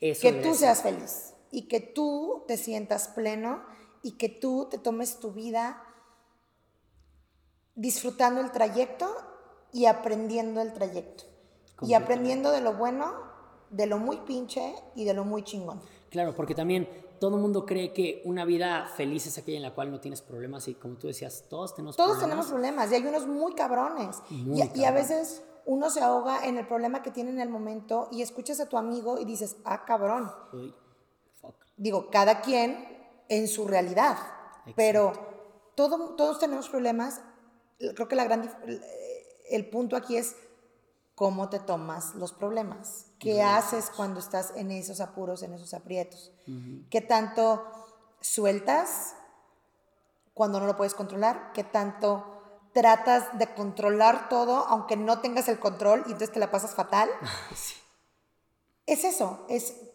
Eso 0.00 0.20
que 0.22 0.32
tú 0.34 0.54
seas 0.54 0.82
feliz 0.82 1.32
y 1.50 1.62
que 1.68 1.80
tú 1.80 2.44
te 2.46 2.56
sientas 2.58 3.08
pleno 3.08 3.62
y 4.02 4.12
que 4.12 4.28
tú 4.28 4.68
te 4.70 4.78
tomes 4.78 5.20
tu 5.20 5.32
vida 5.32 5.82
disfrutando 7.74 8.40
el 8.40 8.50
trayecto 8.50 9.14
y 9.72 9.86
aprendiendo 9.86 10.60
el 10.60 10.72
trayecto. 10.72 11.24
Y 11.80 11.94
aprendiendo 11.94 12.52
de 12.52 12.60
lo 12.60 12.74
bueno, 12.74 13.12
de 13.70 13.86
lo 13.86 13.98
muy 13.98 14.18
pinche 14.18 14.74
y 14.94 15.04
de 15.04 15.14
lo 15.14 15.24
muy 15.24 15.42
chingón. 15.42 15.80
Claro, 16.10 16.34
porque 16.34 16.54
también 16.54 16.88
todo 17.18 17.36
el 17.36 17.42
mundo 17.42 17.66
cree 17.66 17.92
que 17.92 18.22
una 18.24 18.44
vida 18.44 18.86
feliz 18.96 19.26
es 19.26 19.38
aquella 19.38 19.56
en 19.56 19.62
la 19.62 19.74
cual 19.74 19.90
no 19.90 19.98
tienes 19.98 20.22
problemas 20.22 20.68
y 20.68 20.74
como 20.74 20.94
tú 20.96 21.06
decías, 21.08 21.44
todos 21.48 21.74
tenemos 21.74 21.96
Todos 21.96 22.18
problemas. 22.18 22.30
tenemos 22.30 22.46
problemas 22.50 22.92
y 22.92 22.94
hay 22.96 23.06
unos 23.06 23.26
muy 23.26 23.54
cabrones. 23.54 24.18
Muy 24.30 24.60
y, 24.62 24.80
y 24.80 24.84
a 24.84 24.92
veces 24.92 25.42
uno 25.64 25.90
se 25.90 26.00
ahoga 26.00 26.46
en 26.46 26.58
el 26.58 26.66
problema 26.66 27.02
que 27.02 27.10
tiene 27.10 27.30
en 27.30 27.40
el 27.40 27.48
momento 27.48 28.08
y 28.12 28.22
escuchas 28.22 28.60
a 28.60 28.68
tu 28.68 28.76
amigo 28.76 29.18
y 29.18 29.24
dices, 29.24 29.56
ah, 29.64 29.84
cabrón. 29.84 30.30
Uy, 30.52 30.74
fuck. 31.40 31.54
digo, 31.76 32.10
cada 32.10 32.42
quien 32.42 32.91
en 33.32 33.48
su 33.48 33.66
realidad, 33.66 34.18
pero 34.76 35.72
todo, 35.74 36.16
todos 36.16 36.38
tenemos 36.38 36.68
problemas. 36.68 37.22
Creo 37.78 38.06
que 38.06 38.14
la 38.14 38.24
gran, 38.24 38.54
el 39.48 39.70
punto 39.70 39.96
aquí 39.96 40.18
es 40.18 40.36
cómo 41.14 41.48
te 41.48 41.58
tomas 41.58 42.14
los 42.14 42.34
problemas, 42.34 43.06
qué 43.18 43.42
haces 43.42 43.90
cuando 43.96 44.20
estás 44.20 44.52
en 44.54 44.70
esos 44.70 45.00
apuros, 45.00 45.42
en 45.42 45.54
esos 45.54 45.72
aprietos, 45.72 46.30
qué 46.90 47.00
tanto 47.00 47.64
sueltas 48.20 49.14
cuando 50.34 50.60
no 50.60 50.66
lo 50.66 50.76
puedes 50.76 50.94
controlar, 50.94 51.52
qué 51.54 51.64
tanto 51.64 52.26
tratas 52.74 53.38
de 53.38 53.54
controlar 53.54 54.28
todo 54.28 54.66
aunque 54.68 54.96
no 54.96 55.20
tengas 55.20 55.48
el 55.48 55.58
control 55.58 56.00
y 56.00 56.12
entonces 56.12 56.32
te 56.32 56.40
la 56.40 56.50
pasas 56.50 56.74
fatal. 56.74 57.08
Sí. 57.54 57.76
Es 58.84 59.04
eso, 59.04 59.46
es 59.48 59.91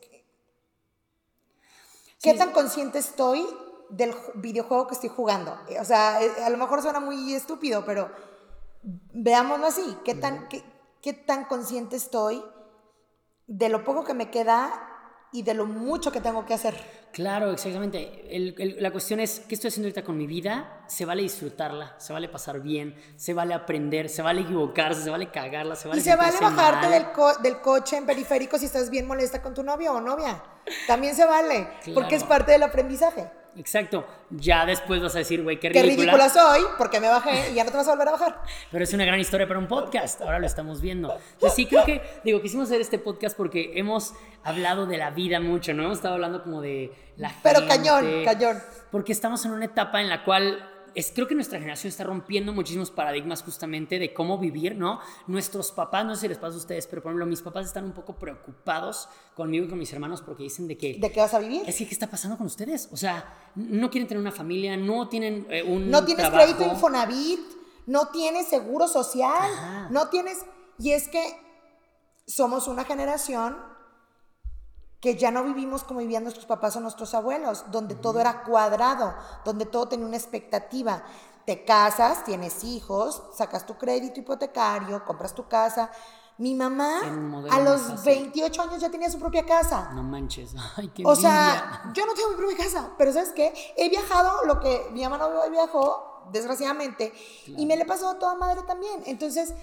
¿Qué 2.28 2.34
tan 2.38 2.52
consciente 2.52 3.00
estoy 3.00 3.48
del 3.90 4.14
ju- 4.14 4.32
videojuego 4.36 4.88
que 4.88 4.94
estoy 4.96 5.10
jugando? 5.10 5.58
Eh, 5.70 5.80
O 5.80 5.86
sea, 5.86 6.22
eh, 6.22 6.32
a 6.44 6.50
lo 6.50 6.58
mejor 6.58 6.82
suena 6.82 7.00
muy 7.00 7.34
estúpido, 7.34 7.86
pero 7.86 8.10
veámoslo 9.14 9.68
así. 9.68 9.98
¿Qué 10.04 10.14
tan, 10.16 10.48
qué, 10.50 10.64
qué 11.02 11.14
tan 11.14 11.46
consciente 11.46 11.96
estoy 11.96 12.44
de 13.48 13.70
lo 13.70 13.84
poco 13.84 14.04
que 14.04 14.14
me 14.14 14.30
queda 14.30 14.97
y 15.32 15.44
de 15.44 15.54
lo 15.54 15.66
mucho 15.66 16.12
que 16.12 16.22
tengo 16.22 16.46
que 16.46 16.54
hacer? 16.54 16.76
Claro, 17.12 17.52
exactamente. 17.52 18.36
El- 18.36 18.56
el- 18.60 18.78
la 18.82 18.92
cuestión 18.92 19.20
es, 19.20 19.40
¿qué 19.42 19.56
estoy 19.56 19.70
haciendo 19.70 19.88
ahorita 19.88 20.04
con 20.04 20.18
mi 20.18 20.28
vida? 20.28 20.84
Se 20.88 21.04
vale 21.06 21.24
disfrutarla, 21.24 21.96
se 22.00 22.14
vale 22.14 22.30
pasar 22.30 22.60
bien, 22.62 22.96
se 23.16 23.34
vale 23.34 23.54
aprender, 23.54 24.10
se 24.10 24.22
vale 24.22 24.42
equivocarse, 24.42 25.04
se 25.04 25.10
vale 25.10 25.30
cagarla, 25.32 25.76
se 25.76 25.88
vale 25.88 26.00
Y 26.00 26.04
se 26.04 26.16
vale 26.16 26.38
bajarte 26.40 26.88
del, 26.90 27.12
co- 27.12 27.38
del 27.38 27.60
coche 27.62 27.98
en 27.98 28.06
periférico 28.06 28.58
si 28.58 28.66
estás 28.66 28.90
bien 28.90 29.08
molesta 29.08 29.42
con 29.42 29.54
tu 29.54 29.64
novio 29.64 29.94
o 29.94 30.02
novia. 30.02 30.44
También 30.86 31.16
se 31.16 31.26
vale, 31.26 31.68
porque 31.94 32.16
es 32.16 32.24
parte 32.24 32.52
del 32.52 32.64
aprendizaje. 32.64 33.30
Exacto. 33.58 34.05
Ya 34.30 34.66
después 34.66 35.01
vas 35.01 35.16
a 35.16 35.20
decir, 35.20 35.41
güey, 35.43 35.60
qué 35.60 35.70
Qué 35.72 35.82
ridícula. 35.82 36.14
ridícula 36.14 36.30
soy, 36.30 36.62
porque 36.78 36.99
me 36.99 37.08
bajé 37.08 37.51
y 37.51 37.55
ya 37.55 37.64
no 37.64 37.72
te 37.72 37.78
vas 37.78 37.88
a 37.88 37.91
volver 37.91 38.08
a 38.10 38.12
bajar. 38.12 38.41
Pero 38.72 38.84
es 38.84 38.93
una 38.93 39.03
gran 39.05 39.20
historia 39.20 39.47
para 39.47 39.60
un 39.60 39.68
podcast. 39.68 40.22
Ahora 40.22 40.39
lo 40.39 40.45
estamos 40.45 40.80
viendo. 40.82 41.18
Entonces, 41.34 41.55
sí, 41.55 41.66
creo 41.66 41.84
que, 41.86 42.01
digo, 42.24 42.41
quisimos 42.41 42.68
hacer 42.68 42.82
este 42.82 42.99
podcast 42.99 43.36
porque 43.36 43.72
hemos 43.76 44.14
hablado 44.43 44.86
de 44.86 44.97
la 44.97 45.10
vida 45.12 45.39
mucho, 45.39 45.74
¿no? 45.74 45.84
Hemos 45.84 45.97
estado 45.97 46.14
hablando 46.16 46.43
como 46.43 46.62
de 46.62 46.91
la 47.18 47.32
Pero 47.43 47.60
gente. 47.62 47.76
cañón, 47.76 48.24
cañón. 48.24 48.64
Porque 48.91 49.12
estamos 49.12 49.43
en 49.45 49.51
una 49.51 49.66
etapa 49.66 50.01
en 50.01 50.10
la 50.10 50.24
cual 50.24 50.64
es, 50.98 51.12
creo 51.14 51.28
que 51.28 51.36
nuestra 51.36 51.60
generación 51.60 51.89
está 51.89 52.04
rompiendo 52.04 52.54
muchísimos 52.54 52.89
paradigmas 52.89 53.43
justamente 53.43 54.00
de 54.00 54.16
cómo 54.16 54.39
vivir, 54.39 54.76
¿no? 54.76 55.00
Nuestros 55.28 55.72
papás, 55.72 56.04
no 56.04 56.16
sé 56.16 56.22
si 56.22 56.28
les 56.30 56.39
pasa 56.39 56.56
a 56.56 56.58
ustedes, 56.58 56.88
pero 56.88 57.04
por 57.04 57.12
ejemplo, 57.12 57.28
mis 57.28 57.43
papás 57.43 57.68
están 57.68 57.86
un 57.86 57.91
poco 57.91 58.16
preocupados 58.16 59.08
conmigo 59.36 59.66
y 59.66 59.70
con 59.70 59.78
mis 59.78 59.93
hermanos 59.93 60.24
porque 60.24 60.41
dicen 60.41 60.68
de 60.68 60.76
que... 60.76 60.95
¿De 60.95 61.12
qué 61.12 61.20
vas 61.20 61.36
a 61.36 61.39
vivir? 61.39 61.62
Es 61.68 61.78
que, 61.78 61.86
¿qué 61.86 61.93
está 61.93 62.08
pasando 62.10 62.36
con 62.36 62.48
ustedes? 62.48 62.89
O 62.91 62.98
sea, 62.98 63.32
no 63.54 63.91
quieren 63.91 64.08
tener 64.08 64.20
una 64.20 64.32
familia, 64.32 64.76
no 64.76 65.08
tienen 65.08 65.45
eh, 65.52 65.62
un 65.62 65.91
No 65.91 66.04
tienes 66.04 66.28
trabajo. 66.28 66.52
crédito 66.52 66.74
Infonavit, 66.74 67.41
no 67.86 68.08
tienes 68.08 68.48
seguro 68.48 68.88
social, 68.88 69.32
Ajá. 69.54 69.89
no 69.91 70.10
tienes... 70.10 70.39
Y 70.80 70.93
es 70.93 71.08
que 71.10 71.22
somos 72.26 72.68
una 72.68 72.86
generación 72.86 73.56
que 75.00 75.16
ya 75.16 75.30
no 75.32 75.43
vivimos 75.43 75.84
como 75.84 76.00
vivían 76.00 76.24
nuestros 76.24 76.45
papás 76.45 76.76
o 76.76 76.80
nuestros 76.80 77.14
abuelos, 77.14 77.66
donde 77.72 77.95
todo 77.95 78.20
era 78.20 78.43
cuadrado, 78.43 79.14
donde 79.45 79.66
todo 79.66 79.88
tenía 79.88 80.06
una 80.08 80.18
expectativa. 80.18 81.04
Te 81.45 81.64
casas, 81.64 82.24
tienes 82.26 82.64
hijos, 82.64 83.24
sacas 83.34 83.66
tu 83.66 83.78
crédito 83.78 84.20
hipotecario, 84.20 85.06
compras 85.06 85.34
tu 85.34 85.48
casa. 85.48 85.89
Mi 86.39 86.54
mamá 86.54 87.00
a 87.50 87.60
los 87.62 87.82
fácil. 87.82 88.06
28 88.06 88.62
años 88.62 88.82
ya 88.82 88.89
tenía 88.91 89.10
su 89.10 89.18
propia 89.18 89.45
casa. 89.45 89.91
No 89.93 90.04
manches. 90.04 90.54
Ay, 90.78 90.89
qué 90.89 91.04
O 91.06 91.12
envidia. 91.14 91.30
sea, 91.30 91.91
yo 91.93 92.06
no 92.06 92.14
tengo 92.14 92.30
mi 92.32 92.36
propia 92.36 92.58
casa, 92.58 92.89
pero 92.98 93.14
¿sabes 93.14 93.32
qué? 93.32 93.54
He 93.78 93.89
viajado 93.89 94.45
lo 94.45 94.60
que 94.60 94.89
mi 94.91 95.02
mamá 95.04 95.18
no 95.18 95.50
viajó, 95.50 96.28
desgraciadamente, 96.32 97.14
y 97.45 97.66
me 97.66 97.78
le 97.78 97.86
pasó 97.86 98.10
a 98.10 98.20
toda 98.20 98.36
madre 98.36 98.62
también. 98.64 99.02
Entonces, 99.06 99.54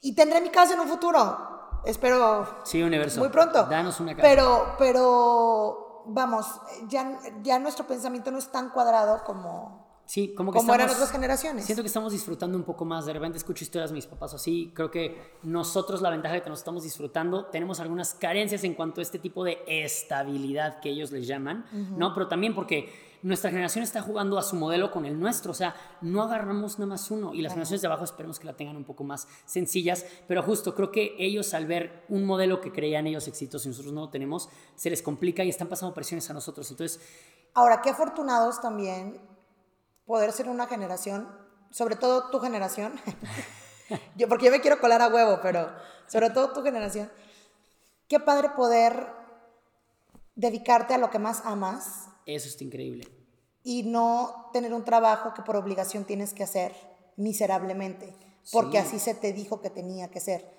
y 0.00 0.14
tendré 0.14 0.40
mi 0.40 0.50
casa 0.50 0.74
en 0.74 0.80
un 0.80 0.88
futuro, 0.88 1.63
espero 1.86 2.46
Sí, 2.64 2.82
universo. 2.82 3.20
muy 3.20 3.28
pronto. 3.28 3.64
Danos 3.66 4.00
una 4.00 4.14
casa. 4.14 4.28
Pero, 4.28 4.74
pero, 4.78 6.02
vamos, 6.06 6.46
ya, 6.88 7.18
ya 7.42 7.58
nuestro 7.58 7.86
pensamiento 7.86 8.30
no 8.30 8.38
es 8.38 8.50
tan 8.50 8.70
cuadrado 8.70 9.22
como, 9.24 9.82
Sí, 10.06 10.34
como 10.34 10.52
que 10.52 10.58
como 10.58 10.74
eran 10.74 10.86
estamos- 10.86 11.02
otras 11.08 11.12
generaciones. 11.12 11.64
Siento 11.64 11.82
que 11.82 11.86
estamos 11.86 12.12
disfrutando 12.12 12.58
un 12.58 12.64
poco 12.64 12.84
más. 12.84 13.06
De 13.06 13.12
repente 13.14 13.38
escucho 13.38 13.64
historias 13.64 13.88
de 13.90 13.94
mis 13.94 14.06
papás 14.06 14.34
así. 14.34 14.70
Creo 14.74 14.90
que 14.90 15.38
nosotros 15.44 16.02
la 16.02 16.10
ventaja 16.10 16.34
de 16.34 16.42
que 16.42 16.50
nos 16.50 16.58
estamos 16.58 16.82
disfrutando, 16.82 17.46
tenemos 17.46 17.80
algunas 17.80 18.12
carencias 18.12 18.64
en 18.64 18.74
cuanto 18.74 19.00
a 19.00 19.02
este 19.02 19.18
tipo 19.18 19.44
de 19.44 19.64
estabilidad 19.66 20.80
que 20.80 20.90
ellos 20.90 21.10
les 21.10 21.26
llaman, 21.26 21.64
¿no? 21.96 22.12
Pero 22.12 22.28
también 22.28 22.54
porque 22.54 22.92
nuestra 23.24 23.50
generación 23.50 23.82
está 23.82 24.00
jugando 24.00 24.38
a 24.38 24.42
su 24.42 24.54
modelo 24.54 24.90
con 24.90 25.04
el 25.04 25.18
nuestro. 25.18 25.50
O 25.50 25.54
sea, 25.54 25.74
no 26.00 26.22
agarramos 26.22 26.78
nada 26.78 26.90
más 26.90 27.10
uno. 27.10 27.34
Y 27.34 27.42
las 27.42 27.52
generaciones 27.52 27.82
de 27.82 27.88
abajo 27.88 28.04
esperemos 28.04 28.38
que 28.38 28.46
la 28.46 28.52
tengan 28.52 28.76
un 28.76 28.84
poco 28.84 29.02
más 29.02 29.26
sencillas. 29.44 30.06
Pero 30.28 30.42
justo 30.42 30.74
creo 30.74 30.92
que 30.92 31.16
ellos 31.18 31.52
al 31.54 31.66
ver 31.66 32.04
un 32.08 32.24
modelo 32.24 32.60
que 32.60 32.70
creían 32.70 33.06
ellos 33.08 33.26
exitoso 33.26 33.66
y 33.66 33.70
nosotros 33.72 33.92
no 33.92 34.02
lo 34.02 34.10
tenemos, 34.10 34.48
se 34.76 34.90
les 34.90 35.02
complica 35.02 35.42
y 35.42 35.48
están 35.48 35.68
pasando 35.68 35.92
presiones 35.92 36.30
a 36.30 36.34
nosotros. 36.34 36.70
Entonces, 36.70 37.00
Ahora, 37.54 37.82
qué 37.82 37.90
afortunados 37.90 38.60
también 38.60 39.20
poder 40.06 40.32
ser 40.32 40.48
una 40.48 40.66
generación, 40.66 41.28
sobre 41.70 41.94
todo 41.94 42.28
tu 42.30 42.40
generación, 42.40 43.00
yo, 44.16 44.28
porque 44.28 44.46
yo 44.46 44.50
me 44.50 44.60
quiero 44.60 44.80
colar 44.80 45.00
a 45.00 45.08
huevo, 45.08 45.38
pero 45.40 45.72
sobre 46.08 46.30
todo 46.30 46.52
tu 46.52 46.62
generación, 46.62 47.10
qué 48.08 48.18
padre 48.18 48.50
poder 48.56 49.08
dedicarte 50.34 50.94
a 50.94 50.98
lo 50.98 51.10
que 51.10 51.20
más 51.20 51.42
amas 51.44 52.08
eso 52.26 52.48
está 52.48 52.64
increíble. 52.64 53.06
y 53.66 53.82
no 53.84 54.50
tener 54.52 54.74
un 54.74 54.84
trabajo 54.84 55.32
que 55.34 55.40
por 55.42 55.56
obligación 55.56 56.04
tienes 56.04 56.34
que 56.34 56.42
hacer 56.42 56.72
miserablemente, 57.16 58.14
porque 58.52 58.78
Sí. 58.82 58.86
así 58.86 58.98
se 58.98 59.14
te 59.14 59.32
dijo 59.32 59.60
que 59.62 59.70
tenía 59.70 60.10
que 60.10 60.20
ser. 60.20 60.52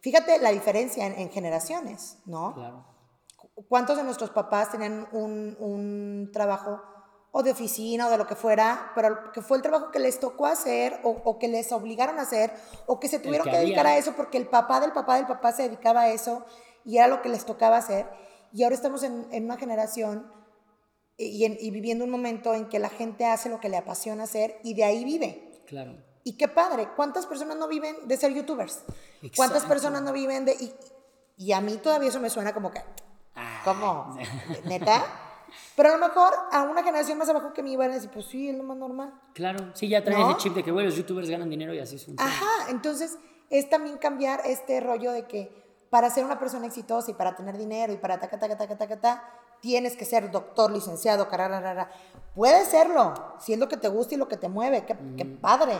Fíjate 0.00 0.38
la 0.40 0.50
diferencia 0.50 1.06
en, 1.06 1.12
en 1.18 1.30
generaciones, 1.30 2.18
¿no? 2.26 2.54
Claro. 2.54 2.84
¿Cuántos 3.68 3.96
de 3.96 4.02
nuestros 4.04 4.30
papás 4.30 4.70
tenían 4.72 5.08
un, 5.12 5.56
un 5.60 6.30
trabajo 6.32 6.80
o 7.30 7.42
de 7.42 7.50
oficina 7.52 8.06
o 8.08 8.10
de 8.10 8.18
lo 8.18 8.26
que 8.26 8.34
fuera, 8.34 8.90
pero 8.94 9.30
que 9.32 9.42
fue 9.42 9.56
el 9.58 9.62
trabajo 9.62 9.90
que 9.92 9.98
les 9.98 10.18
tocó 10.18 10.46
hacer 10.46 10.98
o, 11.04 11.10
o 11.10 11.38
que 11.38 11.46
les 11.46 11.70
obligaron 11.72 12.18
a 12.18 12.22
hacer 12.22 12.52
o 12.86 12.98
que 12.98 13.06
se 13.08 13.18
tuvieron 13.20 13.44
que 13.44 13.50
que, 13.52 13.58
dedicar 13.58 13.86
había. 13.86 13.96
a 13.96 13.98
eso 13.98 14.14
porque 14.16 14.38
el 14.38 14.48
papá 14.48 14.80
del 14.80 14.92
papá 14.92 15.16
del 15.16 15.26
papá 15.26 15.52
se 15.52 15.62
dedicaba 15.64 16.02
a 16.02 16.08
eso 16.10 16.44
y 16.84 16.96
era 16.98 17.06
lo 17.06 17.20
que 17.22 17.28
les 17.28 17.44
tocaba 17.44 17.76
hacer? 17.76 18.06
Y 18.52 18.62
ahora 18.64 18.74
estamos 18.74 19.02
en, 19.02 19.26
en 19.30 19.44
una 19.44 19.56
generación 19.58 20.32
y, 21.18 21.44
en- 21.44 21.58
y 21.60 21.70
viviendo 21.70 22.04
un 22.04 22.10
momento 22.10 22.54
en 22.54 22.68
que 22.68 22.78
la 22.78 22.88
gente 22.88 23.26
hace 23.26 23.48
lo 23.50 23.60
que 23.60 23.68
le 23.68 23.76
apasiona 23.76 24.24
hacer 24.24 24.58
y 24.62 24.72
de 24.74 24.84
ahí 24.84 25.04
vive. 25.04 25.62
Claro. 25.66 25.96
Y 26.24 26.36
qué 26.36 26.48
padre, 26.48 26.88
¿cuántas 26.96 27.26
personas 27.26 27.56
no 27.58 27.68
viven 27.68 27.94
de 28.06 28.16
ser 28.16 28.32
youtubers? 28.32 28.82
¿Cuántas 29.36 29.62
Exacto. 29.62 29.68
personas 29.68 30.02
no 30.02 30.12
viven 30.12 30.44
de... 30.44 30.52
Y, 30.54 30.72
y 31.36 31.52
a 31.52 31.60
mí 31.60 31.76
todavía 31.78 32.08
eso 32.08 32.20
me 32.20 32.30
suena 32.30 32.52
como 32.54 32.70
que... 32.70 32.80
Ah, 33.34 33.60
¿Cómo? 33.64 34.16
¿Neta? 34.64 35.04
Pero 35.76 35.88
a 35.90 35.92
lo 35.96 36.06
mejor 36.06 36.34
a 36.52 36.62
una 36.62 36.82
generación 36.82 37.16
más 37.18 37.28
abajo 37.28 37.52
que 37.54 37.62
mí 37.62 37.74
van 37.76 37.90
a 37.90 37.94
decir, 37.94 38.10
pues 38.10 38.26
sí, 38.26 38.48
es 38.50 38.56
lo 38.56 38.62
más 38.64 38.76
normal. 38.76 39.12
Claro, 39.34 39.70
sí, 39.74 39.88
ya 39.88 40.04
traen 40.04 40.20
¿No? 40.20 40.30
ese 40.32 40.38
chip 40.40 40.54
de 40.54 40.62
que, 40.62 40.70
güey, 40.70 40.84
los 40.84 40.96
youtubers 40.96 41.28
ganan 41.30 41.48
dinero 41.48 41.72
y 41.72 41.78
así 41.78 41.96
funciona. 41.96 42.24
Ajá, 42.30 42.70
entonces 42.70 43.16
es 43.48 43.70
también 43.70 43.96
cambiar 43.96 44.42
este 44.44 44.80
rollo 44.80 45.12
de 45.12 45.26
que 45.26 45.50
para 45.88 46.10
ser 46.10 46.24
una 46.26 46.38
persona 46.38 46.66
exitosa 46.66 47.10
y 47.10 47.14
para 47.14 47.34
tener 47.34 47.56
dinero 47.56 47.92
y 47.92 47.96
para 47.96 48.18
ta, 48.20 48.28
ta, 48.28 48.38
ta, 48.38 48.48
ta, 48.56 48.66
ta, 48.68 48.76
ta, 48.76 49.00
ta, 49.00 49.37
tienes 49.60 49.96
que 49.96 50.04
ser 50.04 50.30
doctor, 50.30 50.70
licenciado, 50.70 51.28
cararara. 51.28 51.90
Puedes 52.34 52.68
serlo, 52.68 53.14
si 53.40 53.52
es 53.52 53.58
lo 53.58 53.68
que 53.68 53.76
te 53.76 53.88
gusta 53.88 54.14
y 54.14 54.18
lo 54.18 54.28
que 54.28 54.36
te 54.36 54.48
mueve, 54.48 54.84
qué, 54.86 54.96
qué 55.16 55.24
padre. 55.24 55.74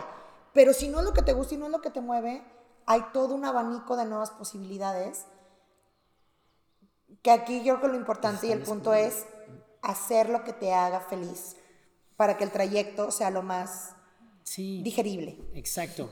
Pero 0.53 0.72
si 0.72 0.89
no 0.89 0.99
es 1.01 1.05
lo 1.05 1.12
que 1.12 1.22
te 1.22 1.33
gusta 1.33 1.55
y 1.55 1.59
no 1.59 1.66
es 1.66 1.72
lo 1.72 1.81
que 1.81 1.91
te 1.91 2.01
mueve, 2.01 2.43
hay 2.87 3.05
todo 3.12 3.35
un 3.35 3.45
abanico 3.45 3.97
de 3.97 4.07
nuevas 4.07 4.31
posibilidades. 4.31 5.26
Que 7.22 7.31
aquí 7.31 7.59
yo 7.62 7.74
creo 7.79 7.81
que 7.83 7.89
lo 7.89 7.97
importante 7.97 8.47
y 8.47 8.53
el 8.53 8.62
punto 8.62 8.93
es 8.95 9.26
hacer 9.83 10.29
lo 10.29 10.45
que 10.45 10.53
te 10.53 10.72
haga 10.74 11.01
feliz 11.01 11.57
para 12.16 12.37
que 12.37 12.45
el 12.45 12.51
trayecto 12.51 13.11
sea 13.11 13.31
lo 13.31 13.43
más 13.43 13.95
Sí, 14.43 14.83
digerible. 14.83 15.39
exacto. 15.55 16.09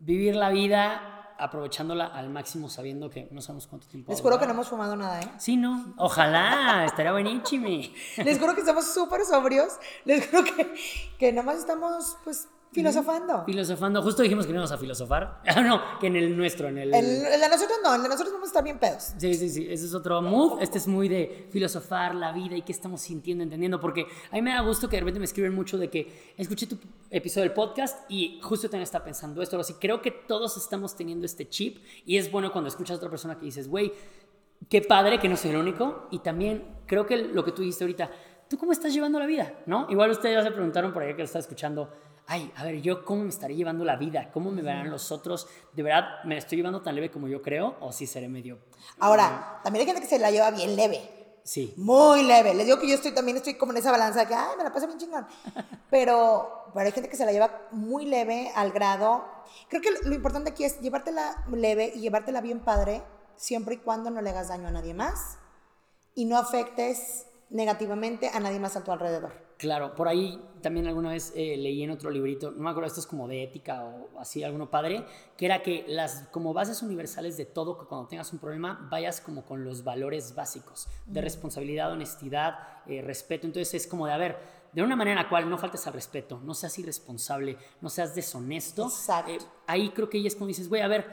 Vivir 0.00 0.34
la 0.36 0.48
vida 0.48 1.17
aprovechándola 1.38 2.06
al 2.06 2.30
máximo 2.30 2.68
sabiendo 2.68 3.08
que 3.10 3.28
no 3.30 3.40
sabemos 3.40 3.66
cuánto 3.66 3.86
tiempo. 3.86 4.10
Les 4.10 4.20
juro 4.20 4.38
que 4.38 4.46
no 4.46 4.52
hemos 4.52 4.68
fumado 4.68 4.96
nada, 4.96 5.20
¿eh? 5.20 5.30
Sí, 5.38 5.56
no. 5.56 5.94
Ojalá, 5.96 6.84
estaría 6.84 7.12
buenísimo. 7.12 7.68
Les 8.16 8.38
juro 8.38 8.54
que 8.54 8.60
estamos 8.60 8.92
súper 8.92 9.24
sobrios. 9.24 9.74
Les 10.04 10.28
juro 10.28 10.44
que, 10.44 10.74
que 11.18 11.32
nada 11.32 11.44
más 11.46 11.58
estamos, 11.58 12.16
pues, 12.24 12.48
filosofando. 12.72 13.44
Filosofando, 13.44 14.02
justo 14.02 14.22
dijimos 14.22 14.46
que 14.46 14.52
no 14.52 14.58
íbamos 14.58 14.72
a 14.72 14.78
filosofar. 14.78 15.42
Ah, 15.48 15.62
no, 15.62 15.80
que 15.98 16.06
en 16.08 16.16
el 16.16 16.36
nuestro, 16.36 16.68
en 16.68 16.78
el. 16.78 16.94
El, 16.94 17.04
el 17.04 17.40
de 17.40 17.48
nosotros 17.48 17.78
no, 17.82 17.94
el 17.94 18.02
de 18.02 18.08
nosotros 18.08 18.32
vamos 18.32 18.48
a 18.48 18.50
estar 18.50 18.62
bien 18.62 18.78
pedos. 18.78 19.12
Sí, 19.16 19.34
sí, 19.34 19.48
sí, 19.48 19.66
ese 19.68 19.86
es 19.86 19.94
otro 19.94 20.20
mood. 20.22 20.62
Este 20.62 20.78
es 20.78 20.86
muy 20.86 21.08
de 21.08 21.48
filosofar 21.50 22.14
la 22.14 22.32
vida 22.32 22.56
y 22.56 22.62
qué 22.62 22.72
estamos 22.72 23.00
sintiendo, 23.00 23.42
entendiendo. 23.42 23.80
Porque 23.80 24.06
a 24.30 24.34
mí 24.34 24.42
me 24.42 24.52
da 24.52 24.60
gusto 24.60 24.88
que 24.88 24.96
de 24.96 25.00
repente 25.00 25.18
me 25.18 25.24
escriben 25.24 25.54
mucho 25.54 25.78
de 25.78 25.88
que 25.88 26.32
escuché 26.36 26.66
tu 26.66 26.78
episodio 27.10 27.44
del 27.44 27.54
podcast 27.54 28.10
y 28.10 28.40
justo 28.42 28.68
también 28.68 28.84
está 28.84 29.02
pensando 29.02 29.42
esto. 29.42 29.58
Así 29.58 29.74
creo 29.74 30.00
que 30.00 30.10
todos 30.10 30.56
estamos 30.56 30.94
teniendo 30.94 31.26
este 31.26 31.48
chip 31.48 31.78
y 32.04 32.16
es 32.18 32.30
bueno 32.30 32.52
cuando 32.52 32.68
escuchas 32.68 32.94
a 32.94 32.96
otra 32.98 33.10
persona 33.10 33.38
que 33.38 33.46
dices, 33.46 33.68
güey, 33.68 33.92
qué 34.68 34.82
padre 34.82 35.18
que 35.18 35.28
no 35.28 35.36
soy 35.36 35.50
el 35.50 35.56
único. 35.56 36.08
Y 36.10 36.18
también 36.20 36.64
creo 36.86 37.06
que 37.06 37.16
lo 37.16 37.44
que 37.44 37.52
tú 37.52 37.62
dijiste 37.62 37.84
ahorita, 37.84 38.10
¿tú 38.48 38.58
cómo 38.58 38.72
estás 38.72 38.92
llevando 38.92 39.18
la 39.18 39.26
vida? 39.26 39.54
¿No? 39.66 39.86
Igual 39.90 40.10
ustedes 40.10 40.36
ya 40.36 40.42
se 40.42 40.50
preguntaron 40.50 40.92
por 40.92 41.02
ahí 41.02 41.12
que 41.12 41.18
lo 41.18 41.24
está 41.24 41.38
escuchando. 41.38 41.90
Ay, 42.30 42.52
a 42.56 42.64
ver, 42.64 42.82
yo 42.82 43.06
cómo 43.06 43.22
me 43.22 43.30
estaré 43.30 43.56
llevando 43.56 43.86
la 43.86 43.96
vida, 43.96 44.30
cómo 44.30 44.50
me 44.50 44.60
verán 44.60 44.90
los 44.90 45.10
otros, 45.10 45.48
¿de 45.72 45.82
verdad 45.82 46.22
me 46.24 46.36
estoy 46.36 46.58
llevando 46.58 46.82
tan 46.82 46.94
leve 46.94 47.10
como 47.10 47.26
yo 47.26 47.40
creo? 47.40 47.76
¿O 47.80 47.90
sí 47.90 48.06
seré 48.06 48.28
medio 48.28 48.58
Ahora, 48.98 49.60
también 49.64 49.80
hay 49.80 49.86
gente 49.86 50.02
que 50.02 50.14
se 50.14 50.18
la 50.18 50.30
lleva 50.30 50.50
bien 50.50 50.76
leve. 50.76 51.40
Sí. 51.42 51.72
Muy 51.78 52.22
leve. 52.24 52.52
Les 52.52 52.66
digo 52.66 52.78
que 52.78 52.86
yo 52.86 52.96
estoy 52.96 53.12
también 53.12 53.38
estoy 53.38 53.54
como 53.54 53.72
en 53.72 53.78
esa 53.78 53.90
balanza 53.90 54.28
que, 54.28 54.34
ay, 54.34 54.58
me 54.58 54.64
la 54.64 54.70
paso 54.70 54.86
bien 54.86 54.98
chingón. 54.98 55.26
Pero, 55.90 56.70
pero 56.74 56.84
hay 56.84 56.92
gente 56.92 57.08
que 57.08 57.16
se 57.16 57.24
la 57.24 57.32
lleva 57.32 57.66
muy 57.70 58.04
leve 58.04 58.52
al 58.54 58.72
grado. 58.72 59.24
Creo 59.70 59.80
que 59.80 59.88
lo 60.06 60.14
importante 60.14 60.50
aquí 60.50 60.64
es 60.64 60.78
llevártela 60.82 61.46
leve 61.50 61.92
y 61.94 62.00
llevártela 62.00 62.42
bien 62.42 62.60
padre, 62.60 63.02
siempre 63.36 63.76
y 63.76 63.78
cuando 63.78 64.10
no 64.10 64.20
le 64.20 64.28
hagas 64.28 64.48
daño 64.48 64.68
a 64.68 64.70
nadie 64.70 64.92
más 64.92 65.38
y 66.14 66.26
no 66.26 66.36
afectes 66.36 67.27
negativamente 67.50 68.28
a 68.28 68.40
nadie 68.40 68.60
más 68.60 68.76
a 68.76 68.84
tu 68.84 68.92
alrededor. 68.92 69.32
Claro, 69.58 69.94
por 69.96 70.06
ahí 70.06 70.40
también 70.62 70.86
alguna 70.86 71.10
vez 71.10 71.32
eh, 71.34 71.56
leí 71.56 71.82
en 71.82 71.90
otro 71.90 72.10
librito, 72.10 72.52
no 72.52 72.62
me 72.62 72.70
acuerdo, 72.70 72.86
esto 72.86 73.00
es 73.00 73.06
como 73.06 73.26
de 73.26 73.42
ética 73.42 73.84
o 73.84 74.20
así, 74.20 74.44
alguno 74.44 74.70
padre, 74.70 75.04
que 75.36 75.46
era 75.46 75.62
que 75.62 75.84
las 75.88 76.28
como 76.30 76.54
bases 76.54 76.80
universales 76.82 77.36
de 77.36 77.44
todo, 77.44 77.76
que 77.76 77.86
cuando 77.86 78.06
tengas 78.06 78.32
un 78.32 78.38
problema 78.38 78.86
vayas 78.88 79.20
como 79.20 79.44
con 79.44 79.64
los 79.64 79.82
valores 79.82 80.36
básicos 80.36 80.88
de 81.06 81.20
responsabilidad, 81.20 81.90
honestidad, 81.90 82.58
eh, 82.86 83.02
respeto. 83.02 83.46
Entonces 83.48 83.74
es 83.74 83.88
como 83.88 84.06
de, 84.06 84.12
a 84.12 84.18
ver, 84.18 84.36
de 84.72 84.82
una 84.82 84.94
manera 84.94 85.18
en 85.18 85.24
la 85.24 85.28
cual 85.28 85.50
no 85.50 85.58
faltes 85.58 85.84
al 85.88 85.94
respeto, 85.94 86.40
no 86.44 86.54
seas 86.54 86.78
irresponsable, 86.78 87.56
no 87.80 87.88
seas 87.88 88.14
deshonesto. 88.14 88.84
Exacto. 88.84 89.32
eh, 89.32 89.38
ahí 89.66 89.90
creo 89.90 90.08
que 90.08 90.18
ella 90.18 90.28
es 90.28 90.36
como 90.36 90.46
dices, 90.46 90.68
güey, 90.68 90.82
a 90.82 90.88
ver, 90.88 91.04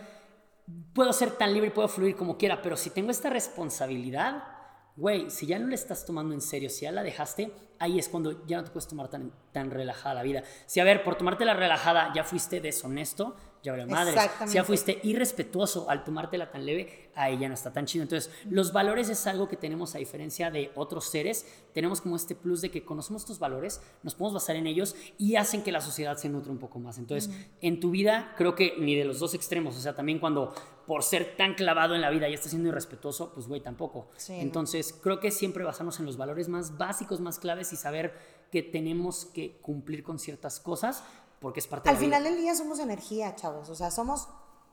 puedo 0.93 1.11
ser 1.13 1.31
tan 1.31 1.51
libre 1.51 1.69
y 1.69 1.71
puedo 1.71 1.87
fluir 1.87 2.15
como 2.15 2.37
quiera, 2.37 2.61
pero 2.61 2.77
si 2.77 2.91
tengo 2.91 3.09
esta 3.09 3.31
responsabilidad, 3.31 4.54
güey, 4.95 5.29
si 5.29 5.45
ya 5.45 5.59
no 5.59 5.67
le 5.67 5.75
estás 5.75 6.05
tomando 6.05 6.33
en 6.33 6.41
serio, 6.41 6.69
si 6.69 6.85
ya 6.85 6.91
la 6.91 7.03
dejaste, 7.03 7.51
ahí 7.79 7.99
es 7.99 8.09
cuando 8.09 8.45
ya 8.45 8.57
no 8.57 8.63
te 8.63 8.71
puedes 8.71 8.87
tomar 8.87 9.09
tan, 9.09 9.31
tan 9.51 9.71
relajada 9.71 10.15
la 10.15 10.23
vida. 10.23 10.43
Si, 10.65 10.79
a 10.79 10.83
ver, 10.83 11.03
por 11.03 11.15
tomarte 11.15 11.45
la 11.45 11.53
relajada 11.53 12.11
ya 12.13 12.23
fuiste 12.23 12.61
deshonesto, 12.61 13.35
ya 13.63 13.73
vale 13.73 13.85
madre. 13.85 14.15
Si 14.47 14.53
ya 14.53 14.63
fuiste 14.63 14.99
irrespetuoso 15.03 15.89
al 15.89 16.03
tomártela 16.03 16.51
tan 16.51 16.65
leve, 16.65 17.04
ahí 17.15 17.37
ya 17.37 17.47
no 17.47 17.53
está 17.53 17.71
tan 17.73 17.85
chido. 17.85 18.03
Entonces, 18.03 18.31
los 18.49 18.73
valores 18.73 19.09
es 19.09 19.25
algo 19.27 19.47
que 19.47 19.55
tenemos 19.57 19.95
a 19.95 19.97
diferencia 19.97 20.51
de 20.51 20.71
otros 20.75 21.05
seres. 21.05 21.45
Tenemos 21.73 22.01
como 22.01 22.15
este 22.15 22.35
plus 22.35 22.61
de 22.61 22.71
que 22.71 22.83
conocemos 22.85 23.23
estos 23.23 23.39
valores, 23.39 23.81
nos 24.03 24.15
podemos 24.15 24.33
basar 24.33 24.55
en 24.55 24.67
ellos 24.67 24.95
y 25.17 25.35
hacen 25.35 25.63
que 25.63 25.71
la 25.71 25.81
sociedad 25.81 26.17
se 26.17 26.29
nutre 26.29 26.51
un 26.51 26.59
poco 26.59 26.79
más. 26.79 26.97
Entonces, 26.97 27.31
en 27.61 27.79
tu 27.79 27.91
vida, 27.91 28.33
creo 28.37 28.55
que 28.55 28.75
ni 28.79 28.95
de 28.95 29.05
los 29.05 29.19
dos 29.19 29.33
extremos. 29.33 29.75
O 29.75 29.79
sea, 29.79 29.95
también 29.95 30.19
cuando 30.19 30.53
por 30.85 31.03
ser 31.03 31.35
tan 31.35 31.55
clavado 31.55 31.95
en 31.95 32.01
la 32.01 32.09
vida 32.09 32.29
ya 32.29 32.35
estás 32.35 32.51
siendo 32.51 32.69
irrespetuoso, 32.69 33.33
pues 33.33 33.47
güey, 33.47 33.61
tampoco. 33.61 34.09
Sí, 34.17 34.33
no. 34.33 34.41
Entonces, 34.41 34.93
creo 35.01 35.19
que 35.19 35.31
siempre 35.31 35.63
basarnos 35.63 35.99
en 35.99 36.05
los 36.05 36.17
valores 36.17 36.47
más 36.49 36.77
básicos, 36.77 37.19
más 37.21 37.39
claves 37.39 37.73
y 37.73 37.75
saber 37.75 38.13
que 38.51 38.61
tenemos 38.61 39.25
que 39.25 39.57
cumplir 39.61 40.03
con 40.03 40.19
ciertas 40.19 40.59
cosas 40.59 41.03
porque 41.39 41.59
es 41.59 41.67
parte 41.67 41.89
Al 41.89 41.95
de 41.95 42.01
la 42.01 42.07
vida. 42.07 42.17
final 42.17 42.31
del 42.33 42.41
día 42.41 42.55
somos 42.55 42.79
energía, 42.79 43.35
chavos. 43.35 43.69
O 43.69 43.75
sea, 43.75 43.91
somos, 43.91 44.27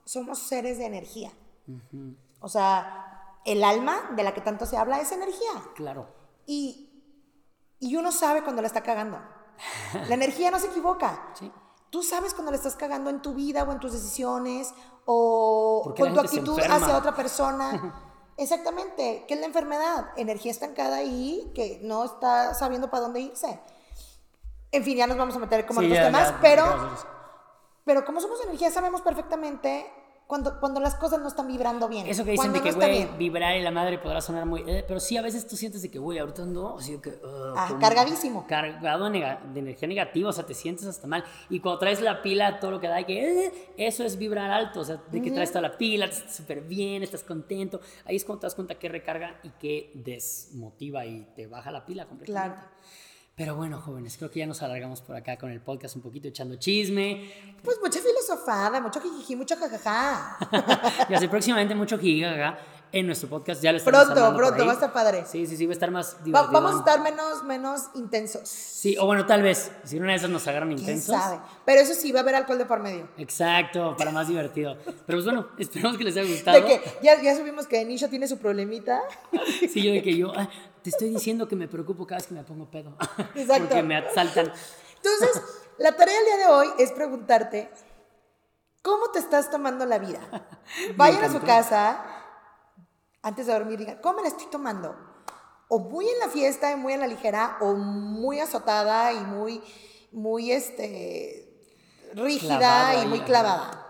somos 0.05 0.39
seres 0.39 0.77
de 0.77 0.85
energía. 0.85 1.31
O 2.43 2.49
sea, 2.49 3.39
el 3.45 3.63
alma 3.63 4.09
de 4.17 4.23
la 4.23 4.33
que 4.33 4.41
tanto 4.41 4.65
se 4.65 4.75
habla 4.75 4.99
es 4.99 5.13
energía. 5.13 5.51
Claro. 5.75 6.07
Y, 6.45 6.91
y 7.79 7.95
uno 7.95 8.11
sabe 8.11 8.43
cuando 8.43 8.61
la 8.61 8.67
está 8.67 8.81
cagando. 8.83 9.17
La 10.09 10.15
energía 10.15 10.51
no 10.51 10.59
se 10.59 10.67
equivoca. 10.67 11.29
Sí. 11.35 11.49
Tú 11.89 12.03
sabes 12.03 12.33
cuando 12.33 12.51
la 12.51 12.57
estás 12.57 12.75
cagando 12.75 13.11
en 13.11 13.21
tu 13.21 13.33
vida 13.35 13.63
o 13.63 13.71
en 13.71 13.79
tus 13.79 13.93
decisiones 13.93 14.73
o 15.05 15.81
Porque 15.83 16.01
con 16.01 16.13
tu 16.13 16.19
actitud 16.19 16.59
hacia 16.59 16.97
otra 16.97 17.15
persona. 17.15 17.93
Exactamente. 18.37 19.23
¿Qué 19.27 19.35
es 19.35 19.39
la 19.39 19.45
enfermedad? 19.45 20.07
Energía 20.17 20.51
estancada 20.51 20.97
ahí 20.97 21.51
que 21.55 21.79
no 21.83 22.03
está 22.03 22.55
sabiendo 22.55 22.89
para 22.89 23.03
dónde 23.03 23.21
irse. 23.21 23.59
En 24.71 24.83
fin, 24.83 24.97
ya 24.97 25.07
nos 25.07 25.17
vamos 25.17 25.35
a 25.35 25.39
meter 25.39 25.65
como 25.65 25.81
en 25.81 25.87
Sí, 25.87 25.93
otros 25.93 26.11
ya, 26.11 26.19
temas, 26.19 26.33
pero, 26.41 26.65
pero 27.85 28.03
como 28.03 28.19
somos 28.19 28.43
energía 28.43 28.71
sabemos 28.71 29.01
perfectamente 29.01 29.85
cuando, 30.33 30.59
cuando 30.59 30.79
las 30.79 30.95
cosas 30.95 31.21
no 31.21 31.27
están 31.27 31.47
vibrando 31.47 31.87
bien. 31.87 32.07
Eso 32.07 32.25
que 32.25 32.31
dicen 32.31 32.51
cuando 32.51 32.57
de 32.57 32.63
que, 32.63 32.71
no 32.71 32.77
güey, 32.77 32.91
bien. 32.91 33.17
vibrar 33.19 33.55
y 33.55 33.61
la 33.61 33.69
madre 33.69 33.99
podrá 33.99 34.19
sonar 34.19 34.47
muy... 34.47 34.63
eh, 34.67 34.83
pero 34.87 34.99
sí, 34.99 35.15
a 35.15 35.21
veces 35.21 35.45
tú 35.45 35.55
sientes 35.55 35.83
de 35.83 35.91
que, 35.91 35.99
güey, 35.99 36.17
ahorita 36.17 36.41
ando 36.41 36.75
así 36.79 36.97
que... 36.97 37.11
uh, 37.11 37.53
Ah, 37.55 37.77
cargadísimo. 37.79 38.47
Cargado 38.47 39.07
de, 39.11 39.37
energía 39.55 39.87
negativa, 39.87 40.31
o 40.31 40.33
sea, 40.33 40.43
te 40.43 40.55
sientes 40.55 40.87
hasta 40.87 41.05
mal. 41.05 41.23
Y 41.51 41.59
cuando 41.59 41.77
traes 41.77 42.01
la 42.01 42.23
pila, 42.23 42.59
todo 42.59 42.71
lo 42.71 42.79
que 42.79 42.87
da, 42.87 42.95
de 42.95 43.05
que 43.05 43.45
eh, 43.45 43.73
eso 43.77 44.03
es 44.03 44.17
vibrar 44.17 44.49
alto, 44.49 44.79
o 44.79 44.83
sea, 44.83 45.03
de 45.11 45.21
que 45.21 45.29
traes 45.29 45.51
toda 45.51 45.61
la 45.61 45.77
pila, 45.77 46.09
te 46.09 46.15
sientes 46.15 46.35
súper 46.35 46.61
bien, 46.61 47.03
estás 47.03 47.21
contento. 47.21 47.79
Ahí 48.03 48.15
es 48.15 48.25
cuando 48.25 48.39
te 48.39 48.47
das 48.47 48.55
cuenta 48.55 48.73
que 48.73 48.89
recarga 48.89 49.39
y 49.43 49.49
que 49.51 49.91
desmotiva 49.93 51.05
y 51.05 51.27
te 51.35 51.45
baja 51.45 51.69
la 51.69 51.85
pila 51.85 52.07
completamente. 52.07 52.57
Claro. 52.57 52.73
Pero 53.35 53.55
bueno, 53.55 53.81
jóvenes, 53.81 54.15
creo 54.17 54.29
que 54.29 54.39
ya 54.39 54.45
nos 54.45 54.61
alargamos 54.61 55.01
por 55.01 55.15
acá 55.15 55.37
con 55.37 55.49
el 55.49 55.59
podcast 55.59 55.95
un 55.95 56.03
poquito 56.03 56.27
echando 56.27 56.55
chisme. 56.57 57.31
Pues 57.63 57.79
mucha 57.81 57.99
filosofada, 57.99 58.79
mucho 58.79 59.01
jijiji, 59.01 59.35
mucho 59.35 59.55
jajaja. 59.55 60.37
y 61.09 61.13
así 61.15 61.27
próximamente 61.27 61.73
mucho 61.73 61.97
giga 61.97 62.59
en 62.93 63.07
nuestro 63.07 63.27
podcast. 63.27 63.61
Ya 63.61 63.71
lo 63.71 63.79
estaremos 63.79 64.05
Pronto, 64.05 64.37
pronto, 64.37 64.65
va 64.65 64.71
a 64.71 64.75
estar 64.75 64.93
padre. 64.93 65.25
Sí, 65.27 65.45
sí, 65.47 65.57
sí, 65.57 65.65
va 65.65 65.71
a 65.71 65.73
estar 65.73 65.91
más 65.91 66.13
Va- 66.15 66.23
divertido. 66.23 66.51
vamos 66.53 66.75
a 66.75 66.77
estar 66.77 67.01
menos, 67.01 67.43
menos 67.43 67.81
intensos. 67.95 68.47
Sí, 68.47 68.95
o 68.97 69.05
bueno, 69.07 69.25
tal 69.25 69.41
vez, 69.41 69.71
si 69.83 69.97
una 69.97 70.11
de 70.11 70.15
esas 70.15 70.29
nos 70.29 70.47
agarran 70.47 70.69
¿Quién 70.69 70.79
intensos. 70.79 71.15
sabe? 71.15 71.39
Pero 71.65 71.81
eso 71.81 71.93
sí, 71.95 72.11
va 72.11 72.19
a 72.19 72.21
haber 72.21 72.35
alcohol 72.35 72.59
de 72.59 72.65
por 72.65 72.79
medio. 72.79 73.09
Exacto, 73.17 73.95
para 73.97 74.11
más 74.11 74.27
divertido. 74.27 74.77
Pero 74.85 74.95
pues 75.07 75.25
bueno, 75.25 75.47
esperemos 75.57 75.97
que 75.97 76.03
les 76.05 76.15
haya 76.15 76.29
gustado. 76.31 76.61
De 76.61 76.65
que 76.65 76.81
ya, 77.01 77.19
ya 77.21 77.35
subimos 77.35 77.67
que 77.67 77.83
Nisha 77.83 78.07
tiene 78.07 78.27
su 78.27 78.37
problemita. 78.37 79.01
Sí, 79.73 79.81
yo 79.81 79.91
de 79.91 80.01
que 80.03 80.15
yo, 80.15 80.31
ah, 80.35 80.47
te 80.83 80.89
estoy 80.91 81.09
diciendo 81.09 81.47
que 81.47 81.55
me 81.55 81.67
preocupo 81.67 82.05
cada 82.05 82.19
vez 82.19 82.27
que 82.27 82.35
me 82.35 82.43
pongo 82.43 82.69
pedo. 82.69 82.95
Exacto. 83.35 83.69
Porque 83.69 83.81
me 83.83 83.97
asaltan. 83.97 84.51
Entonces, 84.97 85.41
la 85.79 85.93
tarea 85.95 86.13
del 86.15 86.25
día 86.25 86.37
de 86.37 86.45
hoy 86.53 86.67
es 86.77 86.91
preguntarte, 86.91 87.69
¿cómo 88.83 89.09
te 89.11 89.17
estás 89.19 89.49
tomando 89.49 89.85
la 89.85 89.97
vida? 89.97 90.19
Vayan 90.95 91.23
a 91.23 91.31
su 91.31 91.39
casa, 91.41 92.03
antes 93.23 93.47
de 93.47 93.53
dormir, 93.53 93.79
digan, 93.79 93.99
¿cómo 94.01 94.17
me 94.17 94.21
la 94.21 94.27
estoy 94.27 94.47
tomando? 94.51 94.95
O 95.69 95.79
muy 95.79 96.07
en 96.07 96.19
la 96.19 96.27
fiesta 96.27 96.71
y 96.71 96.75
muy 96.75 96.93
en 96.93 96.99
la 96.99 97.07
ligera, 97.07 97.57
o 97.61 97.73
muy 97.73 98.39
azotada 98.39 99.11
y 99.13 99.19
muy, 99.21 99.61
muy, 100.11 100.51
este, 100.51 101.49
rígida 102.13 103.01
y 103.01 103.07
muy 103.07 103.19
ajá. 103.19 103.25
clavada. 103.25 103.87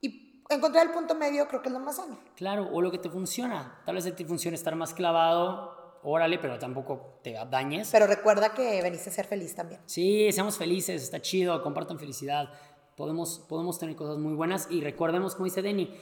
Y 0.00 0.44
encontrar 0.48 0.86
el 0.86 0.92
punto 0.92 1.14
medio 1.14 1.46
creo 1.48 1.62
que 1.62 1.68
es 1.68 1.72
lo 1.72 1.80
más 1.80 1.96
sano. 1.96 2.18
Claro, 2.36 2.68
o 2.72 2.80
lo 2.80 2.90
que 2.90 2.98
te 2.98 3.10
funciona. 3.10 3.82
Tal 3.84 3.96
vez 3.96 4.16
ti 4.16 4.24
funcione 4.24 4.54
estar 4.54 4.76
más 4.76 4.94
clavado, 4.94 5.98
órale, 6.04 6.38
pero 6.38 6.58
tampoco 6.58 7.18
te 7.22 7.32
dañes. 7.50 7.90
Pero 7.90 8.06
recuerda 8.06 8.54
que 8.54 8.80
veniste 8.82 9.10
a 9.10 9.12
ser 9.12 9.26
feliz 9.26 9.54
también. 9.54 9.80
Sí, 9.86 10.30
seamos 10.32 10.56
felices, 10.56 11.02
está 11.02 11.20
chido, 11.20 11.60
compartan 11.62 11.98
felicidad. 11.98 12.50
Podemos, 12.96 13.40
podemos 13.48 13.78
tener 13.78 13.96
cosas 13.96 14.18
muy 14.18 14.34
buenas 14.34 14.68
y 14.70 14.80
recordemos, 14.80 15.34
como 15.34 15.46
dice 15.46 15.62
Denny, 15.62 15.92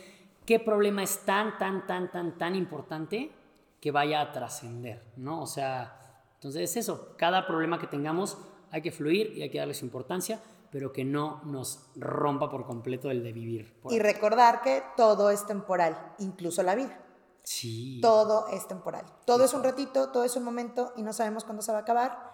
qué 0.47 0.59
problema 0.59 1.03
es 1.03 1.25
tan, 1.25 1.59
tan, 1.59 1.87
tan, 1.87 2.11
tan, 2.11 2.39
tan 2.39 2.55
importante 2.55 3.33
que 3.81 3.91
vaya 3.91 4.21
a 4.21 4.33
trascender, 4.33 5.03
¿no? 5.17 5.43
O 5.43 5.47
sea, 5.47 6.25
entonces 6.35 6.71
es 6.71 6.77
eso, 6.77 7.15
cada 7.17 7.47
problema 7.47 7.79
que 7.79 7.87
tengamos 7.87 8.39
hay 8.71 8.83
que 8.83 8.91
fluir 8.91 9.33
y 9.37 9.43
hay 9.43 9.51
que 9.51 9.59
darle 9.59 9.75
su 9.75 9.85
importancia, 9.85 10.41
pero 10.71 10.93
que 10.93 11.05
no 11.05 11.43
nos 11.45 11.91
rompa 11.97 12.49
por 12.49 12.65
completo 12.65 13.11
el 13.11 13.23
de 13.23 13.33
vivir. 13.33 13.79
Y 13.91 13.99
recordar 13.99 14.63
que 14.63 14.83
todo 14.97 15.31
es 15.31 15.47
temporal, 15.47 16.15
incluso 16.19 16.63
la 16.63 16.75
vida. 16.75 16.99
Sí. 17.43 18.01
Todo 18.01 18.49
es 18.49 18.67
temporal. 18.67 19.05
Todo 19.27 19.45
es 19.45 19.53
un 19.53 19.63
ratito, 19.63 20.11
todo 20.11 20.25
es 20.25 20.37
un 20.37 20.45
momento 20.45 20.93
y 20.97 21.03
no 21.03 21.13
sabemos 21.13 21.45
cuándo 21.45 21.63
se 21.63 21.73
va 21.73 21.79
a 21.79 21.83
acabar. 21.83 22.33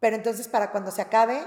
Pero 0.00 0.16
entonces 0.16 0.48
para 0.48 0.70
cuando 0.70 0.90
se 0.90 1.02
acabe, 1.02 1.46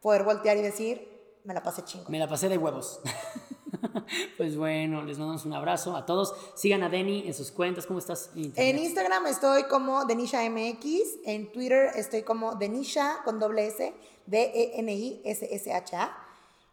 poder 0.00 0.24
voltear 0.24 0.56
y 0.56 0.62
decir, 0.62 1.38
me 1.44 1.54
la 1.54 1.62
pasé 1.62 1.84
chingo. 1.84 2.10
Me 2.10 2.18
la 2.18 2.26
pasé 2.26 2.48
de 2.48 2.58
huevos. 2.58 3.00
pues 4.36 4.56
bueno, 4.56 5.02
les 5.04 5.18
mandamos 5.18 5.44
un 5.44 5.52
abrazo 5.52 5.96
a 5.96 6.06
todos. 6.06 6.34
Sigan 6.54 6.82
a 6.82 6.88
Denny 6.88 7.24
en 7.26 7.34
sus 7.34 7.50
cuentas. 7.50 7.86
¿Cómo 7.86 7.98
estás? 7.98 8.30
en 8.34 8.78
Instagram 8.78 9.26
estoy 9.26 9.64
como 9.64 10.04
Denisha 10.04 10.48
MX, 10.48 11.18
en 11.24 11.52
Twitter 11.52 11.90
estoy 11.94 12.22
como 12.22 12.54
Denisha 12.54 13.22
con 13.24 13.38
doble 13.38 13.66
S, 13.66 13.94
D-E-N-I-S-S-H-A, 14.26 16.16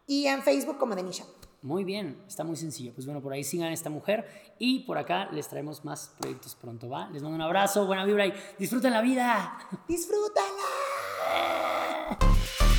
y 0.06 0.26
en 0.26 0.42
Facebook 0.42 0.78
como 0.78 0.94
Denisha. 0.94 1.24
Muy 1.62 1.84
bien, 1.84 2.20
está 2.26 2.42
muy 2.42 2.56
sencillo. 2.56 2.92
Pues 2.92 3.06
bueno, 3.06 3.22
por 3.22 3.32
ahí 3.32 3.44
sigan 3.44 3.68
a 3.68 3.72
esta 3.72 3.88
mujer 3.88 4.26
y 4.58 4.80
por 4.80 4.98
acá 4.98 5.28
les 5.30 5.48
traemos 5.48 5.84
más 5.84 6.12
proyectos 6.18 6.56
pronto, 6.56 6.88
¿va? 6.88 7.08
Les 7.10 7.22
mando 7.22 7.36
un 7.36 7.42
abrazo, 7.42 7.86
buena 7.86 8.04
vibra 8.04 8.26
y 8.26 8.34
disfruten 8.58 8.92
la 8.92 9.00
vida. 9.00 9.58
¡Disfrútala! 9.86 10.48